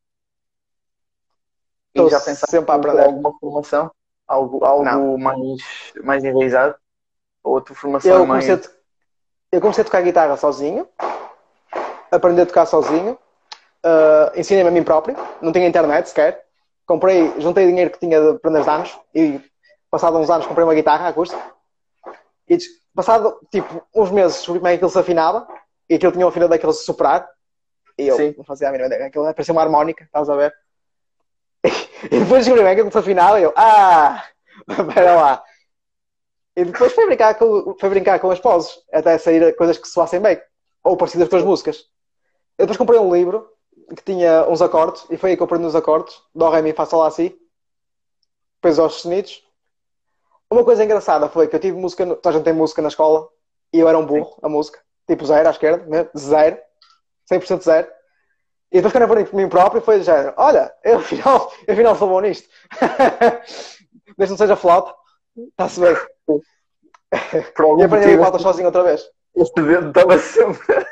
E 1.95 2.09
já 2.09 2.21
pensaste 2.21 2.51
sempre 2.51 2.71
a 2.71 2.75
aprender 2.75 3.03
alguma 3.03 3.39
formação? 3.39 3.91
Algo, 4.27 4.65
algo 4.65 5.19
mais, 5.19 5.93
mais 6.03 6.25
enraizado? 6.25 6.77
Ou 7.43 7.59
a 7.59 7.61
tua 7.61 7.77
formação 7.77 8.11
eu 8.11 8.27
comecei, 8.27 8.55
a, 8.55 8.61
eu 9.53 9.61
comecei 9.61 9.83
a 9.83 9.85
tocar 9.85 10.03
guitarra 10.03 10.37
sozinho, 10.37 10.89
aprendi 12.11 12.41
a 12.41 12.47
tocar 12.47 12.67
sozinho, 12.67 13.19
uh, 13.85 14.39
ensinei-me 14.39 14.69
a 14.69 14.73
mim 14.73 14.83
próprio, 14.83 15.17
não 15.41 15.53
tinha 15.53 15.67
internet 15.67 16.09
sequer. 16.09 16.45
Comprei, 16.87 17.39
juntei 17.39 17.67
dinheiro 17.67 17.91
que 17.91 17.99
tinha 17.99 18.21
de 18.21 18.39
prender 18.39 18.67
anos 18.67 18.99
e, 19.15 19.41
passado 19.91 20.17
uns 20.17 20.31
anos, 20.31 20.47
comprei 20.47 20.65
uma 20.65 20.75
guitarra 20.75 21.09
acústica. 21.09 21.41
E 22.49 22.57
passado, 22.95 23.39
tipo, 23.53 23.87
uns 23.95 24.11
meses, 24.11 24.39
descobri 24.39 24.61
como 24.61 24.69
é 24.69 24.71
que 24.71 24.77
aquilo 24.77 24.91
se 24.91 24.99
afinava 24.99 25.47
e 25.89 25.95
aquilo 25.95 26.13
tinha 26.13 26.25
um 26.25 26.31
afinador 26.31 26.51
daqueles 26.51 26.77
de 26.77 26.85
soprar. 26.85 27.29
E 27.99 28.09
eu 28.09 28.17
Sim. 28.17 28.35
não 28.39 28.45
fazia 28.45 28.69
a 28.69 28.73
mínima 28.73 28.87
ideia. 28.87 29.07
Aquilo 29.07 29.25
parecia 29.25 29.53
uma 29.53 29.63
harmónica, 29.63 30.05
estás 30.05 30.29
a 30.29 30.37
ver? 30.37 30.55
E 32.05 32.21
depois 32.21 32.47
descobri 32.47 32.61
como 32.61 32.69
é 32.69 32.75
que 32.75 32.81
aquilo 32.81 32.93
se 32.93 32.99
afinava 32.99 33.41
e 33.41 33.43
eu, 33.43 33.53
ah, 33.57 34.25
espera 34.71 35.17
lá. 35.17 35.45
E 36.59 36.65
depois 36.65 36.93
foi 36.93 37.07
brincar 37.07 37.39
com, 37.39 37.77
foi 37.79 37.89
brincar 37.89 38.19
com 38.19 38.33
as 38.33 38.41
poses, 38.41 38.83
até 38.93 39.17
sair 39.17 39.55
coisas 39.55 39.79
que 39.79 39.87
soassem 39.87 40.19
bem, 40.19 40.43
ou 40.83 40.97
parecidas 40.97 41.29
com 41.29 41.37
as 41.37 41.45
músicas. 41.45 41.87
Eu 42.59 42.67
depois 42.67 42.77
comprei 42.77 42.99
um 42.99 43.15
livro 43.15 43.49
que 43.97 44.03
tinha 44.03 44.45
uns 44.49 44.61
acordes, 44.61 45.07
e 45.09 45.17
foi 45.17 45.31
aí 45.31 45.37
que 45.37 45.43
eu 45.43 45.45
aprendi 45.45 45.67
os 45.67 45.77
acordes, 45.77 46.21
Dó, 46.35 46.51
Ré, 46.51 46.61
Mi, 46.61 46.73
Fá, 46.73 46.85
Sol, 46.85 46.99
Lá, 46.99 47.13
Si, 47.13 47.33
depois 48.57 48.77
aos 48.77 48.95
sustenidos. 48.95 49.41
Uma 50.51 50.65
coisa 50.65 50.85
engraçada 50.85 51.29
foi 51.29 51.47
que 51.47 51.55
eu 51.55 51.61
tive 51.61 51.77
música, 51.77 52.05
toda 52.05 52.31
a 52.31 52.33
gente 52.33 52.43
tem 52.43 52.53
música 52.53 52.83
na 52.83 52.89
escola, 52.89 53.29
e 53.73 53.79
eu 53.79 53.89
era 53.89 53.97
um 53.97 54.05
burro, 54.05 54.37
a 54.43 54.49
música, 54.49 54.81
tipo 55.07 55.25
zero 55.27 55.47
à 55.47 55.53
esquerda, 55.53 55.87
né? 55.87 56.11
zero, 56.19 56.59
100% 57.33 57.63
zero. 57.63 57.87
E 58.73 58.79
depois 58.79 58.93
quando 58.93 59.03
eu 59.03 59.09
aprendi 59.09 59.31
por 59.31 59.37
mim 59.37 59.49
próprio, 59.49 59.81
foi 59.81 60.03
género, 60.03 60.35
olha, 60.37 60.75
eu 60.83 60.99
afinal, 60.99 61.53
eu 61.69 61.75
afinal 61.75 61.95
sou 61.95 62.09
bom 62.09 62.21
nisto. 62.21 62.49
Desde 64.19 64.33
não 64.33 64.37
seja 64.37 64.57
flauta, 64.57 64.93
está-se 65.37 65.79
bem. 65.79 65.97
E 67.79 67.83
aprendi 67.83 68.15
a 68.15 68.19
flauta 68.19 68.39
sozinho 68.39 68.67
outra 68.67 68.83
vez. 68.83 69.09
Este 69.35 69.63
dedo 69.63 69.89
estava 69.89 70.19
sempre... 70.19 70.87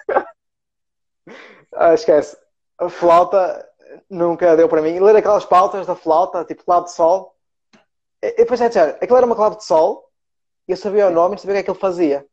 ah, 1.74 1.94
esquece. 1.94 2.36
A 2.78 2.88
flauta 2.88 3.66
nunca 4.08 4.56
deu 4.56 4.68
para 4.68 4.82
mim. 4.82 4.98
ler 5.00 5.16
aquelas 5.16 5.44
pautas 5.44 5.86
da 5.86 5.94
flauta, 5.94 6.44
tipo 6.44 6.64
clave 6.64 6.86
de 6.86 6.92
sol. 6.92 7.34
E 8.22 8.32
depois 8.32 8.60
é 8.60 8.68
dizer, 8.68 8.96
aquilo 9.00 9.16
era 9.16 9.26
uma 9.26 9.36
clave 9.36 9.56
de 9.56 9.64
sol, 9.64 10.08
e 10.66 10.72
eu 10.72 10.76
sabia 10.76 11.08
o 11.08 11.10
nome 11.10 11.36
e 11.36 11.38
sabia 11.38 11.52
o 11.52 11.56
que 11.56 11.60
é 11.60 11.62
que 11.64 11.70
ele 11.70 11.78
fazia. 11.78 12.26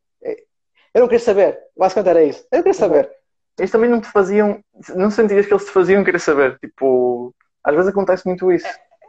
Eu 0.94 1.00
não 1.00 1.08
queria 1.08 1.24
saber. 1.24 1.60
Basicamente 1.76 2.10
era 2.10 2.22
isso. 2.22 2.46
Eu 2.52 2.58
não 2.58 2.62
queria 2.62 2.78
saber. 2.78 3.10
Eles 3.58 3.70
também 3.70 3.90
não 3.90 4.00
te 4.00 4.08
faziam. 4.08 4.62
Não 4.94 5.10
sentias 5.10 5.44
que 5.46 5.52
eles 5.52 5.64
te 5.64 5.72
faziam 5.72 6.04
querer 6.04 6.20
saber. 6.20 6.58
Tipo, 6.60 7.34
às 7.64 7.74
vezes 7.74 7.90
acontece 7.90 8.26
muito 8.26 8.50
isso. 8.52 8.66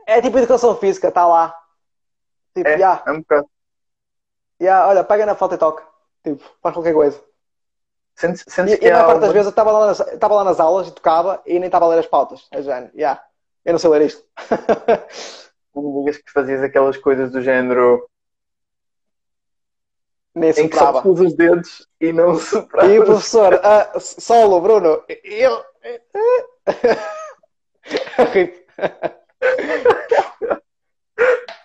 É, 0.08 0.18
é 0.18 0.22
tipo 0.22 0.38
educação 0.38 0.76
física, 0.76 1.10
está 1.10 1.28
lá. 1.28 1.56
Tipo, 2.56 2.68
é, 2.68 2.82
é 2.82 3.12
um 3.12 3.20
bocado. 3.20 3.48
Yeah, 4.66 4.88
olha, 4.88 5.03
pega 5.03 5.26
na 5.26 5.36
falta 5.36 5.55
e 5.55 5.57
toca. 5.57 5.84
Tipo, 6.24 6.43
faz 6.61 6.74
qualquer 6.74 6.93
coisa. 6.93 7.22
Sentes, 8.16 8.43
sentes 8.47 8.74
e, 8.74 8.78
que 8.78 8.86
e 8.86 8.89
a 8.89 8.93
maior 8.93 9.07
parte 9.07 9.22
das 9.22 9.32
vezes 9.32 9.45
eu 9.45 9.49
estava 9.51 9.72
lá, 9.72 9.88
nas, 9.88 9.99
estava 9.99 10.36
lá 10.36 10.43
nas 10.43 10.59
aulas 10.59 10.88
e 10.88 10.91
tocava 10.91 11.41
e 11.45 11.59
nem 11.59 11.66
estava 11.66 11.86
a 11.86 11.89
ler 11.89 11.99
as 11.99 12.07
pautas. 12.07 12.47
É 12.51 12.61
género, 12.61 12.91
yeah. 12.95 13.22
Eu 13.63 13.74
não 13.74 13.80
sei 13.80 13.89
ler 13.89 14.01
isto. 14.01 14.24
Não 15.76 16.05
digas 16.05 16.18
que 16.22 16.32
fazias 16.32 16.63
aquelas 16.63 16.95
coisas 16.95 17.34
do 17.34 17.41
género 17.41 18.07
nem 20.34 20.49
em 20.51 20.70
que 20.70 20.78
só 20.78 21.01
os 21.05 21.34
dedos 21.34 21.88
e 21.99 22.11
não 22.11 22.38
soprava. 22.39 22.88
E 22.91 22.99
o 22.99 23.05
professor, 23.05 23.59
ah, 23.63 23.91
solo, 23.99 24.61
Bruno, 24.61 25.03
eu. 25.24 25.63
Rip. 28.34 28.66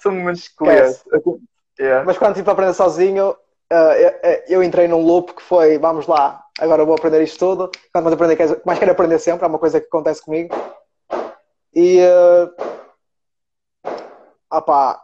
São 0.01 0.12
momentos 0.12 0.48
curiosos. 0.48 1.05
Yeah. 1.81 2.05
Mas 2.05 2.18
quando 2.18 2.43
para 2.45 2.53
aprender 2.53 2.74
sozinho, 2.74 3.35
ah, 3.70 3.95
eu, 3.97 4.43
eu 4.49 4.62
entrei 4.62 4.87
num 4.87 5.03
loop 5.03 5.33
que 5.33 5.43
foi: 5.43 5.78
vamos 5.78 6.07
lá, 6.07 6.45
agora 6.61 6.85
vou 6.85 6.95
aprender 6.95 7.22
isto 7.22 7.39
tudo. 7.39 7.70
Quando 7.91 8.05
mais 8.05 8.14
aprender, 8.14 8.62
mais 8.66 8.78
quero 8.78 8.93
aprender 8.93 9.18
sempre, 9.18 9.47
é 9.47 9.49
uma 9.49 9.59
coisa 9.59 9.81
que 9.81 9.87
acontece 9.87 10.22
comigo. 10.22 10.55
E. 11.74 12.01
ah, 14.51 14.59
opá, 14.59 15.03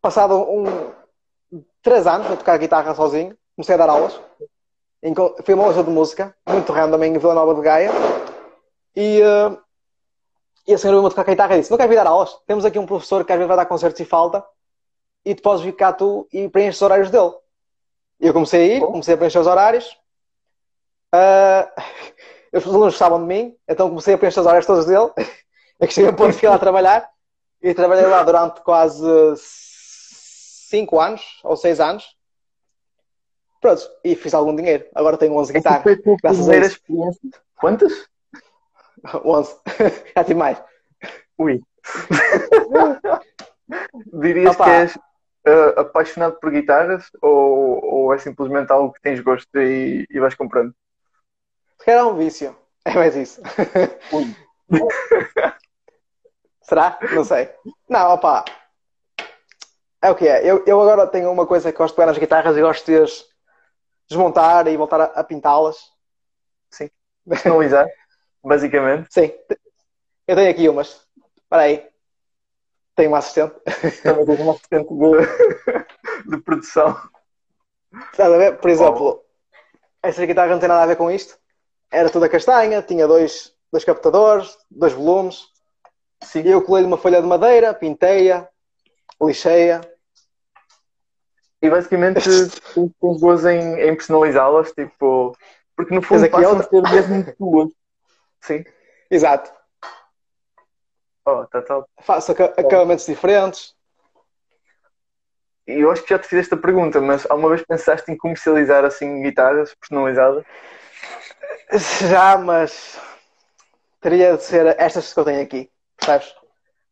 passado 0.00 0.36
um. 0.36 0.92
Três 1.82 2.06
anos 2.06 2.30
a 2.30 2.36
tocar 2.36 2.56
guitarra 2.56 2.94
sozinho, 2.94 3.36
comecei 3.54 3.74
a 3.74 3.78
dar 3.78 3.90
aulas. 3.90 4.18
Fui 5.44 5.54
uma 5.54 5.66
loja 5.66 5.84
de 5.84 5.90
música, 5.90 6.34
muito 6.48 6.72
random 6.72 7.04
em 7.04 7.18
Vila 7.18 7.34
Nova 7.34 7.54
de 7.54 7.60
Gaia. 7.60 7.90
E, 8.96 9.20
ah, 9.22 9.58
e 10.66 10.72
a 10.72 10.78
senhora 10.78 10.96
veio-me 10.96 11.10
tocar 11.10 11.24
guitarra 11.24 11.56
e 11.56 11.60
disse: 11.60 11.70
Não 11.70 11.76
queres 11.76 11.90
vir 11.90 11.96
dar 11.96 12.06
aulas? 12.06 12.38
Temos 12.46 12.64
aqui 12.64 12.78
um 12.78 12.86
professor 12.86 13.24
que 13.24 13.32
às 13.32 13.38
vezes 13.38 13.48
vai 13.48 13.56
dar 13.56 13.66
concertos 13.66 14.00
e 14.00 14.04
falta, 14.04 14.44
e 15.24 15.34
tu 15.34 15.42
podes 15.42 15.64
vir 15.64 15.74
cá 15.74 15.92
tu 15.92 16.28
e 16.32 16.48
preenches 16.48 16.76
os 16.76 16.82
horários 16.82 17.10
dele. 17.10 17.32
E 18.20 18.26
eu 18.26 18.32
comecei 18.32 18.60
a 18.60 18.76
ir, 18.76 18.80
comecei 18.80 19.14
a 19.14 19.16
preencher 19.16 19.38
os 19.38 19.46
horários. 19.46 19.98
Ah, 21.12 21.70
os 22.52 22.66
alunos 22.66 22.94
gostavam 22.94 23.20
de 23.20 23.26
mim, 23.26 23.56
então 23.68 23.88
comecei 23.88 24.14
a 24.14 24.18
preencher 24.18 24.40
os 24.40 24.46
horários 24.46 24.66
todos 24.66 24.86
dele. 24.86 25.10
É 25.80 25.88
que 25.88 25.92
cheguei 25.92 26.10
a 26.10 26.12
ponto 26.12 26.30
de 26.30 26.36
ficar 26.36 26.50
lá 26.50 26.54
a 26.54 26.60
trabalhar. 26.60 27.10
E 27.60 27.74
trabalhei 27.74 28.06
lá 28.06 28.22
durante 28.22 28.60
quase 28.60 29.04
5 29.36 31.00
anos 31.00 31.40
ou 31.42 31.56
6 31.56 31.80
anos. 31.80 32.16
Pronto, 33.60 33.82
e 34.04 34.14
fiz 34.14 34.32
algum 34.34 34.54
dinheiro. 34.54 34.86
Agora 34.94 35.16
tenho 35.16 35.34
11 35.34 35.50
Essa 35.50 35.58
guitarras. 35.58 35.82
foi 35.82 35.92
a 35.94 36.32
primeira 36.32 36.66
experiência. 36.66 37.20
Quantas? 37.56 37.92
11. 39.24 39.56
Já 40.14 40.24
tive 40.24 40.38
mais. 40.38 40.62
Ui. 41.36 41.60
Dirias 44.12 44.54
Opa. 44.54 44.64
que 44.64 44.70
és 44.70 44.98
ah, 45.46 45.80
apaixonado 45.80 46.38
por 46.40 46.50
guitarras 46.50 47.10
ou, 47.20 47.84
ou 47.84 48.14
é 48.14 48.18
simplesmente 48.18 48.72
algo 48.72 48.92
que 48.92 49.00
tens 49.00 49.20
gosto 49.20 49.48
e, 49.58 50.06
e 50.10 50.18
vais 50.18 50.34
comprando? 50.34 50.74
Se 51.78 51.84
calhar 51.84 52.00
é 52.00 52.04
um 52.04 52.16
vício. 52.16 52.56
É 52.86 52.92
mais 52.92 53.16
isso. 53.16 53.40
Será? 56.60 56.98
Não 57.14 57.24
sei. 57.24 57.48
Não, 57.88 58.10
opa. 58.10 58.44
É 60.02 60.10
o 60.10 60.14
que 60.14 60.28
é. 60.28 60.44
Eu, 60.44 60.62
eu 60.66 60.78
agora 60.82 61.06
tenho 61.06 61.32
uma 61.32 61.46
coisa 61.46 61.72
que 61.72 61.78
gosto 61.78 61.94
de 61.94 61.96
pegar 61.96 62.08
nas 62.08 62.18
guitarras 62.18 62.58
e 62.58 62.60
gosto 62.60 62.84
de 62.84 63.00
as 63.00 63.24
desmontar 64.06 64.68
e 64.68 64.76
voltar 64.76 65.00
a, 65.00 65.04
a 65.04 65.24
pintá-las. 65.24 65.90
Sim. 66.70 66.90
Personalizar, 67.26 67.86
basicamente. 68.42 69.08
Sim. 69.10 69.32
Eu 70.26 70.36
tenho 70.36 70.50
aqui 70.50 70.68
umas. 70.68 71.06
Espera 71.42 71.62
aí. 71.62 71.88
Tenho 72.96 73.10
uma 73.10 73.18
assistente. 73.18 73.54
Também 74.02 74.24
tens 74.24 74.40
um 74.40 74.50
assistente 74.50 74.88
de, 74.88 76.30
de 76.30 76.42
produção. 76.42 76.96
Estás 78.12 78.32
a 78.32 78.36
ver? 78.36 78.58
Por 78.58 78.70
exemplo, 78.70 79.24
esta 80.02 80.26
guitarra 80.26 80.50
não 80.50 80.58
tem 80.58 80.68
nada 80.68 80.82
a 80.82 80.86
ver 80.86 80.96
com 80.96 81.10
isto. 81.10 81.38
Era 81.90 82.10
toda 82.10 82.28
castanha, 82.28 82.82
tinha 82.82 83.06
dois, 83.06 83.54
dois 83.72 83.84
captadores, 83.84 84.56
dois 84.70 84.92
volumes. 84.92 85.46
Sim. 86.22 86.42
Eu 86.42 86.62
colei 86.62 86.84
uma 86.84 86.96
folha 86.96 87.20
de 87.20 87.26
madeira, 87.26 87.74
pintei-a, 87.74 88.48
lixei-a. 89.20 89.80
E 91.62 91.70
basicamente 91.70 92.22
tens 92.22 92.60
gozo 93.00 93.48
em, 93.48 93.80
em 93.80 93.94
personalizá-las, 93.94 94.72
tipo, 94.72 95.34
porque 95.74 95.94
no 95.94 96.02
fundo 96.02 96.28
passam 96.28 96.58
a 96.58 96.62
ser 96.62 96.82
mesmo 96.82 97.34
tuas. 97.36 97.70
Sim. 98.40 98.64
Exato. 99.10 99.50
Oh, 101.26 101.46
tá 101.46 101.62
top. 101.62 101.88
Faço 102.02 102.32
aca- 102.32 102.54
acabamentos 102.56 103.06
diferentes. 103.06 103.74
E 105.66 105.80
eu 105.80 105.90
acho 105.90 106.02
que 106.02 106.10
já 106.10 106.18
te 106.18 106.28
fiz 106.28 106.40
esta 106.40 106.56
pergunta, 106.56 107.00
mas 107.00 107.28
alguma 107.30 107.48
vez 107.48 107.62
pensaste 107.66 108.10
em 108.12 108.16
comercializar 108.16 108.84
assim 108.84 109.22
guitarras 109.22 109.74
personalizadas? 109.74 110.44
Já, 112.06 112.36
mas 112.36 113.00
teria 114.00 114.36
de 114.36 114.42
ser 114.42 114.78
estas 114.78 115.12
que 115.12 115.18
eu 115.18 115.24
tenho 115.24 115.42
aqui, 115.42 115.70
percebes? 115.96 116.34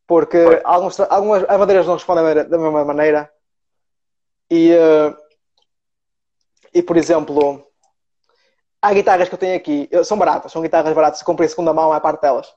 Porque 0.07 0.37
alguns, 0.63 0.99
algumas 0.99 1.43
as 1.47 1.59
madeiras 1.59 1.85
não 1.85 1.93
respondem 1.93 2.33
da- 2.43 2.57
mesma 2.57 2.83
maneira. 2.83 3.31
E, 4.49 4.71
eh, 4.71 5.15
e 6.73 6.81
por 6.81 6.97
exemplo, 6.97 7.65
há 8.81 8.91
guitarras 8.93 9.29
que 9.29 9.35
eu 9.35 9.39
tenho 9.39 9.55
aqui, 9.55 9.87
são 10.03 10.17
baratas, 10.17 10.51
são 10.51 10.61
guitarras 10.61 10.93
baratas, 10.93 11.19
se 11.19 11.25
comprei 11.25 11.47
segunda 11.47 11.73
mão, 11.73 11.93
a 11.93 12.01
parte 12.01 12.21
delas. 12.21 12.53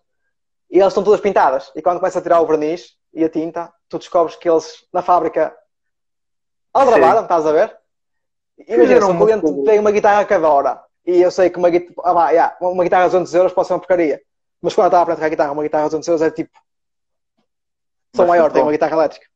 E 0.71 0.81
elas 0.81 0.93
estão 0.93 1.05
todas 1.05 1.21
pintadas. 1.21 1.71
E 1.75 1.83
quando 1.83 1.99
começa 1.99 2.19
a 2.19 2.23
tirar 2.23 2.41
o 2.41 2.47
verniz 2.47 2.97
e 3.13 3.25
a 3.25 3.29
tinta, 3.29 3.73
tu 3.89 3.99
descobres 3.99 4.37
que 4.37 4.49
eles 4.49 4.85
na 4.93 5.03
fábrica 5.03 5.57
aldrabaram, 6.73 7.23
estás 7.23 7.47
a 7.47 7.53
ver? 7.53 7.77
Imagina, 8.67 9.01
se 9.03 9.11
um 9.11 9.19
cliente 9.19 9.65
tem 9.65 9.79
uma 9.79 9.91
guitarra 9.91 10.25
que 10.25 10.35
adora 10.35 10.83
e 11.07 11.23
eu 11.23 11.31
sei 11.31 11.51
que 11.51 11.59
uma, 11.59 11.71
guitarra, 11.71 11.95
ah, 12.05 12.13
vá, 12.13 12.31
yeah, 12.31 12.57
uma 12.61 12.83
guitarra 12.83 13.05
a 13.05 13.09
200 13.09 13.35
euros 13.35 13.53
pode 13.53 13.69
ser 13.69 13.75
uma 13.75 13.79
porcaria. 13.79 14.21
Mas 14.61 14.75
quando 14.75 14.87
eu 14.87 14.89
estava 14.89 15.03
a 15.03 15.05
aprender 15.05 15.25
a 15.25 15.29
guitarra, 15.29 15.53
uma 15.53 15.63
guitarra 15.63 15.85
a 15.85 15.89
200 15.89 16.09
euros 16.09 16.23
é 16.23 16.31
tipo. 16.31 16.59
Sou 18.15 18.27
maior, 18.27 18.51
tenho 18.51 18.65
bom. 18.65 18.69
uma 18.69 18.73
guitarra 18.73 18.95
elétrica. 18.95 19.27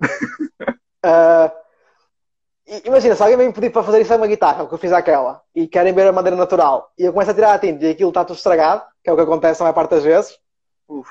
E- 2.66 2.82
imagina, 2.86 3.14
se 3.14 3.22
alguém 3.22 3.36
me 3.36 3.52
pedir 3.52 3.70
para 3.70 3.82
fazer 3.82 4.00
isso 4.00 4.12
é 4.12 4.16
uma 4.16 4.26
guitarra, 4.26 4.62
o 4.62 4.68
que 4.68 4.74
eu 4.74 4.78
fiz 4.78 4.92
àquela, 4.92 5.42
e 5.54 5.66
querem 5.66 5.92
ver 5.92 6.06
a 6.06 6.12
madeira 6.12 6.36
natural, 6.36 6.92
e 6.96 7.04
eu 7.04 7.12
começo 7.12 7.30
a 7.30 7.34
tirar 7.34 7.54
a 7.54 7.58
tinta 7.58 7.84
e 7.84 7.90
aquilo 7.90 8.10
está 8.10 8.24
tudo 8.24 8.36
estragado, 8.36 8.82
que 9.02 9.10
é 9.10 9.12
o 9.12 9.16
que 9.16 9.22
acontece 9.22 9.60
a 9.60 9.64
maior 9.64 9.74
parte 9.74 9.90
das 9.90 10.04
vezes, 10.04 10.38
Uf. 10.98 11.10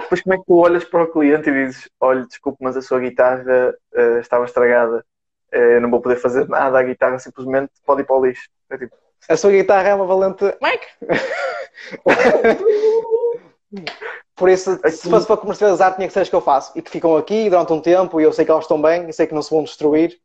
Depois 0.00 0.22
como 0.22 0.34
é 0.34 0.38
que 0.38 0.44
tu 0.44 0.56
olhas 0.56 0.84
para 0.84 1.02
o 1.02 1.12
cliente 1.12 1.50
e 1.50 1.52
dizes, 1.52 1.90
olha, 2.00 2.26
desculpe, 2.26 2.58
mas 2.62 2.76
a 2.76 2.82
sua 2.82 3.00
guitarra 3.00 3.74
eh, 3.94 4.18
estava 4.20 4.46
estragada. 4.46 5.04
Eh, 5.52 5.76
eu 5.76 5.80
não 5.80 5.90
vou 5.90 6.00
poder 6.00 6.16
fazer 6.16 6.48
nada, 6.48 6.78
a 6.78 6.82
guitarra 6.82 7.18
simplesmente 7.18 7.70
pode 7.84 8.00
ir 8.00 8.04
para 8.04 8.16
o 8.16 8.24
lixo. 8.24 8.48
É 8.70 8.78
tipo, 8.78 8.96
a 9.28 9.36
sua 9.36 9.50
guitarra 9.50 9.88
é 9.88 9.94
uma 9.94 10.06
valente 10.06 10.44
Mike. 10.62 10.86
Por 14.34 14.48
isso, 14.48 14.80
se 14.90 15.10
fosse 15.10 15.26
para 15.26 15.36
comercializar, 15.36 15.94
tinha 15.96 16.06
que 16.06 16.14
ser 16.14 16.20
as 16.20 16.28
que 16.28 16.34
eu 16.34 16.40
faço 16.40 16.72
e 16.76 16.80
que 16.80 16.90
ficam 16.90 17.16
aqui 17.16 17.50
durante 17.50 17.72
um 17.72 17.80
tempo 17.80 18.20
e 18.20 18.24
eu 18.24 18.32
sei 18.32 18.44
que 18.44 18.50
elas 18.50 18.64
estão 18.64 18.80
bem 18.80 19.08
e 19.08 19.12
sei 19.12 19.26
que 19.26 19.34
não 19.34 19.42
se 19.42 19.50
vão 19.50 19.64
destruir. 19.64 20.18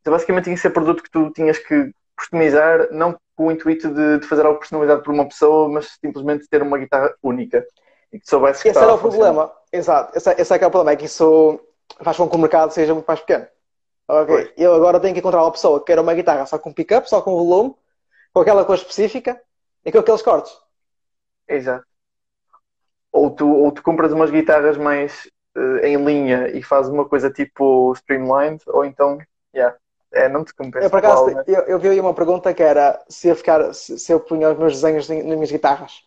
Então, 0.00 0.12
basicamente 0.12 0.44
tinha 0.44 0.56
que 0.56 0.62
ser 0.62 0.70
produto 0.70 1.02
que 1.02 1.10
tu 1.10 1.30
tinhas 1.32 1.58
que 1.58 1.92
customizar, 2.16 2.88
não 2.90 3.16
com 3.36 3.48
o 3.48 3.52
intuito 3.52 3.92
de, 3.92 4.18
de 4.18 4.26
fazer 4.26 4.46
algo 4.46 4.58
personalizado 4.58 5.02
por 5.02 5.12
uma 5.12 5.28
pessoa, 5.28 5.68
mas 5.68 5.98
simplesmente 6.00 6.48
ter 6.48 6.62
uma 6.62 6.78
guitarra 6.78 7.14
única. 7.22 7.64
E 8.12 8.18
que 8.18 8.28
soubesse 8.28 8.62
que 8.62 8.70
Esse 8.70 8.78
era 8.78 8.94
o 8.94 8.98
problema. 8.98 9.52
Exato. 9.70 10.16
Esse, 10.16 10.30
esse 10.40 10.54
é 10.54 10.58
que 10.58 10.64
é 10.64 10.66
o 10.66 10.70
problema, 10.70 10.92
é 10.92 10.96
que 10.96 11.04
isso 11.04 11.60
faz 12.02 12.16
com 12.16 12.28
que 12.28 12.36
o 12.36 12.38
mercado 12.38 12.72
seja 12.72 12.94
muito 12.94 13.06
mais 13.06 13.20
pequeno. 13.20 13.46
Ok. 14.08 14.54
Eu 14.56 14.74
agora 14.74 15.00
tenho 15.00 15.12
que 15.12 15.20
encontrar 15.20 15.42
uma 15.42 15.52
pessoa 15.52 15.80
que 15.80 15.86
queira 15.86 16.00
uma 16.00 16.14
guitarra 16.14 16.46
só 16.46 16.58
com 16.58 16.72
pick-up, 16.72 17.08
só 17.08 17.20
com 17.20 17.36
volume, 17.36 17.74
com 18.32 18.40
aquela 18.40 18.64
cor 18.64 18.76
específica 18.76 19.40
e 19.84 19.92
com 19.92 19.98
aqueles 19.98 20.22
cortes. 20.22 20.56
Exato. 21.48 21.84
Ou 23.12 23.30
tu, 23.30 23.48
ou 23.48 23.72
tu 23.72 23.82
compras 23.82 24.12
umas 24.12 24.30
guitarras 24.30 24.76
mais 24.76 25.28
uh, 25.56 25.84
em 25.84 25.96
linha 25.96 26.48
e 26.48 26.62
fazes 26.62 26.92
uma 26.92 27.08
coisa 27.08 27.30
tipo 27.30 27.92
streamlined, 27.94 28.62
ou 28.68 28.84
então, 28.84 29.18
yeah, 29.54 29.76
é, 30.12 30.28
não 30.28 30.44
te 30.44 30.54
compensa. 30.54 30.86
Eu, 30.86 30.90
por 30.90 30.98
acaso, 30.98 31.30
eu, 31.46 31.60
eu 31.62 31.78
vi 31.78 31.88
aí 31.88 32.00
uma 32.00 32.14
pergunta 32.14 32.52
que 32.54 32.62
era 32.62 33.02
se 33.08 33.28
eu, 33.28 33.36
ficar, 33.36 33.74
se, 33.74 33.98
se 33.98 34.12
eu 34.12 34.20
punha 34.20 34.50
os 34.50 34.58
meus 34.58 34.74
desenhos 34.74 35.08
nas 35.08 35.24
minhas 35.24 35.50
guitarras. 35.50 36.04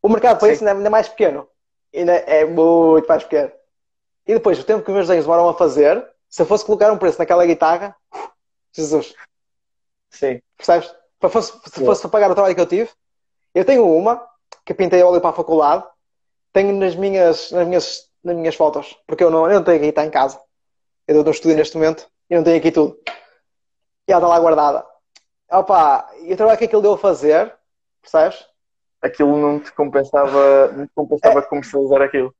O 0.00 0.08
mercado 0.08 0.38
para 0.38 0.52
isso 0.52 0.66
ainda 0.66 0.86
é 0.86 0.90
mais 0.90 1.08
pequeno. 1.08 1.48
Ainda 1.94 2.12
é 2.12 2.44
muito 2.44 3.06
mais 3.06 3.22
pequeno. 3.22 3.50
E 4.26 4.34
depois, 4.34 4.58
o 4.58 4.64
tempo 4.64 4.82
que 4.82 4.90
os 4.90 4.94
meus 4.94 5.06
desenhos 5.06 5.26
demoram 5.26 5.48
a 5.48 5.54
fazer, 5.54 6.06
se 6.28 6.42
eu 6.42 6.46
fosse 6.46 6.64
colocar 6.64 6.92
um 6.92 6.98
preço 6.98 7.18
naquela 7.18 7.44
guitarra, 7.44 7.94
Jesus. 8.72 9.14
Sim. 10.10 10.40
Percebes? 10.56 10.88
Se 10.88 11.28
fosse, 11.28 11.52
se 11.70 11.84
fosse 11.84 12.00
para 12.02 12.10
pagar 12.10 12.30
o 12.30 12.34
trabalho 12.34 12.54
que 12.54 12.60
eu 12.60 12.66
tive, 12.66 12.90
eu 13.54 13.64
tenho 13.64 13.86
uma 13.86 14.26
que 14.64 14.74
pintei 14.74 15.02
óleo 15.02 15.20
para 15.20 15.30
a 15.30 15.34
faculdade, 15.34 15.84
tenho 16.52 16.74
nas 16.74 16.94
minhas, 16.94 17.50
nas 17.50 17.66
minhas, 17.66 18.10
nas 18.22 18.36
minhas 18.36 18.54
fotos, 18.54 18.98
porque 19.06 19.24
eu 19.24 19.30
não, 19.30 19.46
eu 19.46 19.54
não 19.54 19.64
tenho 19.64 19.84
está 19.84 20.04
em 20.04 20.10
casa. 20.10 20.38
Eu 21.06 21.14
estou 21.14 21.24
no 21.24 21.30
estúdio 21.30 21.56
neste 21.56 21.76
momento 21.76 22.08
e 22.28 22.36
não 22.36 22.44
tenho 22.44 22.58
aqui 22.58 22.70
tudo. 22.70 22.98
E 24.08 24.12
ela 24.12 24.20
está 24.20 24.28
lá 24.28 24.40
guardada. 24.40 24.86
Opa, 25.50 26.10
e 26.22 26.32
o 26.32 26.36
trabalho 26.36 26.58
que 26.58 26.64
aquilo 26.64 26.82
deu 26.82 26.94
a 26.94 26.98
fazer, 26.98 27.54
percebes? 28.02 28.46
Aquilo 29.00 29.36
não 29.36 29.60
te 29.60 29.72
compensava, 29.72 30.68
não 30.72 30.86
te 30.86 30.92
compensava 30.94 31.40
é. 31.40 31.42
comercializar 31.42 32.02
aquilo. 32.02 32.34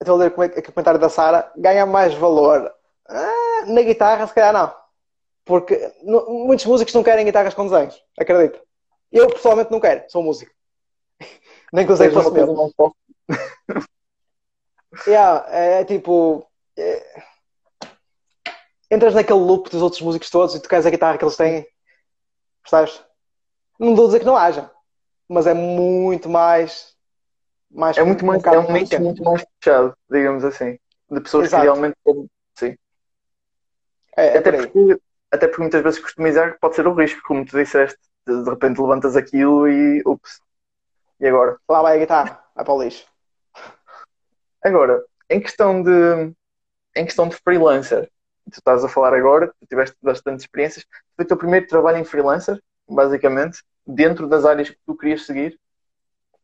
Estou 0.00 0.16
a 0.16 0.18
ler 0.18 0.30
o 0.30 0.62
comentário 0.72 1.00
da 1.00 1.08
Sara, 1.08 1.50
ganha 1.56 1.86
mais 1.86 2.14
valor. 2.14 2.72
Ah, 3.08 3.64
na 3.66 3.82
guitarra, 3.82 4.26
se 4.26 4.34
calhar 4.34 4.52
não. 4.52 4.74
Porque 5.44 5.92
muitos 6.02 6.66
músicos 6.66 6.94
não 6.94 7.02
querem 7.02 7.24
guitarras 7.24 7.54
com 7.54 7.66
desenhos, 7.68 8.02
acredito. 8.18 8.60
Eu 9.12 9.28
pessoalmente 9.28 9.70
não 9.70 9.80
quero, 9.80 10.04
sou 10.08 10.22
músico. 10.22 10.52
Nem 11.72 11.86
que 11.86 11.96
fosse 11.96 12.30
mesmo. 12.30 12.72
yeah, 15.06 15.46
é, 15.48 15.80
é 15.80 15.84
tipo. 15.84 16.46
É... 16.76 17.22
Entras 18.90 19.14
naquele 19.14 19.38
loop 19.38 19.70
dos 19.70 19.82
outros 19.82 20.02
músicos 20.02 20.30
todos 20.30 20.54
e 20.54 20.60
tu 20.60 20.68
queres 20.68 20.86
a 20.86 20.90
guitarra 20.90 21.18
que 21.18 21.24
eles 21.24 21.36
têm. 21.36 21.66
Percebes? 22.62 23.02
Não 23.78 23.96
vou 23.96 24.06
dizer 24.06 24.20
que 24.20 24.26
não 24.26 24.36
haja, 24.36 24.70
mas 25.28 25.46
é 25.46 25.54
muito 25.54 26.28
mais. 26.28 26.94
mais 27.70 27.96
é 27.96 28.04
muito 28.04 28.24
mais. 28.24 28.44
É 28.44 28.58
um 28.58 28.72
nicho 28.72 29.00
muito 29.00 29.22
mais 29.22 29.44
fechado, 29.60 29.96
digamos 30.10 30.44
assim. 30.44 30.78
De 31.10 31.20
pessoas 31.20 31.46
Exato. 31.46 31.62
que 31.62 31.66
realmente. 31.66 31.96
Sim. 32.54 32.76
É, 34.16 34.28
é 34.28 34.38
até, 34.38 34.52
porque, 34.52 35.00
até 35.30 35.46
porque 35.48 35.62
muitas 35.62 35.82
vezes 35.82 36.00
customizar 36.00 36.56
pode 36.60 36.76
ser 36.76 36.86
o 36.86 36.94
risco, 36.94 37.20
como 37.26 37.44
tu 37.44 37.56
disseste. 37.56 37.98
De 38.26 38.48
repente 38.48 38.80
levantas 38.80 39.16
aquilo 39.16 39.68
e. 39.68 40.02
Ups. 40.06 40.40
E 41.20 41.26
agora? 41.26 41.58
Lá 41.68 41.82
vai 41.82 41.96
a 41.96 41.98
guitarra, 41.98 42.42
vai 42.54 42.64
para 42.64 42.74
o 42.74 42.82
lixo. 42.82 43.06
Agora, 44.62 45.04
em 45.28 45.40
questão 45.40 45.82
de, 45.82 46.32
em 46.96 47.04
questão 47.04 47.28
de 47.28 47.36
freelancer, 47.36 48.10
tu 48.50 48.58
estás 48.58 48.84
a 48.84 48.88
falar 48.88 49.14
agora, 49.14 49.48
tu 49.60 49.66
tiveste 49.66 49.96
bastante 50.02 50.40
experiências, 50.40 50.84
foi 51.16 51.24
o 51.24 51.28
teu 51.28 51.36
primeiro 51.36 51.66
trabalho 51.66 51.98
em 51.98 52.04
freelancer, 52.04 52.60
basicamente, 52.88 53.62
dentro 53.86 54.26
das 54.26 54.44
áreas 54.44 54.70
que 54.70 54.78
tu 54.86 54.96
querias 54.96 55.26
seguir, 55.26 55.58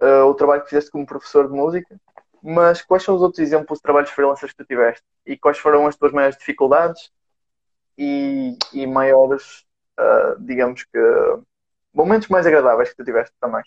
uh, 0.01 0.25
o 0.25 0.35
trabalho 0.35 0.63
que 0.63 0.71
fizeste 0.71 0.91
como 0.91 1.07
professor 1.07 1.49
de 1.49 1.55
música, 1.55 2.01
mas 2.43 2.83
quais 2.83 3.03
são 3.03 3.15
os 3.15 3.23
outros 3.23 3.41
exemplos 3.41 3.79
de 3.79 3.83
trabalhos 3.83 4.11
freelancers 4.11 4.53
que 4.53 4.59
tu 4.59 4.67
tiveste? 4.67 5.05
E 5.27 5.37
quais 5.37 5.59
foram 5.59 5.87
as 5.87 5.97
tuas 5.97 6.13
maiores 6.13 6.39
dificuldades 6.39 7.11
e, 7.99 8.57
e 8.73 8.87
maiores, 8.87 9.65
uh, 9.99 10.41
digamos 10.41 10.85
que, 10.85 10.99
momentos 11.93 12.29
mais 12.29 12.47
agradáveis 12.47 12.91
que 12.91 12.97
tu 12.97 13.05
tiveste 13.05 13.35
também? 13.41 13.63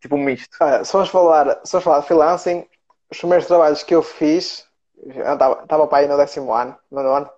Tipo 0.00 0.16
um 0.16 0.22
misto. 0.22 0.56
Ah, 0.60 0.84
se 0.84 0.92
vamos 0.92 1.08
falar, 1.08 1.60
falar 1.66 2.00
de 2.00 2.06
freelancing, 2.06 2.68
os 3.10 3.18
primeiros 3.18 3.46
trabalhos 3.46 3.82
que 3.82 3.94
eu 3.94 4.02
fiz, 4.02 4.68
estava 5.06 5.86
para 5.86 5.98
aí 5.98 6.08
no 6.08 6.16
décimo 6.16 6.52
ano, 6.52 6.76
no 6.90 7.02
nono, 7.02 7.30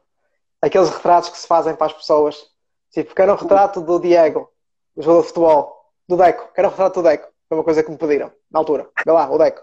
aqueles 0.61 0.91
retratos 0.91 1.31
que 1.31 1.39
se 1.39 1.47
fazem 1.47 1.75
para 1.75 1.87
as 1.87 1.93
pessoas. 1.93 2.51
Tipo, 2.91 3.15
quero 3.15 3.33
um 3.33 3.37
retrato 3.37 3.81
do 3.81 3.99
Diego, 3.99 4.51
do 4.95 5.03
jogador 5.03 5.23
de 5.23 5.29
futebol, 5.29 5.93
do 6.09 6.17
Deco, 6.17 6.53
quero 6.55 6.69
um 6.69 6.71
retrato 6.71 7.03
do 7.03 7.09
Deco. 7.09 7.29
Foi 7.49 7.59
uma 7.59 7.65
coisa 7.65 7.83
que 7.83 7.91
me 7.91 7.99
pediram, 7.99 8.33
na 8.51 8.59
altura. 8.59 8.89
Vê 9.05 9.13
lá, 9.13 9.31
o 9.31 9.39
Deco. 9.39 9.61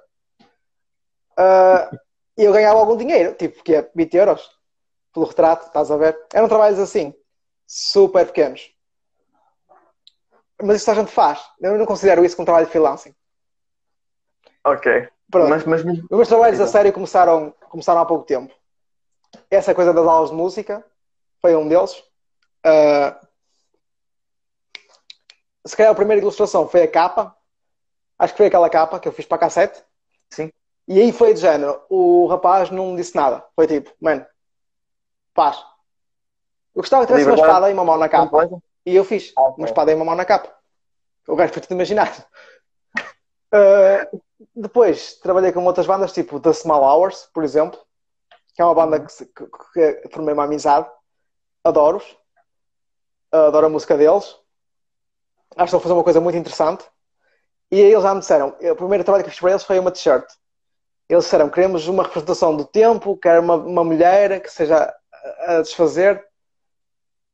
Uh, 1.33 1.97
e 2.37 2.43
eu 2.43 2.53
ganhava 2.53 2.79
algum 2.79 2.97
dinheiro, 2.97 3.33
tipo, 3.35 3.63
que 3.63 3.75
é 3.75 3.89
20 3.93 4.17
euros 4.17 4.49
pelo 5.13 5.25
retrato, 5.25 5.67
estás 5.67 5.91
a 5.91 5.97
ver? 5.97 6.19
Eram 6.33 6.47
trabalhos 6.47 6.79
assim, 6.79 7.13
super 7.65 8.25
pequenos. 8.25 8.71
Mas 10.61 10.77
isso 10.77 10.91
a 10.91 10.95
gente 10.95 11.11
faz. 11.11 11.43
Eu 11.59 11.77
não 11.77 11.85
considero 11.85 12.23
isso 12.23 12.35
como 12.35 12.45
trabalho 12.45 12.65
de 12.65 12.71
freelancing. 12.71 13.13
Ok. 14.65 15.09
Pronto. 15.33 15.49
Mas, 15.49 15.65
mas... 15.65 15.81
Os 15.83 16.09
meus 16.11 16.27
trabalhos 16.27 16.59
a 16.59 16.67
sério 16.67 16.93
começaram, 16.93 17.55
começaram 17.67 17.99
há 17.99 18.05
pouco 18.05 18.23
tempo. 18.23 18.53
Essa 19.49 19.73
coisa 19.73 19.91
das 19.91 20.05
aulas 20.05 20.29
de 20.29 20.35
música 20.35 20.85
foi 21.41 21.55
um 21.55 21.67
deles. 21.67 21.91
Uh... 22.63 23.27
Se 25.65 25.75
calhar 25.75 25.91
a 25.91 25.95
primeira 25.95 26.21
ilustração 26.21 26.69
foi 26.69 26.83
a 26.83 26.87
capa. 26.87 27.35
Acho 28.19 28.33
que 28.33 28.37
foi 28.37 28.45
aquela 28.45 28.69
capa 28.69 28.99
que 28.99 29.07
eu 29.07 29.11
fiz 29.11 29.25
para 29.25 29.37
a 29.37 29.39
cassete. 29.39 29.83
Sim. 30.29 30.51
E 30.87 31.01
aí 31.01 31.11
foi 31.11 31.33
de 31.33 31.39
género. 31.39 31.81
O 31.89 32.27
rapaz 32.27 32.69
não 32.69 32.95
disse 32.95 33.15
nada. 33.15 33.43
Foi 33.55 33.65
tipo, 33.65 33.91
mano, 33.99 34.23
paz. 35.33 35.57
Eu 36.75 36.83
gostava 36.83 37.07
que 37.07 37.11
tivesse 37.11 37.27
uma 37.27 37.35
espada 37.35 37.71
e 37.71 37.73
uma 37.73 37.83
mão 37.83 37.97
na 37.97 38.07
capa. 38.07 38.49
E 38.85 38.95
eu 38.95 39.03
fiz 39.03 39.33
ah, 39.35 39.49
uma 39.57 39.65
espada 39.65 39.91
e 39.91 39.95
uma 39.95 40.05
mão 40.05 40.15
na 40.15 40.25
capa. 40.25 40.53
O 41.27 41.35
gajo 41.35 41.53
foi 41.53 41.61
tudo 41.63 41.73
imaginar. 41.73 42.11
Uh, 43.51 44.21
depois 44.55 45.15
trabalhei 45.15 45.51
com 45.51 45.63
outras 45.65 45.85
bandas, 45.85 46.13
tipo 46.13 46.39
The 46.39 46.53
Small 46.53 46.83
Hours, 46.83 47.29
por 47.33 47.43
exemplo, 47.43 47.79
que 48.55 48.61
é 48.61 48.65
uma 48.65 48.75
banda 48.75 48.99
uhum. 48.99 49.05
que, 49.05 49.47
que, 49.73 49.93
que 50.01 50.09
formei 50.09 50.33
uma 50.33 50.43
amizade. 50.43 50.89
Adoro-os. 51.63 52.17
Adoro 53.31 53.67
a 53.67 53.69
música 53.69 53.97
deles. 53.97 54.25
Acho 54.25 55.57
que 55.57 55.63
estão 55.63 55.79
a 55.79 55.81
fazer 55.81 55.93
uma 55.93 56.03
coisa 56.03 56.21
muito 56.21 56.37
interessante. 56.37 56.85
E 57.71 57.77
aí 57.77 57.91
eles 57.91 58.03
já 58.03 58.13
me 58.13 58.19
disseram: 58.19 58.49
o 58.49 58.75
primeiro 58.75 59.03
trabalho 59.03 59.23
que 59.23 59.29
fiz 59.29 59.39
para 59.39 59.51
eles 59.51 59.63
foi 59.63 59.79
uma 59.79 59.91
t-shirt. 59.91 60.25
Eles 61.09 61.23
disseram: 61.23 61.49
queremos 61.49 61.87
uma 61.87 62.03
representação 62.03 62.55
do 62.55 62.65
tempo, 62.65 63.17
quer 63.17 63.39
uma, 63.39 63.55
uma 63.55 63.83
mulher 63.83 64.41
que 64.41 64.49
seja 64.49 64.93
a 65.47 65.61
desfazer 65.61 66.23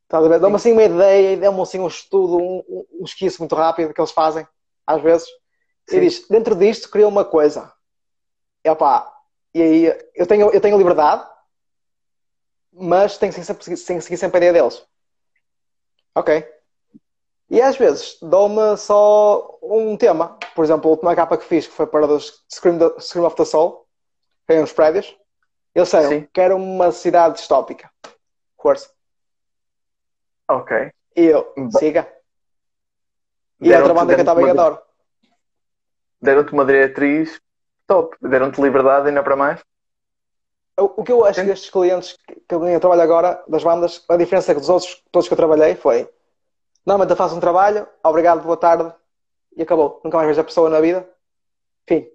Estás 0.09 0.25
a 0.25 0.27
ver? 0.27 0.39
Dá-me 0.39 0.55
assim 0.55 0.71
uma 0.71 0.81
ideia, 0.81 1.37
dá-me 1.37 1.61
assim 1.61 1.79
um 1.79 1.87
estudo, 1.87 2.37
um, 2.37 2.85
um 2.99 3.05
esquiço 3.05 3.39
muito 3.41 3.53
rápido 3.53 3.93
que 3.93 4.01
eles 4.01 4.09
fazem, 4.09 4.45
às 4.85 4.99
vezes. 5.03 5.27
Sim. 5.89 5.97
E 5.97 5.99
diz, 6.01 6.27
dentro 6.27 6.55
disto, 6.55 6.89
cria 6.89 7.07
uma 7.07 7.25
coisa. 7.25 7.73
E, 8.63 8.69
opa, 8.69 9.11
e 9.53 9.61
aí 9.61 10.09
eu 10.13 10.27
tenho, 10.27 10.51
eu 10.51 10.61
tenho 10.61 10.77
liberdade, 10.77 11.27
mas 12.71 13.17
tenho 13.17 13.33
que, 13.33 13.43
seguir, 13.43 13.77
tenho 13.83 13.99
que 13.99 14.05
seguir 14.05 14.17
sempre 14.17 14.37
a 14.37 14.49
ideia 14.49 14.53
deles. 14.53 14.85
Ok. 16.15 16.47
E 17.49 17.61
às 17.61 17.75
vezes 17.77 18.19
dou-me 18.21 18.77
só 18.77 19.57
um 19.63 19.97
tema. 19.97 20.37
Por 20.53 20.63
exemplo, 20.63 20.87
a 20.87 20.91
última 20.91 21.15
capa 21.15 21.37
que 21.37 21.45
fiz, 21.45 21.65
que 21.65 21.73
foi 21.73 21.87
para 21.87 22.05
os 22.05 22.45
Scream, 22.51 22.77
Scream 22.99 23.25
of 23.25 23.35
the 23.35 23.45
Soul, 23.45 23.87
foi 24.45 24.61
uns 24.61 24.71
prédios. 24.71 25.17
Eles 25.73 25.89
disseram, 25.89 26.27
quero 26.31 26.55
uma 26.55 26.91
cidade 26.91 27.35
distópica. 27.35 27.91
Força. 28.61 28.91
Ok. 30.47 30.91
E 31.15 31.25
eu, 31.25 31.53
siga. 31.77 32.11
E 33.59 33.73
a 33.73 33.79
outra 33.79 33.93
banda 33.93 34.13
que 34.13 34.21
eu 34.21 34.25
também 34.25 34.49
adoro. 34.49 34.79
Deram-te 36.21 36.53
uma 36.53 36.65
diretriz 36.65 37.39
top. 37.87 38.15
Deram-te 38.21 38.61
liberdade 38.61 39.07
ainda 39.07 39.23
para 39.23 39.35
mais. 39.35 39.61
O, 40.77 41.03
que 41.03 41.11
eu 41.11 41.25
acho 41.25 41.43
que 41.43 41.49
estes 41.49 41.69
clientes 41.69 42.17
que 42.25 42.55
eu 42.55 42.79
trabalho 42.79 43.01
agora, 43.01 43.43
das 43.47 43.63
bandas, 43.63 44.03
a 44.07 44.15
diferença 44.15 44.53
dos 44.53 44.69
outros 44.69 45.03
todos 45.11 45.27
que 45.27 45.33
eu 45.33 45.37
trabalhei 45.37 45.75
foi 45.75 46.09
normalmente 46.85 47.11
eu 47.11 47.17
faço 47.17 47.35
um 47.35 47.39
trabalho, 47.39 47.85
obrigado, 48.03 48.41
boa 48.41 48.55
tarde, 48.57 48.91
e 49.55 49.61
acabou. 49.61 49.99
Nunca 50.03 50.17
mais 50.17 50.27
vejo 50.29 50.41
a 50.41 50.43
pessoa 50.43 50.69
na 50.69 50.79
vida. 50.79 51.07
Fim. 51.87 52.07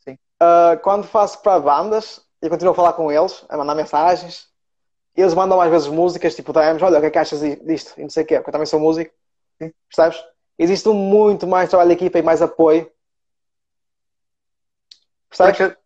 Sim. 0.00 0.18
Uh, 0.40 0.78
quando 0.82 1.06
faço 1.06 1.40
para 1.40 1.58
bandas, 1.58 2.20
eu 2.42 2.50
continuo 2.50 2.72
a 2.72 2.76
falar 2.76 2.92
com 2.92 3.10
eles, 3.10 3.44
a 3.48 3.56
mandar 3.56 3.74
mensagens, 3.74 4.48
eles 5.16 5.32
mandam 5.32 5.60
às 5.60 5.70
vezes 5.70 5.88
músicas, 5.88 6.34
tipo, 6.34 6.52
DMs, 6.52 6.84
olha, 6.84 6.98
o 6.98 7.00
que 7.00 7.06
é 7.06 7.10
que 7.10 7.18
achas 7.18 7.40
disto? 7.40 7.94
E 7.98 8.02
não 8.02 8.10
sei 8.10 8.24
o 8.24 8.26
quê, 8.26 8.36
porque 8.36 8.50
eu 8.50 8.52
também 8.52 8.66
sou 8.66 8.78
músico. 8.80 9.14
Sim. 9.60 9.72
Percebes? 9.88 10.22
Existe 10.58 10.88
muito 10.88 11.46
mais 11.46 11.68
trabalho 11.68 11.90
de 11.90 11.96
equipa 11.96 12.18
e 12.18 12.22
mais 12.22 12.40
apoio. 12.40 12.90
Percebes? 15.28 15.58
Porque, 15.58 15.76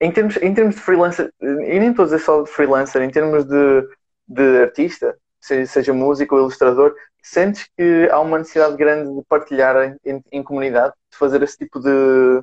em 0.00 0.12
termos, 0.12 0.36
em 0.36 0.54
termos 0.54 0.74
de 0.74 0.80
freelancer, 0.80 1.32
e 1.40 1.78
nem 1.78 1.90
estou 1.90 2.04
a 2.04 2.06
dizer 2.06 2.20
só 2.20 2.42
de 2.42 2.50
freelancer, 2.50 3.02
em 3.02 3.10
termos 3.10 3.44
de, 3.44 3.88
de 4.28 4.62
artista, 4.62 5.16
seja, 5.40 5.66
seja 5.70 5.92
músico 5.92 6.34
ou 6.34 6.42
ilustrador, 6.42 6.94
sentes 7.22 7.68
que 7.76 8.08
há 8.10 8.20
uma 8.20 8.38
necessidade 8.38 8.76
grande 8.76 9.14
de 9.14 9.22
partilhar 9.26 9.96
em, 10.04 10.22
em 10.30 10.42
comunidade, 10.42 10.94
de 11.10 11.16
fazer 11.16 11.42
esse 11.42 11.56
tipo 11.56 11.80
de. 11.80 12.42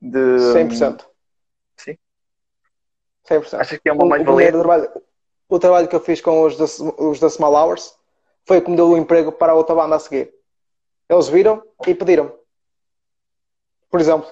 de 0.00 0.18
100%. 0.18 1.04
Sim. 1.76 1.98
100%. 3.28 3.60
Achas 3.60 3.78
que 3.78 3.88
é 3.88 3.92
uma 3.92 4.06
mais-valia? 4.06 4.52
o 5.48 5.58
trabalho 5.58 5.86
que 5.86 5.94
eu 5.94 6.00
fiz 6.00 6.20
com 6.20 6.42
os 6.42 6.56
da, 6.56 6.64
os 6.98 7.20
da 7.20 7.28
Small 7.28 7.54
Hours 7.54 7.96
foi 8.46 8.58
o 8.58 8.62
que 8.62 8.70
me 8.70 8.76
deu 8.76 8.88
o 8.88 8.94
um 8.94 8.96
emprego 8.96 9.30
para 9.30 9.52
a 9.52 9.54
outra 9.54 9.74
banda 9.74 9.96
a 9.96 9.98
seguir. 9.98 10.33
Eles 11.08 11.28
viram 11.28 11.62
e 11.86 11.94
pediram. 11.94 12.36
por 13.90 14.00
exemplo. 14.00 14.28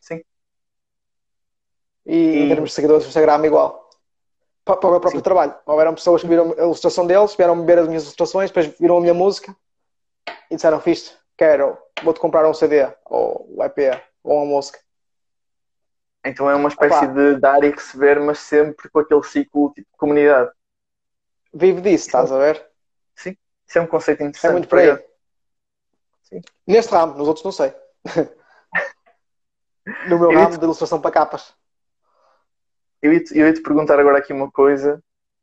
Sim. 0.00 0.22
E, 2.06 2.16
e... 2.16 2.42
em 2.44 2.48
termos 2.48 2.70
de 2.70 2.74
seguidores 2.74 3.04
no 3.04 3.08
Instagram, 3.08 3.44
igual. 3.44 3.90
Para, 4.64 4.76
para 4.76 4.88
o 4.88 4.90
meu 4.92 5.00
próprio 5.00 5.20
Sim. 5.20 5.24
trabalho. 5.24 5.54
Houveram 5.66 5.94
pessoas 5.94 6.22
que 6.22 6.28
viram 6.28 6.52
a 6.52 6.62
ilustração 6.62 7.06
deles, 7.06 7.34
vieram 7.34 7.64
ver 7.64 7.78
as 7.78 7.88
minhas 7.88 8.04
ilustrações, 8.04 8.50
depois 8.50 8.66
viram 8.78 8.98
a 8.98 9.00
minha 9.00 9.14
música 9.14 9.54
e 10.50 10.54
disseram: 10.54 10.80
Fiz, 10.80 11.16
quero, 11.36 11.76
vou-te 12.02 12.20
comprar 12.20 12.48
um 12.48 12.54
CD, 12.54 12.86
ou 13.06 13.46
um 13.50 13.62
EP, 13.64 14.02
ou 14.22 14.36
uma 14.36 14.46
música. 14.46 14.78
Então 16.24 16.50
é 16.50 16.54
uma 16.54 16.68
espécie 16.68 17.04
Opa. 17.04 17.14
de 17.14 17.36
dar 17.36 17.64
e 17.64 17.70
receber, 17.70 18.20
mas 18.20 18.38
sempre 18.38 18.88
com 18.90 19.00
aquele 19.00 19.22
ciclo 19.22 19.72
tipo 19.74 19.88
de 19.90 19.96
comunidade. 19.96 20.50
Vive 21.52 21.80
disso, 21.80 22.06
estás 22.06 22.30
a 22.30 22.38
ver? 22.38 22.64
Sim, 23.16 23.36
isso 23.66 23.78
é 23.78 23.80
um 23.80 23.86
conceito 23.86 24.22
interessante. 24.22 24.50
É 24.50 24.52
muito 24.52 24.68
por 24.68 24.78
aí. 24.78 25.09
Sim. 26.30 26.40
Neste 26.66 26.92
ramo, 26.92 27.14
nos 27.14 27.28
outros 27.28 27.44
não 27.44 27.52
sei. 27.52 27.74
no 30.06 30.18
meu 30.18 30.32
eu 30.32 30.38
ramo 30.38 30.52
te... 30.52 30.58
de 30.58 30.64
ilustração 30.64 31.00
para 31.00 31.10
capas. 31.10 31.54
Eu 33.02 33.12
ia, 33.12 33.24
te, 33.24 33.36
eu 33.36 33.46
ia 33.46 33.52
te 33.52 33.62
perguntar 33.62 33.98
agora 33.98 34.18
aqui 34.18 34.32
uma 34.32 34.50
coisa 34.50 35.02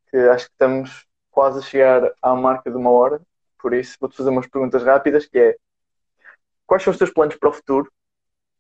que 0.10 0.18
acho 0.18 0.46
que 0.46 0.52
estamos 0.52 1.06
quase 1.30 1.60
a 1.60 1.62
chegar 1.62 2.14
à 2.22 2.34
marca 2.36 2.72
de 2.72 2.78
uma 2.78 2.92
hora, 2.92 3.22
por 3.60 3.74
isso 3.74 3.98
vou-te 4.00 4.16
fazer 4.16 4.30
umas 4.30 4.48
perguntas 4.48 4.84
rápidas 4.84 5.26
que 5.26 5.38
é 5.38 5.58
quais 6.66 6.84
são 6.84 6.92
os 6.92 6.98
teus 6.98 7.12
planos 7.12 7.36
para 7.36 7.50
o 7.50 7.54
futuro 7.54 7.92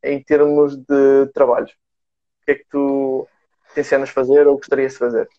em 0.04 0.22
termos 0.22 0.76
de 0.76 1.28
trabalhos? 1.34 1.72
O 1.72 2.46
que 2.46 2.52
é 2.52 2.56
que 2.56 2.66
tu 2.70 3.28
tencionas 3.74 4.10
fazer 4.10 4.48
ou 4.48 4.58
gostarias 4.58 4.94
de 4.94 5.00
fazer? 5.00 5.30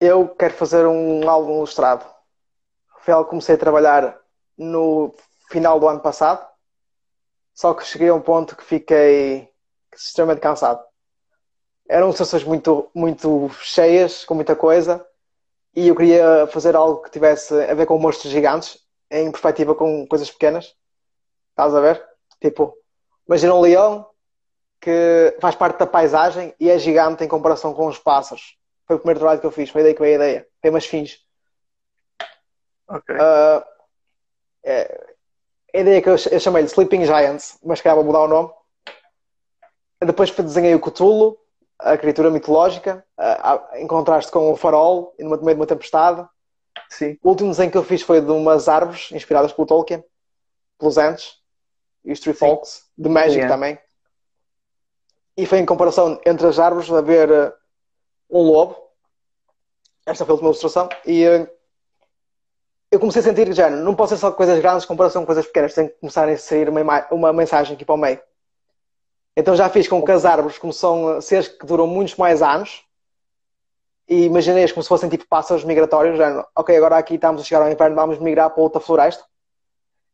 Eu 0.00 0.28
quero 0.28 0.54
fazer 0.54 0.86
um 0.86 1.28
álbum 1.28 1.58
ilustrado. 1.58 2.04
Foi 3.00 3.14
algo 3.14 3.24
que 3.24 3.30
comecei 3.30 3.54
a 3.54 3.58
trabalhar 3.58 4.18
no 4.56 5.14
final 5.50 5.78
do 5.80 5.88
ano 5.88 6.00
passado, 6.00 6.46
só 7.52 7.74
que 7.74 7.84
cheguei 7.84 8.08
a 8.08 8.14
um 8.14 8.20
ponto 8.20 8.56
que 8.56 8.64
fiquei 8.64 9.50
extremamente 9.94 10.40
cansado. 10.40 10.82
Eram 11.88 12.12
sessões 12.12 12.44
muito, 12.44 12.88
muito 12.94 13.50
cheias, 13.60 14.24
com 14.24 14.34
muita 14.34 14.54
coisa, 14.54 15.04
e 15.74 15.88
eu 15.88 15.96
queria 15.96 16.46
fazer 16.46 16.76
algo 16.76 17.02
que 17.02 17.10
tivesse 17.10 17.52
a 17.64 17.74
ver 17.74 17.86
com 17.86 17.98
monstros 17.98 18.32
gigantes, 18.32 18.78
em 19.10 19.30
perspectiva 19.30 19.74
com 19.74 20.06
coisas 20.06 20.30
pequenas. 20.30 20.74
Estás 21.50 21.74
a 21.74 21.80
ver? 21.80 22.02
Tipo, 22.40 22.76
imagina 23.26 23.54
um 23.54 23.60
leão 23.60 24.08
que 24.80 25.36
faz 25.40 25.54
parte 25.54 25.78
da 25.78 25.86
paisagem 25.86 26.54
e 26.58 26.70
é 26.70 26.78
gigante 26.78 27.24
em 27.24 27.28
comparação 27.28 27.74
com 27.74 27.86
os 27.86 27.98
pássaros. 27.98 28.56
Foi 28.86 28.96
o 28.96 28.98
primeiro 28.98 29.20
trabalho 29.20 29.40
que 29.40 29.46
eu 29.46 29.50
fiz, 29.50 29.68
foi 29.68 29.82
daí 29.82 29.94
que 29.94 30.00
veio 30.00 30.12
a 30.12 30.24
ideia. 30.24 30.48
Tem 30.62 30.70
umas 30.70 30.86
fins. 30.86 31.18
Ok. 32.88 33.14
Uh, 33.14 33.64
é, 34.64 35.14
a 35.74 35.78
ideia 35.78 36.02
que 36.02 36.08
eu, 36.08 36.16
eu 36.30 36.40
chamei-lhe 36.40 36.68
Sleeping 36.68 37.04
Giants, 37.04 37.58
mas 37.64 37.80
que 37.80 37.92
vou 37.92 38.04
mudar 38.04 38.20
o 38.20 38.28
nome. 38.28 38.50
Depois 40.04 40.30
desenhei 40.30 40.74
o 40.74 40.80
Cthulhu, 40.80 41.38
a 41.78 41.96
criatura 41.96 42.30
mitológica, 42.30 43.04
uh, 43.18 43.76
em 43.76 43.86
contraste 43.86 44.30
com 44.30 44.52
o 44.52 44.56
farol, 44.56 45.14
no 45.18 45.28
meio 45.28 45.54
de 45.54 45.60
uma 45.60 45.66
tempestade. 45.66 46.26
Sim. 46.88 47.18
O 47.22 47.30
último 47.30 47.50
desenho 47.50 47.70
que 47.70 47.76
eu 47.76 47.84
fiz 47.84 48.02
foi 48.02 48.20
de 48.20 48.30
umas 48.30 48.68
árvores 48.68 49.10
inspiradas 49.12 49.52
pelo 49.52 49.66
Tolkien, 49.66 50.04
pelos 50.78 50.96
Ents 50.96 51.38
e 52.04 52.12
os 52.12 52.20
Tree 52.20 52.34
Folks, 52.34 52.84
de 52.96 53.08
Magic 53.08 53.46
também. 53.46 53.78
E 55.36 55.46
foi 55.46 55.58
em 55.58 55.66
comparação 55.66 56.20
entre 56.26 56.46
as 56.46 56.58
árvores 56.58 56.90
a 56.90 57.00
ver 57.00 57.30
uh, 57.30 57.52
um 58.30 58.42
lobo. 58.42 58.76
Esta 60.06 60.24
foi 60.24 60.32
a 60.32 60.34
última 60.34 60.50
ilustração. 60.50 60.88
E 61.06 61.26
uh, 61.26 61.48
eu 62.90 62.98
comecei 62.98 63.20
a 63.20 63.24
sentir 63.24 63.46
que 63.46 63.52
já 63.52 63.70
não 63.70 63.94
pode 63.94 64.10
ser 64.10 64.16
só 64.16 64.32
coisas 64.32 64.58
grandes 64.60 64.84
em 64.84 64.88
comparação 64.88 65.22
com 65.22 65.26
coisas 65.26 65.46
pequenas, 65.46 65.74
tem 65.74 65.88
que 65.88 65.94
começar 65.94 66.26
a 66.26 66.32
inserir 66.32 66.68
uma, 66.68 67.06
uma 67.10 67.32
mensagem 67.32 67.74
aqui 67.74 67.84
para 67.84 67.94
o 67.94 67.98
meio. 67.98 68.20
Então 69.36 69.54
já 69.54 69.68
fiz 69.68 69.86
com 69.86 70.02
que 70.02 70.10
as 70.10 70.24
árvores, 70.24 70.58
como 70.58 70.72
são 70.72 71.20
seres 71.20 71.48
que 71.48 71.64
duram 71.64 71.86
muitos 71.86 72.16
mais 72.16 72.42
anos, 72.42 72.84
e 74.08 74.24
imaginei 74.24 74.68
como 74.68 74.82
se 74.82 74.88
fossem 74.88 75.08
tipo 75.08 75.24
pássaros 75.28 75.62
migratórios, 75.62 76.18
já, 76.18 76.44
ok, 76.56 76.76
agora 76.76 76.98
aqui 76.98 77.14
estamos 77.14 77.42
a 77.42 77.44
chegar 77.44 77.62
ao 77.62 77.70
inverno, 77.70 77.94
vamos 77.94 78.18
migrar 78.18 78.50
para 78.50 78.60
outra 78.60 78.80
floresta. 78.80 79.22
E 79.22 79.26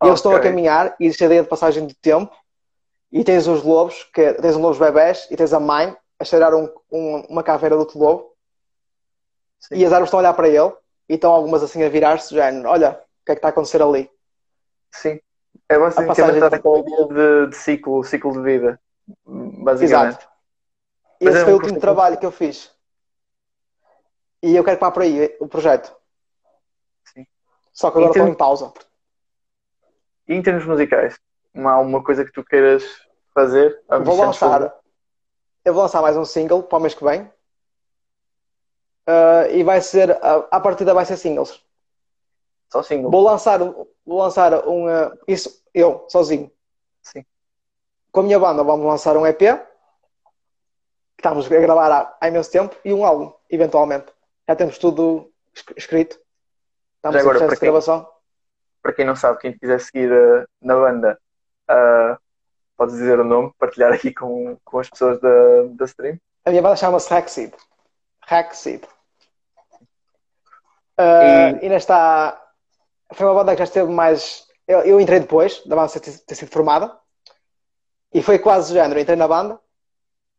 okay. 0.01 0.11
eles 0.11 0.19
estão 0.19 0.37
a 0.37 0.41
caminhar, 0.41 0.95
e 1.01 1.07
existe 1.07 1.23
a 1.23 1.27
ideia 1.27 1.43
de 1.43 1.49
passagem 1.49 1.87
de 1.87 1.95
tempo, 1.95 2.37
e 3.11 3.25
tens 3.25 3.47
os 3.47 3.63
lobos, 3.63 4.05
que 4.13 4.35
tens 4.35 4.55
os 4.55 4.61
lobos 4.61 4.79
bebés, 4.79 5.27
e 5.31 5.37
tens 5.37 5.55
a 5.55 5.59
mãe 5.59 5.97
a 6.19 6.25
cheirar 6.25 6.55
um, 6.55 6.69
um, 6.93 7.21
uma 7.31 7.43
caveira 7.43 7.75
do 7.75 7.81
outro 7.81 7.99
lobo, 7.99 8.35
Sim. 9.61 9.77
e 9.77 9.87
as 9.87 9.93
árvores 9.93 10.09
estão 10.09 10.21
a 10.21 10.23
olhar 10.23 10.35
para 10.35 10.49
ele, 10.49 10.73
e 11.09 11.15
estão 11.15 11.33
algumas 11.33 11.63
assim 11.63 11.83
a 11.83 11.89
virar-se, 11.89 12.35
já, 12.35 12.51
olha, 12.69 12.91
o 12.91 13.25
que 13.25 13.33
é 13.33 13.35
que 13.35 13.39
está 13.39 13.49
a 13.49 13.51
acontecer 13.51 13.83
ali? 13.83 14.11
Sim. 14.93 15.21
É 15.69 15.79
basicamente 15.79 16.21
a 16.21 16.79
ideia 16.79 17.07
de, 17.07 17.51
de 17.51 17.57
ciclo, 17.57 18.05
ciclo 18.05 18.33
de 18.33 18.43
vida, 18.43 18.81
basicamente. 19.25 20.15
Exato. 20.15 20.29
Esse 21.21 21.39
é 21.39 21.45
foi 21.45 21.53
o 21.53 21.57
último 21.57 21.81
trabalho 21.81 22.19
que 22.19 22.27
eu 22.27 22.31
fiz. 22.31 22.71
E 24.43 24.55
eu 24.55 24.63
quero 24.63 24.77
que 24.77 24.85
vá 24.85 24.91
por 24.91 25.03
aí 25.03 25.35
o 25.41 25.49
projeto. 25.49 25.95
Sim. 27.13 27.27
Só 27.73 27.91
que 27.91 27.99
agora 27.99 28.13
estou 28.13 28.29
em 28.29 28.35
pausa. 28.35 28.73
E 30.29 30.35
em 30.35 30.43
termos 30.43 30.67
musicais? 30.67 31.19
Há 31.55 31.71
alguma 31.71 32.03
coisa 32.03 32.25
que 32.25 32.33
tu 32.33 32.45
queiras 32.45 32.85
fazer? 33.35 33.83
Vou 34.05 34.17
lançar. 34.17 34.75
Eu 35.65 35.75
vou 35.75 35.83
lançar 35.83 36.03
mais 36.03 36.17
um 36.17 36.25
single 36.25 36.63
para 36.63 36.79
o 36.79 36.81
mês 36.81 36.95
que 36.95 37.03
vem. 37.03 37.31
Uh, 39.09 39.51
e 39.53 39.63
vai 39.63 39.81
ser, 39.81 40.11
uh, 40.11 40.49
a 40.51 40.59
partida 40.59 40.93
vai 40.93 41.05
ser 41.05 41.17
singles. 41.17 41.63
Só 42.71 42.83
single. 42.83 43.11
Vou 43.11 43.23
lançar, 43.23 43.61
vou 43.61 44.19
lançar 44.19 44.67
um, 44.67 44.87
uh, 44.87 45.17
isso, 45.29 45.63
eu, 45.73 46.05
sozinho. 46.09 46.51
Sim. 47.03 47.25
Com 48.11 48.21
a 48.21 48.23
minha 48.25 48.39
banda 48.39 48.65
vamos 48.65 48.85
lançar 48.85 49.17
um 49.17 49.27
EP, 49.27 49.39
que 49.39 49.57
estamos 51.19 51.47
a 51.47 51.61
gravar 51.61 51.93
há, 51.93 52.17
há 52.21 52.29
imenso 52.29 52.51
tempo, 52.51 52.75
e 52.85 52.93
um 52.93 53.07
álbum, 53.07 53.33
eventualmente. 53.49 54.07
Já 54.49 54.57
temos 54.57 54.79
tudo 54.79 55.31
escrito. 55.77 56.19
Estamos 56.97 57.21
agora, 57.21 57.37
em 57.37 57.39
processo 57.41 57.61
de 57.61 57.67
gravação. 57.67 58.09
Para 58.83 58.93
quem 58.93 59.05
não 59.05 59.17
sabe, 59.17 59.39
quem 59.39 59.57
quiser 59.57 59.81
seguir 59.81 60.11
uh, 60.11 60.47
na 60.61 60.75
banda, 60.75 61.19
uh, 61.71 62.19
podes 62.77 62.97
dizer 62.97 63.21
o 63.21 63.25
nome, 63.25 63.53
partilhar 63.59 63.93
aqui 63.93 64.13
com, 64.13 64.57
com 64.65 64.79
as 64.81 64.91
pessoas 64.91 65.21
da, 65.21 65.63
da 65.71 65.85
stream. 65.85 66.19
A 66.45 66.51
minha 66.51 66.63
banda 66.63 66.77
chama-se 66.77 67.13
Hackseed. 67.13 67.55
Hackseed. 68.21 68.87
Uh, 70.99 71.59
e... 71.61 71.65
ainda 71.65 71.77
está. 71.77 72.43
Foi 73.13 73.27
uma 73.27 73.35
banda 73.35 73.53
que 73.53 73.59
já 73.59 73.65
esteve 73.65 73.91
mais. 73.91 74.47
Eu, 74.67 74.81
eu 74.81 75.01
entrei 75.01 75.21
depois 75.21 75.63
da 75.67 75.77
banda 75.77 75.93
ter, 76.01 76.19
ter, 76.19 76.35
sido 76.35 76.51
formada 76.51 76.97
e 78.13 78.23
foi 78.23 78.39
quase 78.39 78.73
o 78.73 78.75
género. 78.75 78.99
Entrei 78.99 79.17
na 79.17 79.29
banda 79.29 79.61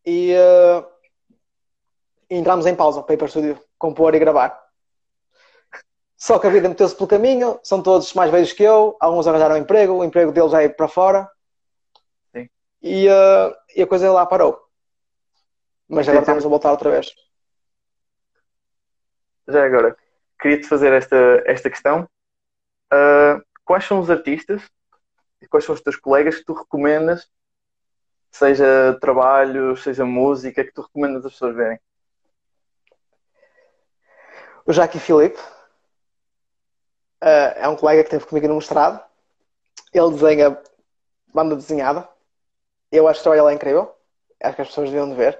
e, 0.05 0.33
uh, 0.33 0.85
e 2.29 2.35
entramos 2.35 2.65
em 2.65 2.75
pausa 2.75 3.01
para 3.03 3.13
ir 3.13 3.17
para 3.17 3.25
o 3.25 3.27
estúdio 3.27 3.61
compor 3.77 4.15
e 4.15 4.19
gravar. 4.19 4.67
Só 6.17 6.39
que 6.39 6.47
a 6.47 6.49
vida 6.49 6.67
meteu-se 6.67 6.95
pelo 6.95 7.07
caminho, 7.07 7.59
são 7.61 7.81
todos 7.81 8.13
mais 8.15 8.31
velhos 8.31 8.51
que 8.51 8.63
eu, 8.63 8.97
alguns 8.99 9.27
arranjaram 9.27 9.55
emprego, 9.55 9.93
o 9.93 10.03
emprego 10.03 10.31
deles 10.31 10.51
já 10.51 10.63
é 10.63 10.67
para 10.67 10.87
fora 10.87 11.29
Sim. 12.33 12.49
E, 12.81 13.07
uh, 13.07 13.55
e 13.75 13.83
a 13.83 13.87
coisa 13.87 14.11
lá 14.11 14.25
parou. 14.25 14.59
Mas 15.87 16.07
agora 16.07 16.23
estamos 16.23 16.45
a 16.45 16.49
voltar 16.49 16.71
outra 16.71 16.89
vez. 16.89 17.13
Já 19.47 19.65
agora, 19.65 19.95
queria-te 20.39 20.67
fazer 20.67 20.93
esta, 20.93 21.15
esta 21.45 21.69
questão. 21.69 22.07
Uh, 22.93 23.43
quais 23.65 23.85
são 23.85 23.99
os 23.99 24.09
artistas 24.09 24.61
e 25.41 25.47
quais 25.47 25.65
são 25.65 25.75
os 25.75 25.81
teus 25.81 25.95
colegas 25.95 26.37
que 26.37 26.45
tu 26.45 26.53
recomendas, 26.53 27.29
seja 28.31 28.97
trabalho, 29.01 29.75
seja 29.77 30.05
música, 30.05 30.63
que 30.63 30.71
tu 30.71 30.81
recomendas 30.81 31.25
as 31.25 31.33
pessoas 31.33 31.55
verem? 31.55 31.79
O 34.65 34.73
Jackie 34.73 34.99
Filipe 34.99 35.39
uh, 37.23 37.53
é 37.55 37.67
um 37.67 37.75
colega 37.75 38.03
que 38.03 38.07
esteve 38.07 38.25
comigo 38.25 38.47
no 38.47 38.55
mestrado. 38.55 39.01
Ele 39.93 40.11
desenha 40.11 40.61
banda 41.33 41.55
desenhada. 41.55 42.07
Eu 42.91 43.07
acho 43.07 43.21
que 43.21 43.29
o 43.29 43.31
trabalho 43.31 43.49
é 43.49 43.53
incrível. 43.53 43.95
Acho 44.43 44.55
que 44.55 44.61
as 44.61 44.67
pessoas 44.67 44.89
deviam 44.89 45.09
de 45.09 45.15
ver. 45.15 45.39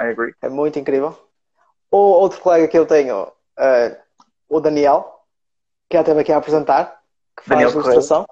I 0.00 0.04
agree. 0.04 0.34
É 0.40 0.48
muito 0.48 0.78
incrível. 0.78 1.16
Ou 1.90 2.20
outro 2.20 2.40
colega 2.40 2.68
que 2.68 2.78
eu 2.78 2.86
tenho, 2.86 3.30
uh, 3.60 3.96
o 4.48 4.60
Daniel, 4.60 5.20
que 5.88 5.96
já 5.96 6.00
esteve 6.00 6.20
aqui 6.20 6.32
a 6.32 6.38
apresentar, 6.38 7.00
que 7.36 7.44
faz 7.44 7.60
Daniel 7.60 7.70
ilustração. 7.70 8.26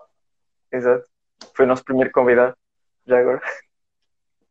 Exato. 0.72 1.06
Foi 1.54 1.64
o 1.64 1.68
nosso 1.68 1.84
primeiro 1.84 2.10
convidado, 2.10 2.56
já 3.06 3.20
agora. 3.20 3.40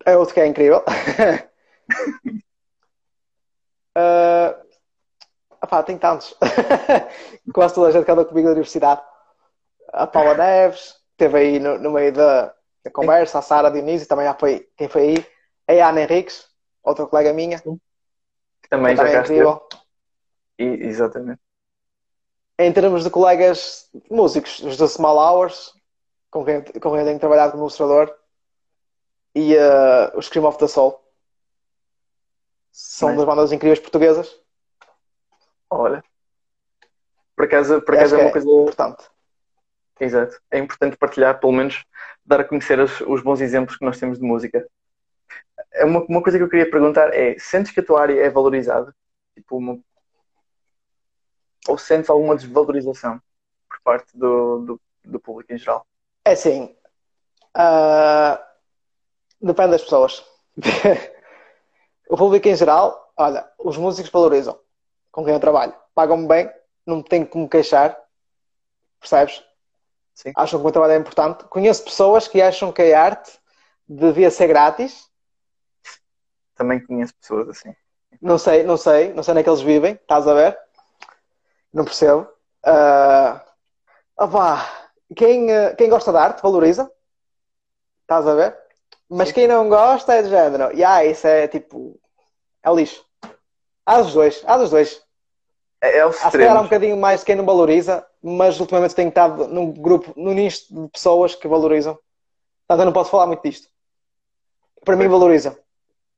É 0.05 0.15
outro 0.15 0.33
que 0.33 0.39
é 0.39 0.47
incrível. 0.47 0.83
uh, 3.97 4.55
opá, 5.61 5.83
tem 5.83 5.97
tantos. 5.97 6.33
Quase 7.53 7.75
toda 7.75 7.89
a 7.89 7.91
gente 7.91 8.05
que 8.05 8.11
andou 8.11 8.25
comigo 8.25 8.47
na 8.47 8.53
universidade. 8.53 9.01
A 9.91 10.07
Paula 10.07 10.35
Neves, 10.35 10.95
esteve 11.11 11.37
aí 11.37 11.59
no, 11.59 11.77
no 11.77 11.91
meio 11.91 12.13
da, 12.13 12.53
da 12.83 12.91
conversa, 12.91 13.39
a 13.39 13.41
Sara 13.41 13.71
Dionísio 13.71 14.07
também 14.07 14.25
já 14.25 14.33
foi 14.33 14.67
quem 14.77 14.87
foi 14.87 15.25
aí. 15.67 15.81
A 15.81 15.89
Ana 15.89 16.01
Henriques, 16.01 16.47
outra 16.83 17.05
colega 17.05 17.33
minha. 17.33 17.59
Que 17.59 18.69
também 18.69 18.95
já 18.95 19.03
cá 19.03 19.19
incrível. 19.21 19.61
E, 20.57 20.63
exatamente. 20.63 21.41
Em 22.59 22.73
termos 22.73 23.03
de 23.03 23.09
colegas 23.09 23.89
músicos, 24.09 24.59
os 24.59 24.77
da 24.77 24.87
Small 24.87 25.17
Hours, 25.17 25.73
com 26.31 26.43
quem, 26.43 26.63
com 26.63 26.91
quem 26.91 26.99
eu 26.99 27.05
tenho 27.05 27.19
trabalhado 27.19 27.51
como 27.51 27.63
ilustrador, 27.63 28.13
e 29.35 29.55
uh, 29.55 30.17
os 30.17 30.25
Scream 30.25 30.45
of 30.45 30.57
the 30.57 30.67
Soul. 30.67 30.99
São 32.71 33.09
Nice. 33.09 33.17
duas 33.17 33.27
bandas 33.27 33.51
incríveis 33.51 33.79
portuguesas. 33.79 34.39
Olha. 35.69 36.03
Por 37.35 37.45
acaso, 37.45 37.81
por 37.81 37.95
acaso 37.95 38.15
é 38.15 38.19
uma 38.19 38.27
que 38.27 38.33
coisa. 38.33 38.49
importante. 38.49 39.03
Exato. 39.99 40.39
É 40.49 40.57
importante 40.57 40.97
partilhar, 40.97 41.39
pelo 41.39 41.53
menos 41.53 41.85
dar 42.25 42.39
a 42.41 42.43
conhecer 42.43 42.79
os, 42.79 43.01
os 43.01 43.21
bons 43.21 43.41
exemplos 43.41 43.77
que 43.77 43.85
nós 43.85 43.99
temos 43.99 44.19
de 44.19 44.25
música. 44.25 44.67
É 45.73 45.85
uma, 45.85 46.03
uma 46.05 46.21
coisa 46.21 46.37
que 46.37 46.43
eu 46.43 46.49
queria 46.49 46.69
perguntar 46.69 47.13
é: 47.13 47.37
sentes 47.37 47.71
que 47.71 47.79
a 47.79 47.85
tua 47.85 48.01
área 48.01 48.19
é 48.19 48.29
valorizada? 48.29 48.95
Tipo, 49.35 49.57
uma... 49.57 49.79
Ou 51.67 51.77
sentes 51.77 52.09
alguma 52.09 52.35
desvalorização 52.35 53.21
por 53.69 53.79
parte 53.83 54.17
do, 54.17 54.59
do, 54.59 54.81
do 55.03 55.19
público 55.19 55.53
em 55.53 55.57
geral? 55.57 55.85
É 56.25 56.31
assim, 56.31 56.75
ah, 57.53 58.39
depende 59.41 59.71
das 59.71 59.81
pessoas. 59.81 60.23
o 62.09 62.15
público 62.15 62.47
em 62.47 62.55
geral, 62.55 63.11
olha, 63.17 63.49
os 63.57 63.77
músicos 63.77 64.11
valorizam 64.11 64.59
com 65.11 65.25
quem 65.25 65.33
eu 65.33 65.39
trabalho. 65.39 65.73
Pagam-me 65.95 66.27
bem, 66.27 66.51
não 66.85 67.01
tenho 67.01 67.25
que 67.25 67.37
me 67.37 67.49
queixar, 67.49 67.97
percebes? 68.99 69.43
Sim. 70.13 70.31
Acham 70.35 70.59
que 70.59 70.61
o 70.61 70.65
meu 70.65 70.71
trabalho 70.71 70.93
é 70.93 70.97
importante. 70.97 71.45
Conheço 71.45 71.83
pessoas 71.83 72.27
que 72.27 72.41
acham 72.41 72.71
que 72.71 72.93
a 72.93 73.03
arte 73.03 73.39
devia 73.87 74.29
ser 74.29 74.47
grátis. 74.47 75.09
Também 76.55 76.83
conheço 76.85 77.15
pessoas 77.15 77.49
assim. 77.49 77.75
Não 78.21 78.37
sei, 78.37 78.63
não 78.63 78.77
sei, 78.77 79.13
não 79.13 79.23
sei 79.23 79.31
onde 79.31 79.41
é 79.41 79.43
que 79.43 79.49
eles 79.49 79.61
vivem, 79.61 79.93
estás 79.93 80.27
a 80.27 80.33
ver? 80.33 80.57
Não 81.77 81.85
percebo. 81.85 82.27
Ah, 82.65 83.45
opá, 84.19 84.89
quem, 85.15 85.51
eh, 85.51 85.75
quem 85.75 85.87
gosta 85.87 86.11
de 86.11 86.17
arte 86.17 86.41
valoriza, 86.41 86.91
estás 88.01 88.25
a 88.25 88.33
ver? 88.33 88.57
Mas 89.07 89.27
Sim. 89.27 89.35
quem 89.35 89.47
não 89.47 89.69
gosta 89.69 90.15
é 90.15 90.23
de 90.23 90.29
género. 90.29 90.75
E 90.75 90.83
ah, 90.83 91.05
isso 91.05 91.27
é 91.27 91.47
tipo. 91.47 91.99
É 92.63 92.73
lixo. 92.73 93.05
Há 93.85 94.01
dos 94.01 94.11
dois, 94.11 94.43
há 94.47 94.57
dos 94.57 94.71
dois. 94.71 95.03
É, 95.79 95.99
é 95.99 96.11
se 96.11 96.31
calhar 96.31 96.57
há 96.57 96.61
um 96.61 96.63
bocadinho 96.63 96.97
mais 96.97 97.23
quem 97.23 97.35
não 97.35 97.45
valoriza, 97.45 98.03
mas 98.23 98.59
ultimamente 98.59 98.95
tenho 98.95 99.09
estado 99.09 99.47
num 99.47 99.71
grupo, 99.71 100.11
num 100.17 100.33
nicho 100.33 100.73
de 100.73 100.89
pessoas 100.89 101.35
que 101.35 101.47
valorizam. 101.47 101.93
Portanto, 102.67 102.81
eu 102.81 102.85
não 102.85 102.93
posso 102.93 103.11
falar 103.11 103.27
muito 103.27 103.43
disto. 103.43 103.69
Para 104.83 104.95
mim, 104.95 105.07
valoriza. 105.07 105.55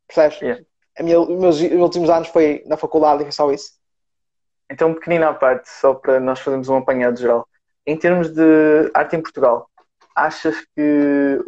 Percebes? 0.07 0.39
Yeah. 0.39 0.63
A 0.97 1.03
minha, 1.03 1.19
os 1.19 1.27
meus 1.27 1.59
últimos 1.59 2.09
anos 2.09 2.29
foi 2.29 2.63
na 2.65 2.77
faculdade 2.77 3.23
e 3.23 3.25
foi 3.25 3.33
só 3.33 3.51
isso. 3.51 3.78
Então, 4.71 4.93
pequenina 4.93 5.29
à 5.29 5.33
parte, 5.33 5.69
só 5.69 5.93
para 5.93 6.19
nós 6.19 6.39
fazermos 6.39 6.69
um 6.69 6.77
apanhado 6.77 7.19
geral. 7.19 7.47
Em 7.85 7.97
termos 7.97 8.29
de 8.31 8.41
arte 8.93 9.15
em 9.15 9.21
Portugal, 9.21 9.67
achas 10.15 10.55
que 10.75 11.39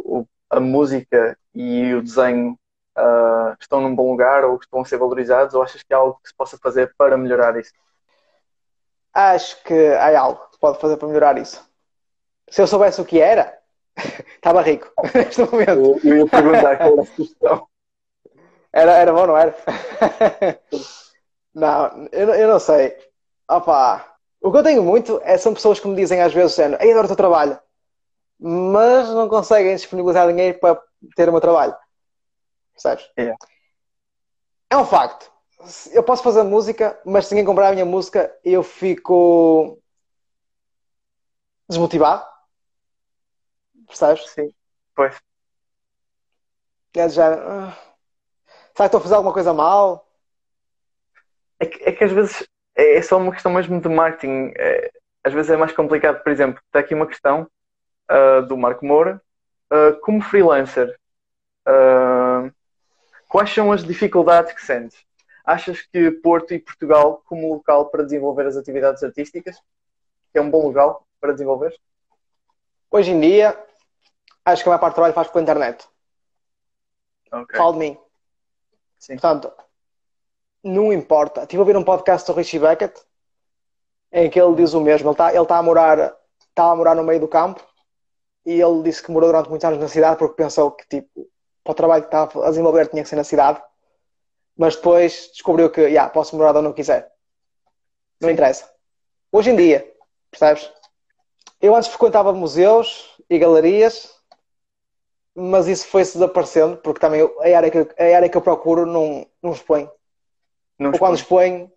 a 0.49 0.59
música 0.59 1.37
e 1.53 1.93
o 1.93 2.01
desenho 2.01 2.57
ah, 2.95 3.55
estão 3.59 3.79
num 3.81 3.95
bom 3.95 4.11
lugar 4.11 4.43
ou 4.43 4.57
estão 4.57 4.81
a 4.81 4.85
ser 4.85 4.97
valorizados? 4.97 5.53
Ou 5.53 5.61
achas 5.61 5.83
que 5.83 5.93
há 5.93 5.97
algo 5.97 6.19
que 6.23 6.29
se 6.29 6.35
possa 6.35 6.57
fazer 6.57 6.93
para 6.97 7.17
melhorar 7.17 7.57
isso? 7.59 7.71
Acho 9.13 9.61
que 9.63 9.87
há 9.93 10.19
algo 10.19 10.45
que 10.47 10.53
se 10.53 10.59
pode 10.59 10.79
fazer 10.79 10.97
para 10.97 11.07
melhorar 11.07 11.37
isso. 11.37 11.63
Se 12.49 12.61
eu 12.61 12.67
soubesse 12.67 12.99
o 13.01 13.05
que 13.05 13.19
era, 13.19 13.57
estava 14.35 14.61
rico 14.61 14.91
neste 15.13 15.41
momento. 15.41 15.69
Eu, 15.69 15.99
eu 16.03 16.17
ia 16.17 16.27
perguntar 16.27 16.77
qual 16.77 16.93
era 16.93 17.01
a 17.01 17.05
sugestão. 17.05 17.67
Era, 18.73 18.91
era 18.93 19.13
bom, 19.13 19.27
não 19.27 19.37
era? 19.37 19.55
não, 21.53 22.07
eu, 22.11 22.27
não- 22.27 22.35
eu 22.35 22.47
não 22.47 22.59
sei. 22.59 23.10
Opa, 23.49 24.05
o 24.41 24.51
que 24.51 24.57
eu 24.57 24.63
tenho 24.63 24.83
muito 24.83 25.19
é, 25.23 25.37
são 25.37 25.53
pessoas 25.53 25.79
que 25.79 25.87
me 25.87 25.95
dizem 25.95 26.21
às 26.21 26.33
vezes, 26.33 26.57
Ei, 26.59 26.91
adoro 26.91 27.05
o 27.05 27.07
teu 27.07 27.15
trabalho, 27.15 27.59
mas 28.39 29.09
não 29.09 29.29
conseguem 29.29 29.75
disponibilizar 29.75 30.27
dinheiro 30.29 30.59
para 30.59 30.81
ter 31.15 31.29
o 31.29 31.33
meu 31.33 31.41
trabalho. 31.41 31.75
Percebes? 32.73 33.09
Yeah. 33.17 33.37
É 34.69 34.77
um 34.77 34.85
facto. 34.85 35.31
Eu 35.93 36.01
posso 36.03 36.23
fazer 36.23 36.43
música, 36.43 36.99
mas 37.05 37.27
se 37.27 37.33
ninguém 37.35 37.45
comprar 37.45 37.69
a 37.69 37.71
minha 37.73 37.85
música, 37.85 38.33
eu 38.43 38.63
fico 38.63 39.77
desmotivado. 41.69 42.23
Percebes? 43.87 44.25
Sim, 44.33 44.51
pois. 44.95 45.21
É 46.93 47.05
de 47.07 47.13
género, 47.15 47.41
"Ah, 47.49 47.77
será 48.75 48.89
que 48.89 48.95
estou 48.97 48.99
a 48.99 49.03
fazer 49.03 49.15
alguma 49.15 49.33
coisa 49.33 49.53
mal? 49.53 50.07
É 51.59 51.65
que, 51.65 51.83
é 51.83 51.91
que 51.93 52.03
às 52.03 52.11
vezes 52.11 52.47
é, 52.81 52.97
é 52.97 53.01
só 53.01 53.17
uma 53.17 53.31
questão 53.31 53.53
mesmo 53.53 53.79
de 53.79 53.87
marketing. 53.87 54.51
É, 54.57 54.91
às 55.23 55.33
vezes 55.33 55.51
é 55.51 55.57
mais 55.57 55.71
complicado. 55.71 56.23
Por 56.23 56.31
exemplo, 56.31 56.61
está 56.65 56.79
aqui 56.79 56.95
uma 56.95 57.07
questão 57.07 57.47
ah, 58.07 58.41
do 58.41 58.57
Marco 58.57 58.85
Moura. 58.85 59.21
Ah, 59.69 59.97
como 60.01 60.21
freelancer, 60.21 60.97
ah, 61.65 62.49
quais 63.27 63.53
são 63.53 63.71
as 63.71 63.83
dificuldades 63.83 64.53
que 64.53 64.65
sentes? 64.65 64.97
Achas 65.45 65.81
que 65.81 66.11
Porto 66.11 66.53
e 66.53 66.59
Portugal, 66.59 67.23
como 67.25 67.53
local 67.53 67.89
para 67.89 68.03
desenvolver 68.03 68.45
as 68.45 68.57
atividades 68.57 69.03
artísticas, 69.03 69.61
é 70.33 70.41
um 70.41 70.49
bom 70.49 70.67
local 70.67 71.05
para 71.19 71.33
desenvolver? 71.33 71.75
Hoje 72.89 73.11
em 73.11 73.19
dia, 73.19 73.57
acho 74.45 74.63
que 74.63 74.69
a 74.69 74.71
maior 74.71 74.79
parte 74.79 74.93
do 74.93 74.95
trabalho 74.95 75.13
faz 75.13 75.27
pela 75.29 75.41
internet. 75.41 75.87
Ok. 77.31 77.57
Falo 77.57 77.73
de 77.73 77.79
mim. 77.79 77.97
Sim. 78.99 79.13
Portanto, 79.13 79.51
não 80.63 80.91
importa. 80.93 81.41
Estive 81.41 81.57
a 81.59 81.61
ouvir 81.61 81.77
um 81.77 81.83
podcast 81.83 82.25
do 82.27 82.35
Richie 82.37 82.59
Beckett 82.59 82.99
em 84.11 84.29
que 84.29 84.39
ele 84.39 84.55
diz 84.55 84.73
o 84.73 84.81
mesmo. 84.81 85.07
Ele 85.07 85.13
está 85.13 85.33
ele 85.33 85.45
tá 85.45 85.57
a 85.57 85.63
morar, 85.63 85.97
está 86.49 86.71
a 86.71 86.75
morar 86.75 86.95
no 86.95 87.03
meio 87.03 87.19
do 87.19 87.27
campo 87.27 87.65
e 88.45 88.59
ele 88.61 88.83
disse 88.83 89.01
que 89.03 89.11
morou 89.11 89.29
durante 89.29 89.49
muitos 89.49 89.65
anos 89.65 89.79
na 89.79 89.87
cidade 89.87 90.17
porque 90.17 90.35
pensou 90.35 90.71
que 90.71 90.85
tipo, 90.87 91.27
para 91.63 91.71
o 91.71 91.75
trabalho 91.75 92.03
que 92.03 92.07
estava 92.07 92.45
a 92.45 92.49
desenvolver 92.49 92.87
tinha 92.87 93.03
que 93.03 93.09
ser 93.09 93.15
na 93.15 93.23
cidade. 93.23 93.61
Mas 94.57 94.75
depois 94.75 95.29
descobriu 95.31 95.69
que, 95.69 95.81
yeah, 95.81 96.09
posso 96.11 96.35
morar 96.35 96.55
onde 96.55 96.67
eu 96.67 96.73
quiser. 96.73 97.11
Não 98.19 98.27
Sim. 98.29 98.33
interessa. 98.33 98.69
Hoje 99.31 99.49
em 99.49 99.55
dia, 99.55 99.89
percebes? 100.29 100.69
Eu 101.59 101.75
antes 101.75 101.89
frequentava 101.89 102.33
museus 102.33 103.15
e 103.29 103.39
galerias, 103.39 104.13
mas 105.33 105.67
isso 105.67 105.87
foi-se 105.87 106.13
desaparecendo, 106.13 106.77
porque 106.77 106.99
também 106.99 107.21
a 107.21 107.57
área 107.57 107.71
que, 107.71 107.77
eu- 107.77 107.89
a 107.97 108.15
área 108.15 108.29
que 108.29 108.35
eu 108.37 108.41
procuro 108.41 108.85
não, 108.85 109.25
não 109.41 109.53
expõe. 109.53 109.89
Não 110.81 110.91
quando 110.91 111.15
expõe. 111.15 111.47
expõe, 111.65 111.73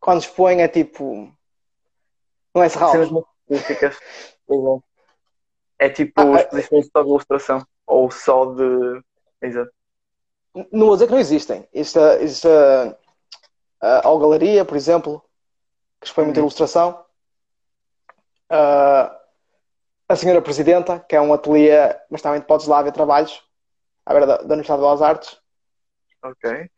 quando 0.00 0.20
expõe 0.20 0.60
é 0.62 0.68
tipo. 0.68 1.32
Não 2.54 2.62
é 2.62 2.68
cenas 2.68 2.92
serral. 2.92 3.10
muito 3.10 3.28
específicas. 3.50 3.98
É 5.78 5.88
tipo 5.88 6.20
Ah, 6.20 6.24
ah. 6.36 6.40
exposições 6.40 6.88
só 6.90 7.02
de 7.02 7.08
ilustração 7.08 7.66
ou 7.86 8.10
só 8.10 8.46
de. 8.54 9.02
Exato. 9.42 9.72
Não 10.70 10.86
vou 10.86 10.94
dizer 10.94 11.06
que 11.06 11.12
não 11.12 11.18
existem. 11.18 11.68
Existe, 11.72 11.98
existe 12.20 12.46
a, 12.48 12.96
a, 13.80 13.98
a 14.08 14.18
galeria, 14.18 14.64
por 14.64 14.76
exemplo, 14.76 15.20
que 16.00 16.06
expõe 16.06 16.24
muita 16.24 16.38
Uhum. 16.40 16.46
ilustração. 16.46 17.04
Ah, 18.48 19.20
a 20.08 20.16
senhora 20.16 20.40
Presidenta, 20.42 21.00
que 21.00 21.16
é 21.16 21.20
um 21.20 21.32
ateliê, 21.32 21.96
mas 22.10 22.22
também 22.22 22.40
podes 22.40 22.66
lá 22.68 22.80
ver 22.82 22.92
trabalhos 22.92 23.42
à 24.06 24.10
beira 24.12 24.26
da, 24.26 24.36
da 24.36 24.44
Universidade 24.54 24.80
de 24.80 24.86
Belas 24.86 25.02
Artes. 25.02 25.40
Ok. 26.22 26.70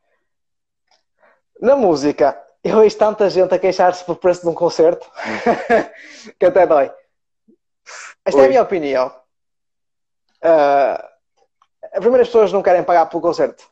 Na 1.61 1.74
música, 1.76 2.40
eu 2.62 2.80
vejo 2.80 2.96
tanta 2.98 3.28
gente 3.30 3.54
a 3.54 3.59
queixar-se 3.59 4.04
por 4.04 4.16
preço 4.16 4.42
de 4.42 4.48
um 4.48 4.54
concerto 4.54 5.11
que 6.38 6.46
até 6.46 6.66
dói. 6.66 6.92
Esta 8.24 8.40
é 8.40 8.42
a 8.42 8.44
Oi. 8.44 8.48
minha 8.48 8.62
opinião. 8.62 9.14
Ah, 10.42 11.12
primeiro, 11.94 12.22
as 12.22 12.28
pessoas 12.28 12.52
não 12.52 12.62
querem 12.62 12.84
pagar 12.84 13.07
pelo 13.07 13.22
concerto. 13.22 13.64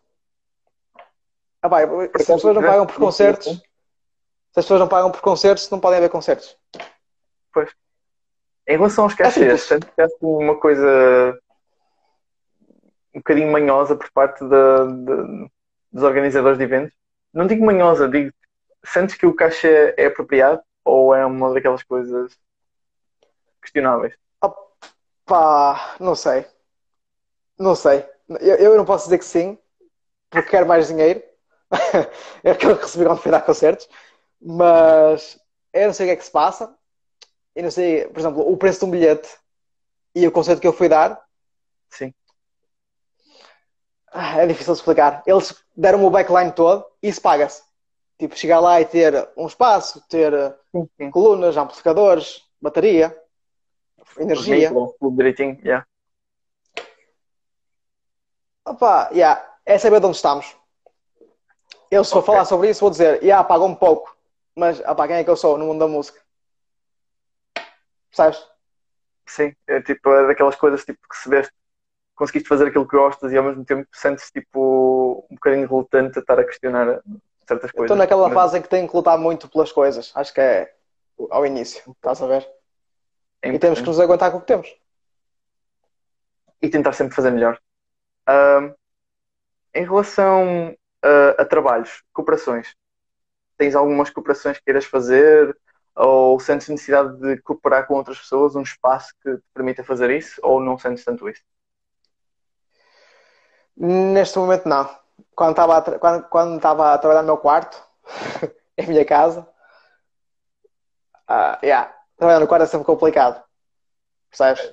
Ah, 1.60 1.68
pá, 1.68 1.80
se 1.80 1.86
as 2.22 2.26
pessoas 2.26 2.54
não 2.54 2.62
pagam 2.62 2.86
por 2.86 2.96
concertos, 2.96 3.46
se 3.46 3.60
as 4.60 4.64
pessoas 4.64 4.80
não 4.80 4.88
pagam 4.88 5.10
por 5.10 5.20
concertos, 5.20 5.68
não 5.70 5.80
podem 5.80 5.98
haver 5.98 6.10
concertos. 6.10 6.56
Em 8.66 8.76
relação 8.76 9.04
aos 9.04 9.12
É 9.14 9.16
cachês, 9.16 9.70
há 9.72 10.04
assim 10.04 10.16
uma 10.22 10.58
coisa 10.58 11.38
um 13.14 13.18
bocadinho 13.18 13.52
manhosa 13.52 13.94
por 13.94 14.10
parte 14.10 14.42
da- 14.48 14.84
da- 14.84 15.48
dos 15.92 16.02
organizadores 16.02 16.58
de 16.58 16.64
eventos? 16.64 16.94
Não 17.34 17.46
digo 17.46 17.66
manhosa, 17.66 18.08
digo 18.08 18.32
sentes 18.84 19.14
que 19.16 19.26
o 19.26 19.34
cachê 19.34 19.94
é 19.98 20.06
apropriado 20.06 20.62
ou 20.84 21.14
é 21.14 21.24
uma 21.26 21.52
daquelas 21.52 21.82
coisas 21.82 22.38
questionáveis? 23.60 24.14
Pá, 25.26 25.96
não 26.00 26.14
sei. 26.14 26.46
Não 27.58 27.74
sei. 27.74 28.04
Eu, 28.40 28.56
eu 28.56 28.76
não 28.76 28.84
posso 28.84 29.04
dizer 29.04 29.18
que 29.18 29.24
sim, 29.24 29.58
porque 30.30 30.50
quero 30.50 30.66
mais 30.68 30.88
dinheiro. 30.88 31.22
é 32.44 32.52
aquilo 32.52 32.76
que 32.76 32.82
recebi 32.84 33.04
quando 33.06 33.20
fui 33.20 33.30
dar 33.30 33.42
concertos. 33.42 33.88
Mas 34.40 35.38
eu 35.72 35.88
não 35.88 35.94
sei 35.94 36.06
o 36.06 36.08
que 36.10 36.12
é 36.14 36.16
que 36.16 36.24
se 36.24 36.30
passa. 36.30 36.74
Eu 37.54 37.64
não 37.64 37.70
sei, 37.70 38.06
por 38.08 38.20
exemplo, 38.20 38.50
o 38.52 38.56
preço 38.56 38.80
de 38.80 38.86
um 38.86 38.92
bilhete 38.92 39.28
e 40.14 40.26
o 40.26 40.32
concerto 40.32 40.60
que 40.60 40.66
eu 40.68 40.72
fui 40.72 40.88
dar. 40.88 41.20
Sim. 41.90 42.14
ah, 44.12 44.38
É 44.42 44.46
difícil 44.46 44.72
de 44.74 44.80
explicar. 44.80 45.22
Eles 45.26 45.63
deram-me 45.76 46.04
o 46.04 46.10
backline 46.10 46.52
todo 46.52 46.84
e 47.02 47.08
isso 47.08 47.20
paga-se. 47.20 47.62
Tipo, 48.18 48.36
chegar 48.36 48.60
lá 48.60 48.80
e 48.80 48.84
ter 48.84 49.28
um 49.36 49.46
espaço, 49.46 50.02
ter 50.08 50.32
eh, 50.32 50.54
Sim, 50.70 50.88
sim. 50.96 51.10
colunas, 51.10 51.56
amplificadores, 51.56 52.42
bateria, 52.60 53.16
energia. 54.18 54.68
Tudo 54.70 55.16
direitinho, 55.16 55.58
yeah. 55.64 55.84
Opa, 58.66 59.10
yeah, 59.12 59.44
é 59.66 59.76
saber 59.78 60.00
de 60.00 60.06
onde 60.06 60.16
estamos. 60.16 60.56
Eu, 61.90 62.02
se 62.04 62.12
for 62.12 62.20
Ok. 62.20 62.26
falar 62.26 62.44
sobre 62.44 62.70
isso, 62.70 62.80
vou 62.80 62.90
dizer, 62.90 63.22
yeah, 63.22 63.46
paga 63.46 63.64
um 63.64 63.74
pouco, 63.74 64.16
mas 64.54 64.80
opa, 64.80 65.06
quem 65.06 65.16
é 65.16 65.24
que 65.24 65.30
eu 65.30 65.36
sou 65.36 65.58
no 65.58 65.66
mundo 65.66 65.80
da 65.80 65.88
música? 65.88 66.20
Percebes? 68.10 68.48
Sim, 69.26 69.54
é 69.66 69.80
tipo 69.82 70.10
é 70.10 70.26
daquelas 70.26 70.56
coisas 70.56 70.84
tipo, 70.84 71.00
que 71.08 71.16
se 71.16 71.28
vês, 71.28 71.50
conseguiste 72.14 72.48
fazer 72.48 72.68
aquilo 72.68 72.86
que 72.86 72.96
gostas 72.96 73.32
e 73.32 73.36
ao 73.36 73.44
mesmo 73.44 73.64
tempo 73.64 73.88
sentes 73.92 74.30
tipo 74.30 75.26
um 75.30 75.34
bocadinho 75.34 75.68
relutante 75.68 76.18
a 76.18 76.20
estar 76.20 76.38
a 76.38 76.44
questionar 76.44 77.00
certas 77.46 77.70
coisas. 77.70 77.84
Estou 77.84 77.96
naquela 77.96 78.28
Mas 78.28 78.34
fase 78.34 78.58
em 78.58 78.62
que 78.62 78.68
tenho 78.68 78.88
que 78.88 78.96
lutar 78.96 79.18
muito 79.18 79.48
pelas 79.48 79.72
coisas. 79.72 80.12
Acho 80.14 80.32
que 80.32 80.40
é 80.40 80.74
ao 81.30 81.46
início, 81.46 81.82
estás 81.92 82.22
a 82.22 82.26
ver? 82.26 82.48
é 83.42 83.48
E 83.52 83.58
temos 83.58 83.80
que 83.80 83.86
nos 83.86 84.00
aguentar 84.00 84.30
com 84.30 84.38
o 84.38 84.40
que 84.40 84.46
temos. 84.46 84.74
e 86.62 86.68
tentar 86.68 86.92
sempre 86.92 87.14
fazer 87.14 87.30
melhor. 87.30 87.60
Ahm, 88.26 88.72
em 89.74 89.84
relação 89.84 90.74
a, 91.02 91.42
a 91.42 91.44
trabalhos, 91.44 92.02
cooperações, 92.12 92.74
tens 93.58 93.74
algumas 93.74 94.10
cooperações 94.10 94.58
que 94.58 94.64
queiras 94.64 94.86
fazer 94.86 95.56
ou 95.94 96.40
sentes 96.40 96.68
necessidade 96.68 97.16
de 97.20 97.40
cooperar 97.42 97.86
com 97.86 97.94
outras 97.94 98.18
pessoas, 98.18 98.56
um 98.56 98.62
espaço 98.62 99.12
que 99.22 99.36
te 99.36 99.44
permita 99.52 99.84
fazer 99.84 100.10
isso 100.10 100.40
ou 100.42 100.60
não 100.60 100.78
sentes 100.78 101.04
tanto 101.04 101.28
isso? 101.28 101.42
Neste 103.76 104.38
momento, 104.38 104.68
não. 104.68 104.88
Quando 105.34 105.50
estava 105.50 105.76
a, 105.76 105.80
tra- 105.80 105.98
quando, 105.98 106.28
quando 106.28 106.56
estava 106.56 106.94
a 106.94 106.98
trabalhar 106.98 107.22
no 107.22 107.26
meu 107.26 107.38
quarto, 107.38 107.82
em 108.78 108.86
minha 108.86 109.04
casa, 109.04 109.46
ah, 111.26 111.58
yeah, 111.62 111.92
trabalhar 112.16 112.40
no 112.40 112.46
quarto 112.46 112.62
é 112.64 112.66
sempre 112.66 112.86
complicado. 112.86 113.42
Percebes? 114.30 114.72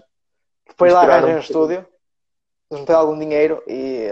Depois 0.68 0.94
lá 0.94 1.02
arranjei 1.02 1.34
um 1.34 1.38
um 1.38 1.40
estúdio, 1.40 1.88
juntei 2.72 2.96
algum 2.96 3.18
dinheiro 3.18 3.64
e, 3.68 4.10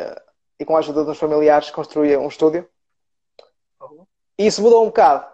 e 0.59 0.65
com 0.65 0.75
a 0.75 0.79
ajuda 0.79 1.03
dos 1.03 1.17
familiares 1.17 1.71
construí 1.71 2.15
um 2.17 2.27
estúdio. 2.27 2.67
E 4.37 4.47
isso 4.47 4.61
mudou 4.61 4.83
um 4.83 4.87
bocado. 4.87 5.25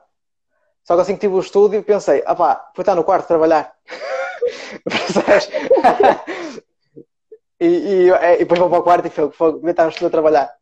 Só 0.83 0.95
que 0.95 1.01
assim 1.01 1.13
que 1.15 1.21
tive 1.21 1.33
o 1.33 1.39
estúdio, 1.39 1.83
pensei, 1.83 2.23
ah 2.25 2.35
pá, 2.35 2.71
vou 2.75 2.81
estar 2.81 2.95
no 2.95 3.03
quarto 3.03 3.23
a 3.23 3.27
trabalhar. 3.27 3.75
Percebes? 4.83 5.49
e, 7.59 7.65
e, 7.65 8.09
e 8.09 8.37
depois 8.39 8.59
vou 8.59 8.69
para 8.69 8.79
o 8.79 8.83
quarto 8.83 9.07
e 9.07 9.09
fui, 9.09 9.27
vou 9.37 9.69
estar 9.69 9.83
no 9.83 9.89
estúdio 9.89 10.07
a 10.07 10.11
trabalhar. 10.11 10.55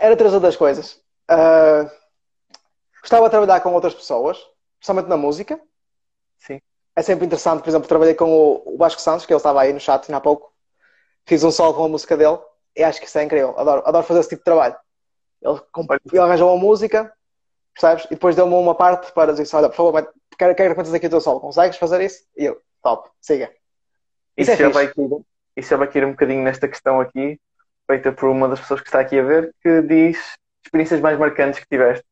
Era 0.00 0.16
três 0.16 0.34
outras 0.34 0.56
coisas. 0.56 1.00
Ah, 1.28 1.90
gostava 3.00 3.24
de 3.24 3.30
trabalhar 3.30 3.60
com 3.60 3.72
outras 3.72 3.94
pessoas, 3.94 4.38
principalmente 4.78 5.08
na 5.08 5.16
música. 5.16 5.60
Sim. 6.38 6.60
É 6.96 7.02
sempre 7.02 7.26
interessante, 7.26 7.62
por 7.62 7.68
exemplo, 7.68 7.88
trabalhei 7.88 8.14
com 8.14 8.30
o, 8.30 8.74
o 8.74 8.76
Vasco 8.76 9.00
Santos, 9.00 9.26
que 9.26 9.32
ele 9.32 9.38
estava 9.38 9.62
aí 9.62 9.72
no 9.72 9.80
chat 9.80 10.04
ainda 10.04 10.18
há 10.18 10.20
pouco. 10.20 10.52
Fiz 11.26 11.42
um 11.42 11.50
solo 11.50 11.74
com 11.74 11.84
a 11.84 11.88
música 11.88 12.16
dele 12.16 12.38
e 12.76 12.82
acho 12.82 13.00
que 13.00 13.06
isso 13.06 13.18
é 13.18 13.24
incrível. 13.24 13.58
Adoro, 13.58 13.82
adoro 13.86 14.04
fazer 14.04 14.20
esse 14.20 14.28
tipo 14.30 14.40
de 14.40 14.44
trabalho. 14.44 14.76
Ele, 15.40 15.60
ele 16.12 16.18
arranjou 16.18 16.50
uma 16.50 16.58
música, 16.58 17.12
percebes? 17.72 18.04
E 18.06 18.10
depois 18.10 18.36
deu-me 18.36 18.54
uma 18.54 18.74
parte 18.74 19.12
para 19.12 19.32
dizer 19.32 19.44
assim, 19.44 19.56
olha, 19.56 19.68
por 19.68 19.76
favor, 19.76 20.12
quero, 20.38 20.54
quero 20.54 20.74
que 20.74 20.96
aqui 20.96 21.06
o 21.06 21.10
teu 21.10 21.20
solo. 21.20 21.40
Consegues 21.40 21.78
fazer 21.78 22.00
isso? 22.00 22.24
E 22.36 22.44
eu, 22.44 22.60
top, 22.82 23.10
siga. 23.20 23.52
Isso 24.36 24.52
Isso, 24.52 24.62
é 24.62 24.66
já 24.66 24.68
vai 24.68 24.92
isso 25.56 25.68
já 25.70 25.76
vai 25.76 25.88
cair 25.88 26.04
um 26.04 26.10
bocadinho 26.10 26.42
nesta 26.42 26.68
questão 26.68 27.00
aqui, 27.00 27.40
feita 27.86 28.12
por 28.12 28.28
uma 28.28 28.48
das 28.48 28.60
pessoas 28.60 28.80
que 28.80 28.88
está 28.88 29.00
aqui 29.00 29.18
a 29.18 29.22
ver, 29.22 29.54
que 29.62 29.82
diz 29.82 30.18
experiências 30.64 31.00
mais 31.00 31.18
marcantes 31.18 31.60
que 31.60 31.66
tiveste. 31.68 32.04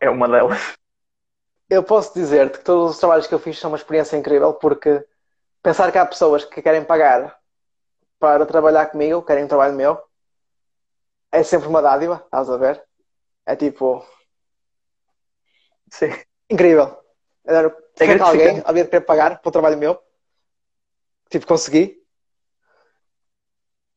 É 0.00 0.10
uma 0.10 0.28
delas. 0.28 0.74
Eu 1.68 1.84
posso 1.84 2.12
dizer-te 2.14 2.58
que 2.58 2.64
todos 2.64 2.92
os 2.92 2.98
trabalhos 2.98 3.26
que 3.28 3.34
eu 3.34 3.38
fiz 3.38 3.58
são 3.58 3.70
uma 3.70 3.76
experiência 3.76 4.16
incrível, 4.16 4.54
porque 4.54 5.04
pensar 5.62 5.92
que 5.92 5.98
há 5.98 6.06
pessoas 6.06 6.44
que 6.44 6.60
querem 6.60 6.84
pagar 6.84 7.38
para 8.18 8.44
trabalhar 8.44 8.86
comigo, 8.86 9.22
querem 9.22 9.44
um 9.44 9.48
trabalho 9.48 9.74
meu, 9.74 10.02
é 11.30 11.42
sempre 11.42 11.68
uma 11.68 11.80
dádiva, 11.80 12.22
estás 12.24 12.50
a 12.50 12.56
ver? 12.56 12.82
É 13.46 13.54
tipo, 13.54 14.04
Sim. 15.90 16.10
incrível. 16.50 16.98
Era, 17.44 17.68
É 17.98 18.18
alguém 18.20 18.62
de 18.62 18.84
querer 18.90 19.00
pagar 19.02 19.40
para 19.40 19.48
o 19.48 19.52
trabalho 19.52 19.78
meu. 19.78 20.00
Tipo, 21.30 21.46
consegui. 21.46 22.00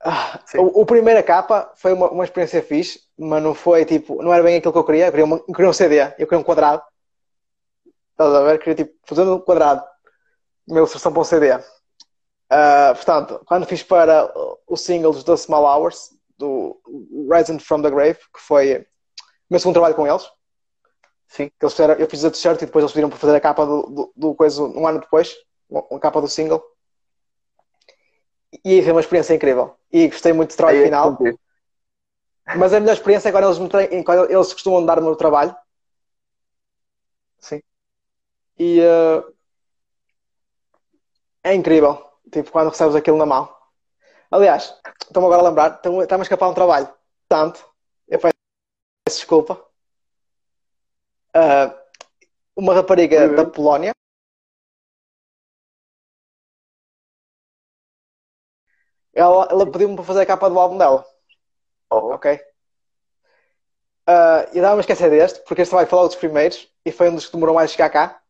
Ah, 0.05 0.39
o, 0.57 0.81
o 0.81 0.85
primeira 0.85 1.23
capa 1.23 1.71
foi 1.75 1.93
uma, 1.93 2.09
uma 2.11 2.23
experiência 2.25 2.61
fixe, 2.61 2.99
mas 3.17 3.41
não 3.41 3.53
foi 3.55 3.85
tipo, 3.85 4.21
não 4.21 4.33
era 4.33 4.43
bem 4.43 4.57
aquilo 4.57 4.73
que 4.73 4.79
eu 4.79 4.83
queria. 4.83 5.05
Eu 5.07 5.11
queria, 5.11 5.25
uma- 5.25 5.37
eu 5.47 5.53
queria 5.53 5.69
um 5.69 5.73
CD, 5.73 6.01
eu 6.19 6.27
queria 6.27 6.39
um 6.39 6.43
quadrado. 6.43 6.81
Estás 8.11 8.33
a 8.35 8.43
ver? 8.43 8.59
Queria 8.59 8.75
tipo, 8.75 8.93
fazer 9.05 9.21
um 9.23 9.39
quadrado. 9.39 9.83
Uma 10.67 10.79
ilustração 10.79 11.11
para 11.13 11.21
um 11.21 11.25
CD. 11.25 11.51
Ah, 12.49 12.93
portanto, 12.95 13.41
quando 13.45 13.67
fiz 13.67 13.83
para 13.83 14.31
o 14.67 14.77
single 14.77 15.13
dos 15.13 15.23
The 15.23 15.37
Small 15.37 15.65
Hours, 15.65 16.11
do 16.37 16.79
Rising 17.31 17.59
from 17.59 17.81
the 17.81 17.91
Grave, 17.91 18.19
que 18.33 18.41
foi 18.41 18.79
o 18.79 18.85
meu 19.51 19.59
segundo 19.59 19.75
trabalho 19.75 19.95
com 19.95 20.07
eles, 20.07 20.23
Sim. 21.27 21.49
que 21.49 21.65
eles 21.65 21.73
fizeram, 21.73 21.95
eu 21.95 22.09
fiz 22.09 22.23
a 22.23 22.31
t-shirt 22.31 22.61
e 22.61 22.65
depois 22.65 22.83
eles 22.83 22.93
pediram 22.93 23.09
para 23.09 23.19
fazer 23.19 23.35
a 23.35 23.41
capa 23.41 23.65
do, 23.65 23.81
do, 23.83 24.13
do 24.15 24.35
coisa 24.35 24.61
um 24.63 24.87
ano 24.87 24.99
depois, 24.99 25.35
a 25.91 25.99
capa 25.99 26.21
do 26.21 26.27
single. 26.27 26.63
E 28.63 28.81
foi 28.81 28.91
uma 28.91 29.01
experiência 29.01 29.33
incrível. 29.33 29.75
E 29.91 30.07
gostei 30.07 30.33
muito 30.33 30.51
do 30.51 30.57
trabalho 30.57 30.77
Aí 30.79 30.83
é 30.83 30.87
final. 30.87 31.17
Mas 32.57 32.73
a 32.73 32.79
melhor 32.79 32.93
experiência 32.93 33.29
é 33.29 33.31
quando 33.31 33.45
eles, 33.45 33.57
me 33.59 34.03
quando 34.03 34.29
eles 34.29 34.53
costumam 34.53 34.85
dar-me 34.85 35.07
o 35.07 35.15
trabalho. 35.15 35.55
Sim. 37.39 37.61
E 38.59 38.79
eh, 38.81 39.23
é 41.43 41.53
incrível. 41.53 42.03
Tipo, 42.31 42.51
quando 42.51 42.69
recebes 42.69 42.95
aquilo 42.95 43.17
na 43.17 43.25
mão. 43.25 43.53
Aliás, 44.29 44.73
estou-me 45.01 45.27
agora 45.27 45.41
a 45.41 45.49
lembrar, 45.49 45.81
está-me 46.01 46.21
a 46.21 46.23
escapar 46.23 46.49
um 46.49 46.53
trabalho. 46.53 46.89
Tanto, 47.27 47.63
eu 48.07 48.19
peço 48.19 48.33
desculpa. 49.07 49.63
Ah, 51.33 51.73
uma 52.55 52.73
rapariga 52.73 53.27
Uhum. 53.27 53.35
da 53.35 53.45
Polónia. 53.45 53.93
Ela, 59.13 59.47
ela 59.49 59.71
pediu-me 59.71 59.95
para 59.95 60.03
fazer 60.03 60.21
a 60.21 60.25
capa 60.25 60.49
do 60.49 60.59
álbum 60.59 60.77
dela. 60.77 61.05
Oh, 61.89 62.13
Ok? 62.13 62.39
Ah, 64.05 64.47
e 64.51 64.59
dava-me 64.59 64.79
a 64.79 64.81
esquecer 64.81 65.09
deste, 65.09 65.39
porque 65.45 65.61
este 65.61 65.71
foi 65.71 65.85
logo 65.85 66.07
dos 66.07 66.17
primeiros 66.17 66.69
e 66.85 66.91
foi 66.91 67.09
um 67.09 67.15
dos 67.15 67.27
que 67.27 67.33
demorou 67.33 67.55
mais 67.55 67.71
a 67.71 67.73
chegar 67.73 67.89
cá. 67.89 68.21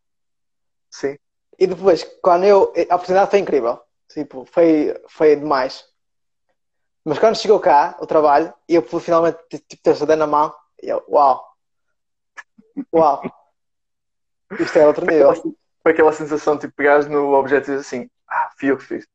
sim. 0.91 1.17
E 1.59 1.67
depois, 1.67 2.03
quando 2.21 2.45
eu. 2.45 2.73
A 2.89 2.95
oportunidade 2.95 3.29
foi 3.29 3.39
incrível. 3.39 3.79
Tipo, 4.09 4.45
foi, 4.45 4.99
foi 5.07 5.35
demais. 5.35 5.85
Mas 7.05 7.19
quando 7.19 7.37
chegou 7.37 7.59
cá, 7.59 7.97
o 7.99 8.07
trabalho, 8.07 8.53
e 8.67 8.75
eu 8.75 8.81
pude 8.81 9.03
finalmente 9.03 9.37
tipo, 9.49 9.81
ter 9.81 9.91
essa 9.91 10.15
na 10.15 10.27
mão, 10.27 10.53
e 10.81 10.89
eu, 10.89 11.03
uau! 11.09 11.43
Uau! 12.93 13.21
Isto 14.59 14.77
é 14.79 14.87
outro 14.87 15.05
nível. 15.05 15.33
foi 15.81 15.91
aquela 15.91 16.13
sensação 16.13 16.57
tipo 16.57 16.73
pegares 16.75 17.07
no 17.07 17.33
objeto 17.33 17.71
e 17.71 17.75
assim, 17.75 18.09
ah, 18.27 18.51
fui 18.57 18.71
eu 18.71 18.77
que 18.77 18.83
fiz. 18.83 19.07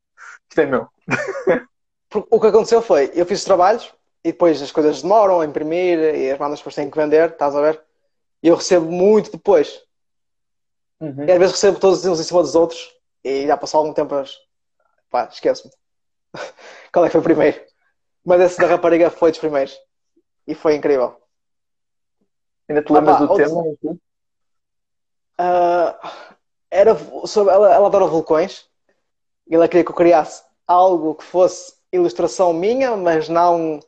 Isto 0.49 0.61
é 0.61 0.67
meu. 0.67 0.89
O 2.31 2.41
que 2.41 2.47
aconteceu 2.47 2.81
foi, 2.81 3.11
eu 3.15 3.27
fiz 3.27 3.41
os 3.41 3.45
trabalhos 3.45 3.93
e 4.25 4.33
depois 4.33 4.63
as 4.63 4.73
coisas 4.73 5.03
demoram 5.03 5.43
a 5.43 5.45
imprimir 5.45 5.99
e 5.99 6.31
as 6.31 6.39
bandas 6.39 6.59
depois 6.59 6.75
têm 6.75 6.91
que 6.91 6.97
vender, 6.97 7.33
estás 7.33 7.55
a 7.55 7.61
ver? 7.61 7.85
E 8.43 8.49
eu 8.49 8.57
recebo 8.57 8.91
muito 8.91 9.31
depois. 9.31 9.83
E 11.03 11.31
às 11.31 11.39
vezes 11.39 11.53
recebo 11.53 11.79
todos 11.79 12.03
uns 12.07 12.19
em 12.19 12.25
cima 12.25 12.41
dos 12.41 12.55
outros 12.55 12.81
e 13.23 13.47
já 13.47 13.59
passou 13.59 13.81
algum 13.81 13.93
tempo, 13.93 14.15
mas 14.15 14.35
pá, 15.11 15.29
esqueço-me. 15.31 15.71
Qual 16.91 17.05
é 17.05 17.09
que 17.09 17.13
foi 17.13 17.21
o 17.21 17.25
primeiro? 17.25 17.61
Mas 18.25 18.41
esse 18.41 18.59
da 18.59 18.67
rapariga 18.69 19.11
foi 19.11 19.31
dos 19.31 19.39
primeiros. 19.41 19.79
E 20.47 20.55
foi 20.55 20.77
incrível. 20.77 21.15
Ainda 22.71 22.83
te 22.83 22.91
lembras 22.91 23.17
Ah, 23.17 23.19
pá, 23.19 23.25
do 23.27 23.33
outro- 23.33 23.77
tema? 23.85 23.99
Ah, 25.37 25.99
era 26.71 26.97
sobre, 27.27 27.53
ela, 27.53 27.73
ela 27.75 27.87
adora 27.87 28.07
vulcões 28.07 28.68
e 29.49 29.55
ela 29.55 29.69
queria 29.69 29.85
que 29.85 29.91
eu 29.91 29.95
criasse 29.95 30.43
algo 30.67 31.15
que 31.15 31.25
fosse 31.25 31.75
ilustração 31.93 32.53
minha, 32.53 32.97
mas 32.97 33.29
não 33.29 33.81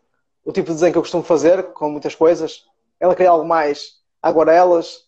o 0.44 0.52
tipo 0.52 0.68
de 0.68 0.74
desenho 0.74 0.92
que 0.92 0.98
eu 0.98 1.02
costumo 1.02 1.22
fazer, 1.22 1.72
com 1.72 1.90
muitas 1.90 2.14
coisas. 2.14 2.64
Ela 2.98 3.14
queria 3.14 3.30
algo 3.30 3.46
mais 3.46 4.00
aguarelas, 4.22 5.06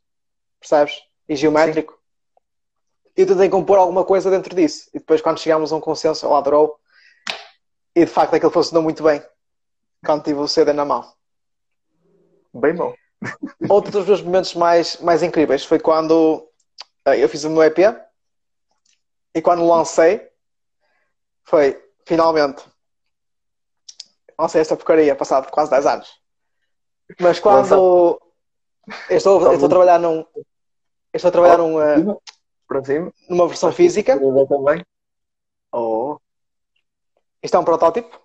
percebes? 0.61 1.03
E 1.28 1.34
geométrico. 1.34 1.98
E 3.16 3.22
eu 3.22 3.26
tentei 3.26 3.48
compor 3.48 3.78
alguma 3.78 4.05
coisa 4.05 4.30
dentro 4.30 4.55
disso. 4.55 4.88
E 4.92 4.98
depois, 4.98 5.20
quando 5.20 5.38
chegámos 5.38 5.72
a 5.72 5.76
um 5.76 5.80
consenso, 5.80 6.26
ela 6.26 6.38
adorou. 6.38 6.78
E 7.94 8.05
de 8.05 8.11
facto, 8.11 8.34
aquilo 8.34 8.50
funcionou 8.50 8.82
muito 8.82 9.03
bem 9.03 9.22
quando 10.05 10.24
tive 10.24 10.40
o 10.40 10.48
CD 10.48 10.72
na 10.72 10.84
mão. 10.84 11.11
Bem 12.53 12.74
bom. 12.74 12.94
Outro 13.68 13.90
dos 13.90 14.07
meus 14.07 14.22
momentos 14.22 14.55
mais, 14.55 14.98
mais 14.98 15.22
incríveis 15.22 15.64
foi 15.64 15.78
quando 15.78 16.46
eh, 17.07 17.22
eu 17.22 17.28
fiz 17.28 17.44
o 17.44 17.50
meu 17.50 17.62
EP 17.62 17.78
e 19.34 19.40
quando 19.40 19.66
lancei 19.66 20.32
foi 21.45 21.82
finalmente 22.05 22.64
lancei 24.38 24.61
esta 24.61 24.76
porcaria 24.76 25.14
passado 25.14 25.51
quase 25.51 25.70
10 25.70 25.86
anos. 25.86 26.20
Mas 27.20 27.38
quando 27.38 27.59
eu 27.59 28.20
estou, 29.11 29.43
eu 29.43 29.53
estou 29.53 29.66
a 29.66 29.68
trabalhar 29.68 29.99
num 29.99 30.24
estou 31.12 31.28
a 31.28 31.32
trabalhar 31.32 31.59
num, 31.59 31.80
eh, 31.80 31.97
Para 32.66 32.84
cima. 32.84 33.12
numa 33.28 33.47
versão 33.47 33.72
física 33.72 34.18
também. 34.49 34.84
Oh, 35.70 36.16
isto 37.43 37.57
é 37.57 37.61
um 37.61 37.64
protótipo. 37.64 38.20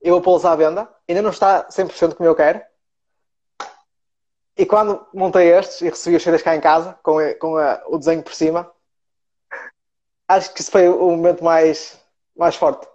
Eu 0.00 0.14
vou 0.14 0.22
pô-los 0.22 0.44
à 0.44 0.54
venda. 0.54 0.88
Ainda 1.08 1.22
não 1.22 1.30
está 1.30 1.68
100% 1.68 2.14
como 2.14 2.28
eu 2.28 2.34
quero. 2.34 2.62
E 4.56 4.66
quando 4.66 5.06
montei 5.14 5.52
estes 5.52 5.80
e 5.80 5.88
recebi 5.88 6.16
os 6.16 6.22
CDs 6.22 6.42
cá 6.42 6.54
em 6.54 6.60
casa, 6.60 6.98
com, 7.02 7.18
com 7.40 7.56
a, 7.56 7.82
o 7.86 7.96
desenho 7.96 8.22
por 8.22 8.34
cima, 8.34 8.70
acho 10.28 10.52
que 10.52 10.60
isso 10.60 10.70
foi 10.70 10.88
o 10.88 11.10
momento 11.10 11.42
mais, 11.42 11.98
mais 12.36 12.54
forte. 12.54 12.86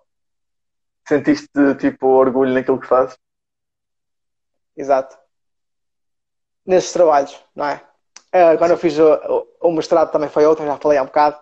Sentiste 1.08 1.50
tipo 1.80 2.08
orgulho 2.08 2.54
naquilo 2.54 2.80
que 2.80 2.88
fazes? 2.88 3.18
Exato. 4.78 5.18
Nesses 6.66 6.94
trabalhos, 6.94 7.38
não 7.56 7.66
é? 7.66 7.82
Uh, 8.34 8.58
quando 8.58 8.72
eu 8.72 8.78
fiz 8.78 8.98
o, 8.98 9.14
o, 9.14 9.68
o, 9.68 9.72
mestrado 9.72 10.12
também 10.12 10.30
foi 10.30 10.46
outro, 10.46 10.66
já 10.66 10.78
falei 10.78 10.98
há 10.98 11.04
um 11.04 11.08
bocado. 11.08 11.40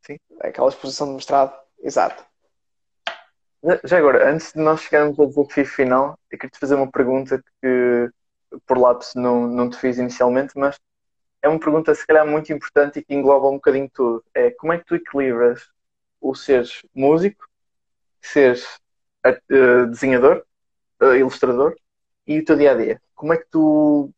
Sim. 0.00 0.18
Aquela 0.40 0.68
exposição 0.68 1.08
de 1.08 1.14
mestrado, 1.14 1.54
exato. 1.80 2.24
Já 3.84 3.98
agora, 3.98 4.30
antes 4.30 4.52
de 4.52 4.60
nós 4.60 4.80
chegarmos 4.80 5.18
ao 5.18 5.26
desafio 5.26 5.66
final, 5.66 6.18
eu 6.30 6.38
queria 6.38 6.50
te 6.50 6.58
fazer 6.58 6.74
uma 6.74 6.90
pergunta 6.90 7.42
que 7.60 8.10
por 8.66 8.78
lápis 8.78 9.12
não, 9.14 9.46
não 9.46 9.68
te 9.68 9.76
fiz 9.76 9.98
inicialmente, 9.98 10.56
mas 10.56 10.78
é 11.42 11.48
uma 11.48 11.58
pergunta 11.58 11.94
se 11.94 12.06
calhar 12.06 12.26
muito 12.26 12.52
importante 12.52 12.98
e 12.98 13.04
que 13.04 13.14
engloba 13.14 13.48
um 13.48 13.54
bocadinho 13.54 13.90
tudo. 13.92 14.24
É 14.34 14.50
como 14.50 14.72
é 14.72 14.78
que 14.78 14.84
tu 14.84 14.94
equilibras 14.94 15.68
o 16.20 16.34
seres 16.34 16.82
músico, 16.94 17.48
seres 18.20 18.64
uh, 19.26 19.86
desenhador, 19.86 20.44
uh, 21.00 21.14
ilustrador 21.14 21.76
e 22.26 22.38
o 22.38 22.44
teu 22.44 22.56
dia 22.56 22.72
a 22.72 22.74
dia? 22.74 23.02
Como 23.14 23.32
é 23.32 23.36
que 23.36 23.46
tu 23.50 24.10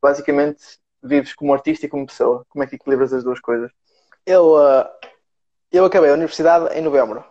basicamente 0.00 0.78
vives 1.02 1.34
como 1.34 1.54
artista 1.54 1.86
e 1.86 1.88
como 1.88 2.06
pessoa? 2.06 2.44
Como 2.48 2.62
é 2.62 2.66
que 2.66 2.76
equilibras 2.76 3.12
as 3.12 3.24
duas 3.24 3.40
coisas? 3.40 3.70
Eu, 4.24 4.56
uh, 4.56 4.86
eu 5.72 5.84
acabei 5.84 6.10
a 6.10 6.14
universidade 6.14 6.74
em 6.76 6.82
novembro. 6.82 7.24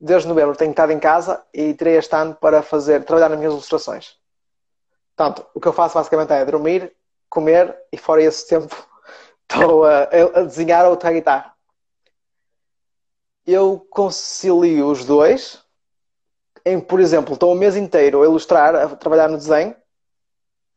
Desde 0.00 0.26
novembro 0.26 0.56
tenho 0.56 0.70
estado 0.70 0.90
em 0.90 0.98
casa 0.98 1.44
e 1.52 1.74
terei 1.74 1.96
este 1.96 2.14
ano 2.16 2.34
para 2.34 2.62
fazer, 2.62 3.04
trabalhar 3.04 3.28
nas 3.28 3.38
minhas 3.38 3.52
ilustrações. 3.52 4.16
Portanto, 5.14 5.46
o 5.54 5.60
que 5.60 5.68
eu 5.68 5.72
faço 5.72 5.94
basicamente 5.94 6.32
é 6.32 6.44
dormir, 6.44 6.92
comer 7.32 7.74
e 7.90 7.96
fora 7.96 8.22
esse 8.22 8.46
tempo 8.46 8.76
estou 9.48 9.84
a, 9.84 10.02
a 10.02 10.42
desenhar 10.42 10.84
ou 10.84 10.92
a 10.92 10.96
tocar 10.96 11.14
guitarra. 11.14 11.54
Eu 13.46 13.80
concilio 13.90 14.86
os 14.88 15.04
dois 15.04 15.64
em, 16.64 16.78
por 16.78 17.00
exemplo, 17.00 17.34
estou 17.34 17.52
um 17.52 17.56
mês 17.58 17.74
inteiro 17.74 18.22
a 18.22 18.26
ilustrar, 18.26 18.76
a 18.76 18.94
trabalhar 18.94 19.28
no 19.28 19.38
desenho 19.38 19.74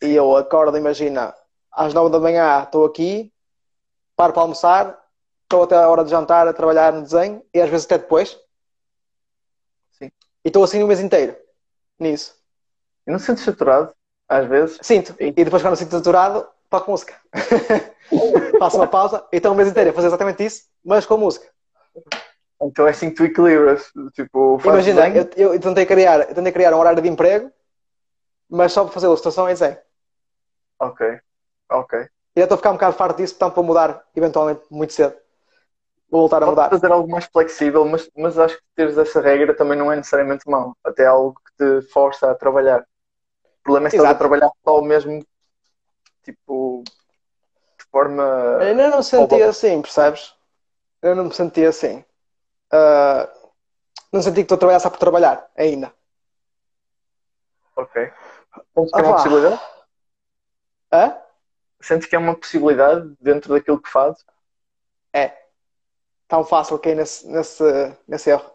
e 0.01 0.15
eu 0.15 0.35
acordo, 0.35 0.77
imagina, 0.77 1.35
às 1.71 1.93
nove 1.93 2.09
da 2.09 2.19
manhã 2.19 2.63
estou 2.63 2.85
aqui, 2.85 3.31
paro 4.15 4.33
para 4.33 4.41
almoçar, 4.41 4.99
estou 5.43 5.63
até 5.63 5.75
a 5.75 5.89
hora 5.89 6.03
de 6.03 6.09
jantar 6.09 6.47
a 6.47 6.53
trabalhar 6.53 6.93
no 6.93 7.03
desenho 7.03 7.45
e 7.53 7.61
às 7.61 7.69
vezes 7.69 7.85
até 7.85 7.97
depois. 7.97 8.39
Sim. 9.91 10.07
E 10.43 10.47
estou 10.47 10.63
assim 10.63 10.81
o 10.81 10.87
mês 10.87 10.99
inteiro 10.99 11.37
nisso. 11.99 12.35
E 13.05 13.11
não 13.11 13.19
sentes 13.19 13.43
saturado? 13.43 13.93
Às 14.27 14.47
vezes? 14.47 14.79
Sinto. 14.81 15.15
E 15.19 15.31
depois, 15.31 15.61
quando 15.61 15.75
sinto 15.75 15.91
saturado, 15.91 16.47
toco 16.69 16.91
música. 16.91 17.15
Faço 18.59 18.77
uma 18.77 18.87
pausa 18.87 19.25
e 19.31 19.37
estou 19.37 19.51
o 19.51 19.55
mês 19.55 19.69
inteiro 19.69 19.89
a 19.89 19.93
fazer 19.93 20.07
exatamente 20.07 20.43
isso, 20.43 20.63
mas 20.83 21.05
com 21.05 21.17
música. 21.17 21.47
Então 22.61 22.87
é 22.87 22.91
assim 22.91 23.09
que 23.09 23.15
tu 23.15 23.25
equilibras. 23.25 23.91
Tipo, 24.13 24.59
Imagina, 24.63 25.09
eu, 25.09 25.29
eu, 25.35 25.53
eu, 25.53 25.59
tentei 25.59 25.85
criar, 25.85 26.29
eu 26.29 26.35
tentei 26.35 26.51
criar 26.51 26.73
um 26.73 26.79
horário 26.79 27.01
de 27.01 27.09
emprego, 27.09 27.51
mas 28.49 28.71
só 28.71 28.83
para 28.83 28.93
fazer 28.93 29.07
ilustração 29.07 29.47
em 29.47 29.53
desenho. 29.53 29.77
Ok, 30.79 31.19
ok. 31.69 31.99
E 32.35 32.39
já 32.39 32.43
estou 32.43 32.55
a 32.55 32.57
ficar 32.57 32.71
um 32.71 32.75
bocado 32.75 32.97
farto 32.97 33.17
disso, 33.17 33.35
portanto, 33.35 33.53
para 33.53 33.63
mudar 33.63 34.03
eventualmente 34.15 34.61
muito 34.69 34.93
cedo. 34.93 35.15
Vou 36.09 36.21
voltar 36.21 36.43
a 36.43 36.45
mudar. 36.45 36.69
fazer 36.69 36.91
algo 36.91 37.09
mais 37.09 37.25
flexível, 37.25 37.83
mas, 37.85 38.09
mas 38.15 38.37
acho 38.37 38.55
que 38.55 38.63
teres 38.75 38.97
essa 38.97 39.19
regra 39.21 39.55
também 39.55 39.77
não 39.77 39.91
é 39.91 39.95
necessariamente 39.95 40.47
mau. 40.49 40.75
Até 40.83 41.03
é 41.03 41.07
algo 41.07 41.35
que 41.35 41.81
te 41.81 41.87
força 41.91 42.29
a 42.29 42.35
trabalhar 42.35 42.85
problema 43.65 43.87
é 43.87 43.89
estás 43.89 44.09
a 44.09 44.15
trabalhar 44.15 44.49
só 44.63 44.81
mesmo, 44.81 45.25
tipo, 46.23 46.83
de 46.85 47.85
forma. 47.91 48.23
Eu 48.23 48.61
ainda 48.61 48.89
não 48.89 48.97
me 48.97 49.03
sentia 49.03 49.49
assim, 49.49 49.81
percebes? 49.81 50.35
Eu 51.01 51.15
não 51.15 51.25
me 51.25 51.33
sentia 51.33 51.69
assim. 51.69 52.05
Uh, 52.71 53.27
não 54.13 54.21
senti 54.21 54.35
que 54.35 54.41
estou 54.41 54.55
a 54.55 54.59
trabalhar 54.59 54.79
só 54.79 54.89
por 54.89 54.99
trabalhar, 54.99 55.49
ainda. 55.57 55.91
Ok. 57.75 58.13
Sentes 58.73 58.91
que 58.91 58.99
é 58.99 59.03
uma 59.03 59.15
possibilidade? 59.15 59.61
Hã? 60.93 61.17
Sentes 61.81 62.07
que 62.07 62.15
é 62.15 62.19
uma 62.19 62.35
possibilidade 62.35 63.15
dentro 63.19 63.53
daquilo 63.53 63.81
que 63.81 63.89
fazes? 63.89 64.23
É. 65.11 65.33
Tão 66.27 66.45
fácil 66.45 66.79
cair 66.79 66.95
nesse, 66.95 67.27
nesse, 67.27 67.63
nesse 68.07 68.29
erro. 68.29 68.49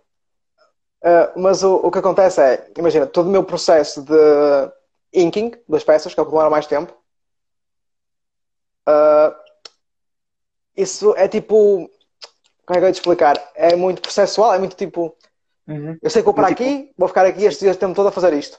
Uh, 1.03 1.41
mas 1.41 1.63
o, 1.63 1.77
o 1.77 1.91
que 1.91 1.99
acontece 1.99 2.41
é, 2.41 2.71
imagina, 2.77 3.07
todo 3.07 3.27
o 3.27 3.31
meu 3.31 3.43
processo 3.43 4.03
de 4.03 4.13
inking 5.13 5.53
das 5.69 5.85
peças, 5.85 6.15
que 6.15 6.21
é 6.21 6.23
o 6.23 6.27
que 6.27 6.33
demora 6.33 6.51
mais 6.51 6.67
tempo. 6.67 6.93
Uh, 8.89 9.35
isso 10.77 11.15
é 11.17 11.29
tipo. 11.29 11.91
Como 12.67 12.77
é 12.77 12.81
que 12.81 12.85
eu 12.85 12.89
ia 12.89 12.93
te 12.93 12.97
explicar? 12.97 13.51
É 13.55 13.75
muito 13.77 14.01
processual, 14.03 14.55
é 14.55 14.59
muito 14.59 14.77
tipo. 14.77 15.17
Uhum. 15.67 15.99
Eu 16.03 16.11
sei 16.11 16.23
que 16.23 16.27
vou 16.27 16.35
para 16.35 16.49
tipo... 16.49 16.63
aqui, 16.63 16.93
vou 16.97 17.09
ficar 17.09 17.27
aqui 17.27 17.45
este, 17.45 17.67
este 17.67 17.81
tempo 17.81 17.95
todo 17.95 18.09
a 18.09 18.13
fazer 18.13 18.33
isto. 18.33 18.59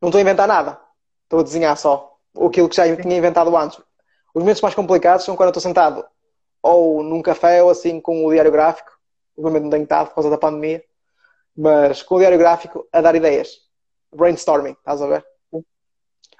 Não 0.00 0.08
estou 0.08 0.18
a 0.18 0.22
inventar 0.22 0.46
nada. 0.46 0.80
Estou 1.24 1.40
a 1.40 1.42
desenhar 1.42 1.76
só. 1.76 2.18
Aquilo 2.36 2.68
que 2.68 2.76
já 2.76 2.84
tinha 2.96 3.16
inventado 3.16 3.56
antes. 3.56 3.78
Os 4.34 4.42
momentos 4.42 4.60
mais 4.60 4.74
complicados 4.74 5.24
são 5.24 5.36
quando 5.36 5.48
eu 5.48 5.50
estou 5.50 5.62
sentado 5.62 6.04
ou 6.62 7.02
num 7.02 7.20
café 7.20 7.62
ou 7.62 7.68
assim 7.68 8.00
com 8.00 8.24
o 8.24 8.32
diário 8.32 8.50
gráfico. 8.50 8.90
Obviamente 9.36 9.64
não 9.64 9.70
tenho 9.70 9.82
estado 9.82 10.08
por 10.08 10.14
causa 10.14 10.30
da 10.30 10.38
pandemia. 10.38 10.82
Mas 11.56 12.02
com 12.02 12.14
o 12.16 12.18
diário 12.18 12.38
gráfico 12.38 12.88
a 12.90 13.00
dar 13.00 13.14
ideias. 13.14 13.58
Brainstorming, 14.14 14.72
estás 14.72 15.02
a 15.02 15.06
ver? 15.06 15.26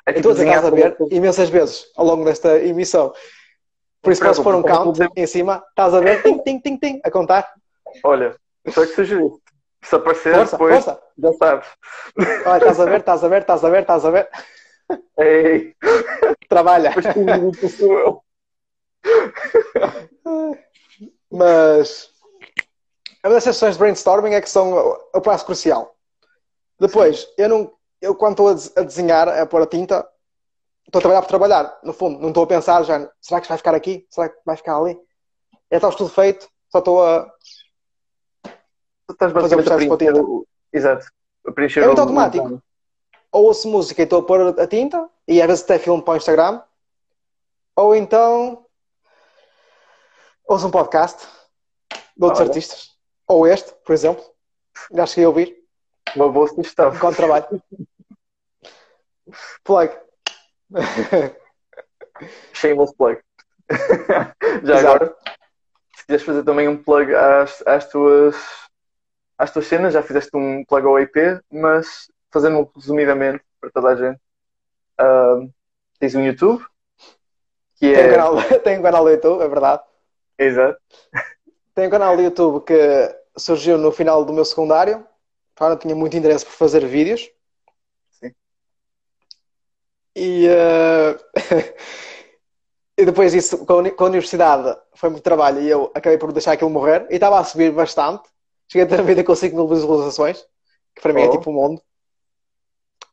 É 0.07 0.13
tipo, 0.13 0.31
estou 0.31 0.53
a 0.53 0.71
ver 0.71 0.97
imensas 1.11 1.49
vezes 1.49 1.87
ao 1.97 2.05
longo 2.05 2.25
desta 2.25 2.59
emissão. 2.59 3.13
Por 4.03 4.13
isso, 4.13 4.23
posso 4.23 4.43
pôr 4.43 4.55
um 4.55 4.63
count 4.63 5.01
em 5.17 5.27
cima, 5.27 5.65
estás 5.71 5.95
a 5.95 6.01
ver, 6.01 6.23
tim, 6.23 6.39
tim, 6.39 6.61
tim, 6.61 6.77
tim, 6.77 7.01
a 7.03 7.11
contar. 7.11 7.51
Olha, 8.05 8.37
só 8.69 8.83
que 8.83 8.95
sugerir. 8.95 9.31
Se 9.83 9.97
aparecer 9.97 10.35
força, 10.35 10.53
depois, 10.57 10.85
força. 10.85 11.01
já 11.19 11.33
sabes. 11.35 11.69
Olha, 12.47 12.59
estás 12.59 12.81
a 12.81 12.85
ver, 12.85 13.01
estás 13.01 13.25
a 13.25 13.29
ver, 13.29 13.41
estás 13.41 13.65
a 13.65 13.71
ver, 13.71 13.81
estás 13.81 14.05
a 14.05 14.11
ver. 14.11 14.29
Ei. 15.19 15.75
Trabalha. 16.49 16.93
Mas 21.31 22.11
uma 23.25 23.35
das 23.35 23.45
sessões 23.45 23.75
de 23.75 23.79
brainstorming 23.79 24.35
é 24.35 24.41
que 24.41 24.51
são 24.51 24.99
o 25.15 25.21
passo 25.21 25.47
crucial. 25.47 25.95
Depois, 26.79 27.21
Sim. 27.21 27.29
eu 27.39 27.49
não, 27.49 27.73
eu 28.05 28.15
quando 28.15 28.33
estou 28.33 28.49
a 28.77 28.85
desenhar, 28.85 29.29
a 29.29 29.47
pôr 29.47 29.63
a 29.63 29.67
tinta, 29.67 30.07
estou 30.87 30.99
a 30.99 31.03
trabalhar 31.03 31.23
por 31.23 31.29
trabalhar, 31.29 31.79
no 31.83 31.93
fundo. 31.93 32.21
Não 32.21 32.29
estou 32.29 32.45
a 32.45 32.47
pensar 32.47 32.83
já, 32.83 33.11
será 33.21 33.41
que 33.41 33.49
vai 33.49 33.57
ficar 33.57 33.75
aqui? 33.75 34.07
Será 34.11 34.29
que 34.29 34.37
vai 34.45 34.57
ficar 34.57 34.77
ali? 34.77 34.99
É 35.71 35.77
está 35.77 35.91
tudo 35.91 36.11
feito, 36.11 36.49
só 36.71 36.79
estou 36.79 37.05
a. 37.05 37.31
Tu 39.07 39.13
estás 39.13 39.33
basicamente 39.33 39.73
a 39.73 39.77
preencher 39.77 40.21
o... 40.21 40.47
Exato. 40.73 41.07
A 41.47 41.53
preencher 41.53 41.81
é 41.81 41.87
muito 41.87 42.01
automático. 42.01 42.63
Ou 43.33 43.45
ouço 43.45 43.69
música 43.69 44.03
e 44.03 44.05
estou 44.05 44.21
a 44.21 44.23
pôr 44.23 44.61
a 44.61 44.67
tinta, 44.67 45.09
e 45.27 45.41
às 45.41 45.47
vezes 45.49 45.65
até 45.65 45.79
filme 45.79 46.03
para 46.03 46.15
o 46.15 46.17
Instagram, 46.17 46.63
ou 47.77 47.95
então 47.95 48.65
ouço 50.47 50.67
um 50.67 50.71
podcast 50.71 51.27
de 52.17 52.25
outros 52.25 52.41
artistas. 52.41 52.91
Ou 53.27 53.47
este, 53.47 53.73
por 53.85 53.93
exemplo. 53.93 54.25
Já 54.93 55.07
cheguei 55.07 55.25
a 55.25 55.29
ouvir. 55.29 55.57
Uma 56.15 56.29
boa 56.29 56.49
sugestão. 56.49 56.95
Enquanto 56.95 57.17
trabalho. 57.17 57.47
Plug. 59.63 59.93
Shameless 62.53 62.95
plug. 62.97 63.21
Já 64.63 64.75
Exato. 64.75 64.87
agora, 64.87 65.17
se 65.97 66.05
quiseres 66.07 66.27
fazer 66.27 66.45
também 66.45 66.69
um 66.69 66.83
plug 66.83 67.15
às, 67.15 67.63
às, 67.67 67.89
tuas, 67.89 68.37
às 69.39 69.51
tuas 69.51 69.67
cenas, 69.67 69.95
já 69.95 70.03
fizeste 70.03 70.31
um 70.35 70.65
plug 70.65 70.87
ao 70.87 71.01
IP, 71.01 71.41
mas 71.51 72.11
fazendo 72.31 72.71
resumidamente 72.75 73.43
para 73.61 73.71
toda 73.71 73.89
a 73.89 73.97
gente, 73.97 74.21
uh, 75.01 75.51
tens 75.99 76.15
um 76.15 76.25
YouTube 76.25 76.65
que 77.77 77.95
é. 77.95 77.95
Tem 77.95 78.07
um, 78.07 78.11
canal, 78.11 78.35
tem 78.63 78.79
um 78.79 78.83
canal 78.83 79.05
do 79.05 79.11
YouTube, 79.11 79.43
é 79.43 79.49
verdade. 79.49 79.83
Exato. 80.39 80.79
Tem 81.75 81.87
um 81.87 81.91
canal 81.91 82.17
do 82.17 82.23
YouTube 82.23 82.65
que 82.65 82.75
surgiu 83.37 83.77
no 83.79 83.91
final 83.91 84.25
do 84.25 84.33
meu 84.33 84.45
secundário. 84.45 85.07
Claro, 85.55 85.77
tinha 85.77 85.95
muito 85.95 86.17
interesse 86.17 86.45
por 86.45 86.53
fazer 86.53 86.85
vídeos. 86.87 87.31
E, 90.17 90.49
uh... 90.49 91.19
e 92.97 93.05
depois 93.05 93.33
disso, 93.33 93.65
com 93.67 93.75
a 93.75 94.07
universidade, 94.07 94.77
foi 94.95 95.11
muito 95.11 95.23
trabalho 95.23 95.61
e 95.61 95.69
eu 95.69 95.91
acabei 95.95 96.19
por 96.19 96.33
deixar 96.33 96.53
aquilo 96.53 96.71
morrer. 96.71 97.07
E 97.11 97.15
estava 97.15 97.39
a 97.39 97.45
subir 97.45 97.73
bastante. 97.73 98.29
Cheguei 98.69 98.87
a 98.87 98.89
ter 98.89 99.01
a 99.01 99.05
vida 99.05 99.25
com 99.25 99.35
5 99.35 99.55
mil 99.55 99.69
visualizações, 99.69 100.45
que 100.95 101.03
para 101.03 101.13
oh. 101.13 101.15
mim 101.15 101.23
é 101.23 101.29
oh. 101.29 101.31
tipo 101.31 101.51
um 101.51 101.55
mundo. 101.55 101.83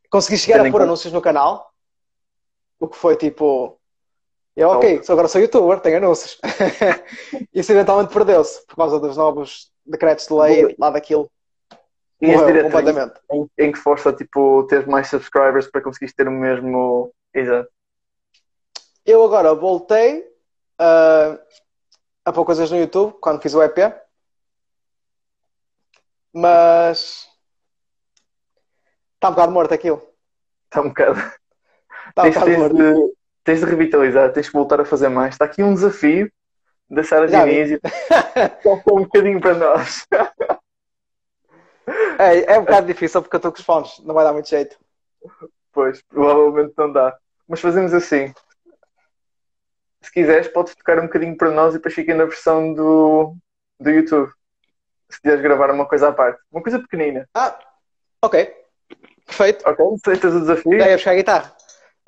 Consegui 0.09 0.37
chegar 0.37 0.65
a 0.65 0.69
pôr 0.69 0.81
anúncios 0.81 1.13
no 1.13 1.21
canal, 1.21 1.71
o 2.79 2.87
que 2.87 2.97
foi 2.97 3.15
tipo. 3.15 3.79
Eu, 4.55 4.69
ok, 4.69 5.01
oh. 5.07 5.11
agora 5.11 5.27
sou 5.27 5.39
youtuber, 5.39 5.79
tenho 5.79 5.97
anúncios. 5.97 6.37
Isso 7.53 7.71
eventualmente 7.71 8.13
perdeu-se 8.13 8.65
por 8.67 8.75
causa 8.75 8.99
dos 8.99 9.15
novos 9.15 9.71
decretos 9.85 10.27
de 10.27 10.33
lei 10.33 10.75
lá 10.77 10.89
daquilo. 10.89 11.31
E 12.21 12.27
Morreu 12.27 12.45
diretrizes 12.45 12.71
completamente. 12.71 13.19
em, 13.31 13.49
em 13.57 13.71
que 13.71 13.79
força 13.79 14.13
tipo 14.13 14.63
ter 14.67 14.87
mais 14.87 15.07
subscribers 15.09 15.67
para 15.67 15.81
conseguires 15.81 16.13
ter 16.13 16.27
o 16.27 16.31
mesmo. 16.31 17.11
Exato. 17.33 17.69
Eu 19.03 19.23
agora 19.23 19.55
voltei 19.55 20.23
ah, 20.77 21.39
a 22.23 22.31
pôr 22.31 22.45
coisas 22.45 22.69
no 22.69 22.77
YouTube 22.77 23.15
quando 23.19 23.41
fiz 23.41 23.53
o 23.53 23.63
EP, 23.63 23.77
mas 26.33 27.27
está 29.15 29.29
um 29.29 29.31
bocado 29.31 29.51
morto 29.51 29.73
aquilo. 29.73 30.01
Está 30.65 30.81
um 30.81 30.89
bocado. 30.89 31.19
Está 32.09 32.21
um 32.21 32.23
tens, 32.23 32.33
bocado 32.35 32.45
tens 32.45 32.59
morto. 32.59 32.77
de, 32.77 33.13
tens 33.43 33.59
de 33.59 33.65
revitalizar, 33.65 34.31
tens 34.31 34.45
de 34.45 34.51
voltar 34.51 34.79
a 34.79 34.85
fazer 34.85 35.09
mais. 35.09 35.33
Está 35.33 35.45
aqui 35.45 35.63
um 35.63 35.73
desafio 35.73 36.31
da 36.89 37.03
Sara. 37.03 37.27
Diniz 37.27 37.79
toca 38.63 38.93
um 38.93 39.03
bocadinho 39.03 39.39
para 39.41 39.53
nós. 39.55 40.05
É, 42.21 42.53
é 42.53 42.59
um 42.59 42.63
bocado 42.63 42.85
difícil 42.85 43.19
porque 43.19 43.35
eu 43.35 43.39
estou 43.39 43.51
com 43.51 43.57
os 43.57 43.65
fones, 43.65 43.99
não 44.05 44.13
vai 44.13 44.23
dar 44.23 44.31
muito 44.31 44.47
jeito. 44.47 44.77
Pois, 45.73 46.03
provavelmente 46.03 46.73
não 46.77 46.91
dá. 46.91 47.17
Mas 47.47 47.59
fazemos 47.59 47.95
assim. 47.95 48.31
Se 50.01 50.11
quiseres, 50.11 50.47
podes 50.47 50.75
tocar 50.75 50.99
um 50.99 51.07
bocadinho 51.07 51.35
para 51.35 51.49
nós 51.49 51.73
e 51.73 51.77
depois 51.77 51.95
fica 51.95 52.13
na 52.13 52.25
versão 52.25 52.73
do, 52.73 53.35
do 53.79 53.89
YouTube. 53.89 54.31
Se 55.09 55.19
quiseres 55.19 55.41
gravar 55.41 55.71
uma 55.71 55.87
coisa 55.87 56.09
à 56.09 56.11
parte. 56.11 56.39
Uma 56.51 56.61
coisa 56.61 56.77
pequenina. 56.79 57.27
Ah, 57.33 57.57
ok. 58.21 58.55
Perfeito. 59.25 59.67
Ok? 59.67 59.85
Aceitas 59.95 60.33
o 60.35 60.41
desafio? 60.41 60.79
Já 60.79 60.89
ia 60.89 60.95
buscar 60.95 61.11
a 61.11 61.15
guitarra. 61.15 61.55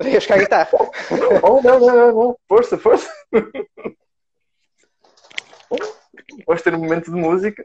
Já 0.00 0.08
ia 0.08 0.18
buscar 0.18 0.34
a 0.34 0.38
guitarra. 0.38 0.70
Oh, 1.42 1.60
não, 1.60 1.80
não, 1.80 1.96
não, 1.96 2.12
não. 2.12 2.38
Força, 2.48 2.78
força. 2.78 3.12
Vamos 6.46 6.62
ter 6.62 6.74
um 6.74 6.78
momento 6.78 7.10
de 7.10 7.16
música 7.16 7.64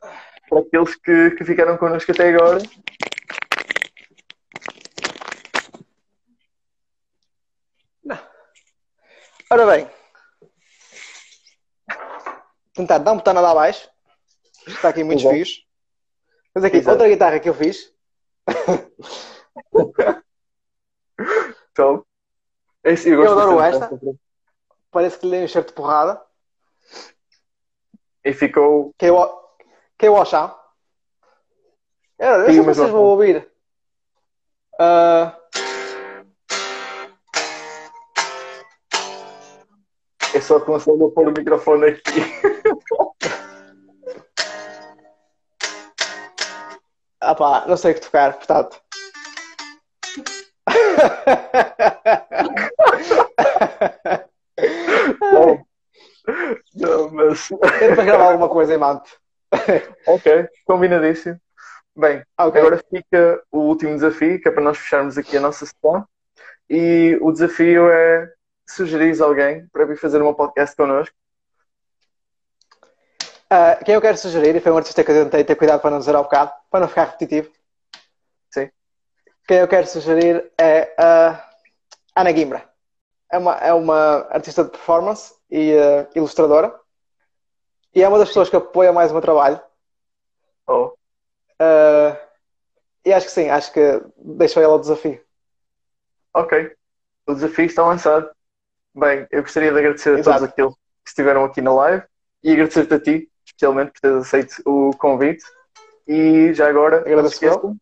para 0.50 0.60
aqueles 0.60 0.96
que, 0.96 1.32
que 1.32 1.46
ficaram 1.46 1.78
connosco 1.78 2.12
até 2.12 2.30
agora. 2.30 2.60
Ora 9.52 9.66
bem. 9.66 9.90
Tentar 12.74 13.00
um 13.00 13.18
botão 13.18 13.34
nada 13.34 13.50
abaixo. 13.50 13.90
Está 14.68 14.90
aqui 14.90 15.04
muitos 15.04 15.24
Exato. 15.24 15.36
fios. 15.36 15.66
Mas 16.54 16.64
aqui, 16.64 16.78
Exato. 16.78 16.92
outra 16.92 17.10
guitarra 17.10 17.40
que 17.40 17.50
eu 17.50 17.54
fiz. 17.54 17.92
Então, 21.72 22.06
esse, 22.84 23.10
Eu 23.10 23.22
adoro 23.24 23.62
esta. 23.62 23.90
Parece 24.92 25.18
que 25.18 25.26
lhe 25.26 25.32
dei 25.32 25.46
um 25.46 25.48
cheiro 25.48 25.68
de 25.68 25.74
porrada. 25.74 26.22
E 28.24 28.34
ficou. 28.34 28.94
Caiu 28.98 29.18
ao, 29.18 29.58
caiu 29.98 30.16
ao 30.16 30.26
chão. 30.26 30.56
Eu, 32.18 32.28
eu 32.28 32.46
Caiu 32.46 32.64
sei 32.64 32.64
que 32.64 32.76
vocês 32.76 32.90
vão 32.90 33.04
ouvir. 33.04 33.46
Ah, 34.80 35.36
Eu 40.34 40.42
só 40.44 40.60
consigo 40.60 41.10
pôr 41.12 41.28
o 41.28 41.32
microfone 41.32 41.88
aqui. 41.88 42.02
ah 47.20 47.34
pá, 47.34 47.66
não 47.68 47.76
sei 47.76 47.94
o 47.94 47.96
que 47.96 48.02
tocar, 48.02 48.34
portanto. 48.34 48.80
Bom, 55.32 55.66
para 57.58 58.04
gravar 58.04 58.32
alguma 58.32 58.50
coisa 58.50 58.74
em 58.74 58.78
mante. 58.78 59.12
Ok, 60.06 60.48
combinadíssimo. 60.66 61.40
Bem, 61.96 62.24
Ok. 62.38 62.62
agora 62.62 62.84
fica 62.90 63.42
o 63.52 63.60
último 63.60 63.94
desafio, 63.96 64.40
que 64.40 64.48
é 64.48 64.52
para 64.52 64.64
nós 64.64 64.78
fecharmos 64.78 65.18
aqui 65.18 65.38
a 65.38 65.42
nossa 65.42 65.66
sessão. 65.66 66.08
E 66.70 67.18
o 67.22 67.32
desafio 67.32 67.90
é 67.90 68.32
sugerir 68.70 69.20
alguém 69.22 69.68
para 69.74 69.86
vir 69.86 69.98
fazer 69.98 70.22
uma 70.22 70.36
podcast 70.36 70.76
connosco. 70.76 71.16
Ah, 73.50 73.80
quem 73.84 73.96
eu 73.96 74.02
quero 74.02 74.16
sugerir, 74.18 74.56
e 74.56 74.60
foi 74.60 74.72
um 74.72 74.78
artista 74.78 75.04
que 75.04 75.12
eu 75.12 75.24
tentei 75.24 75.44
ter 75.44 75.56
cuidado 75.56 75.82
para 75.82 75.90
não 75.90 76.00
dizer 76.00 76.14
ao 76.16 76.24
bocado, 76.24 76.54
para 76.70 76.82
não 76.82 76.88
ficar 76.88 77.06
repetitivo. 77.06 77.50
Sim. 78.52 78.70
Quem 79.48 79.58
eu 79.58 79.68
quero 79.68 79.88
sugerir 79.88 80.52
é 80.56 80.94
a 80.98 81.50
Ana 82.16 82.32
Guimbra. 82.32 82.64
É 83.32 83.38
uma, 83.40 83.56
é 83.56 83.74
uma 83.74 84.28
artista 84.30 84.64
de 84.64 84.70
performance 84.70 85.34
e 85.50 85.76
ah, 85.76 86.08
ilustradora. 86.16 86.80
E 87.96 88.04
é 88.04 88.08
uma 88.08 88.18
das 88.20 88.28
pessoas 88.30 88.50
que 88.50 88.56
apoia 88.56 88.94
mais 88.94 89.10
o 89.12 89.14
meu 89.14 89.22
trabalho. 89.22 89.60
Oh, 90.68 90.92
Ah, 91.60 92.18
e 93.06 93.12
acho 93.14 93.26
que 93.28 93.32
sim, 93.32 93.50
acho 93.50 93.72
que 93.74 94.02
deixou 94.18 94.62
ela 94.62 94.76
o 94.76 94.80
desafio. 94.80 95.20
ok, 96.34 96.76
o 97.28 97.34
desafio 97.34 97.66
está 97.66 97.84
lançado. 97.86 98.30
Bem, 98.94 99.28
eu 99.32 99.42
gostaria 99.42 99.72
de 99.72 99.80
agradecer 99.80 100.16
a 100.16 100.20
Exato. 100.20 100.38
todos 100.40 100.52
aqueles 100.54 100.74
que 101.04 101.10
estiveram 101.10 101.44
aqui 101.46 101.62
na 101.62 101.74
live 101.74 102.04
e 102.44 102.52
agradecer-te 102.52 102.94
a 102.94 103.00
ti, 103.00 103.32
especialmente 103.46 103.92
por 103.94 104.00
teres 104.02 104.18
aceito 104.28 104.62
o 104.66 104.92
convite. 104.98 105.44
E 106.08 106.54
já 106.54 106.68
agora, 106.70 106.98
não 106.98 107.04
se 107.06 107.10
Agradeço 107.12 107.34
esqueçam. 107.36 107.78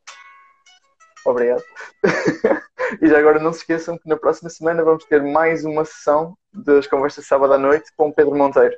Obrigado. 1.26 1.64
e 3.02 3.08
já 3.08 3.20
agora 3.20 3.40
não 3.40 3.52
se 3.52 3.60
esqueçam 3.60 3.98
que 3.98 4.08
na 4.08 4.16
próxima 4.18 4.50
semana 4.50 4.84
vamos 4.84 5.04
ter 5.06 5.22
mais 5.22 5.66
uma 5.66 5.84
sessão 5.84 6.38
das 6.54 6.88
conversas 6.88 7.24
de 7.24 7.28
sábado 7.28 7.54
à 7.54 7.58
noite 7.58 7.92
com 7.98 8.12
Pedro 8.12 8.36
Monteiro. 8.36 8.78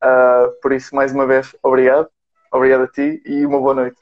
Ah, 0.00 0.48
por 0.62 0.72
isso, 0.72 0.94
mais 0.94 1.12
uma 1.12 1.26
vez, 1.26 1.54
obrigado. 1.62 2.08
Obrigado 2.52 2.84
a 2.84 2.88
ti 2.88 3.22
e 3.24 3.44
uma 3.44 3.58
boa 3.58 3.74
noite. 3.74 3.96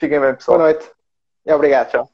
Fiquem 0.00 0.20
bem, 0.20 0.34
pessoal. 0.34 0.58
Boa 0.58 0.72
noite 0.72 0.90
e 1.46 1.52
obrigado. 1.52 1.90
Tchau. 1.90 2.11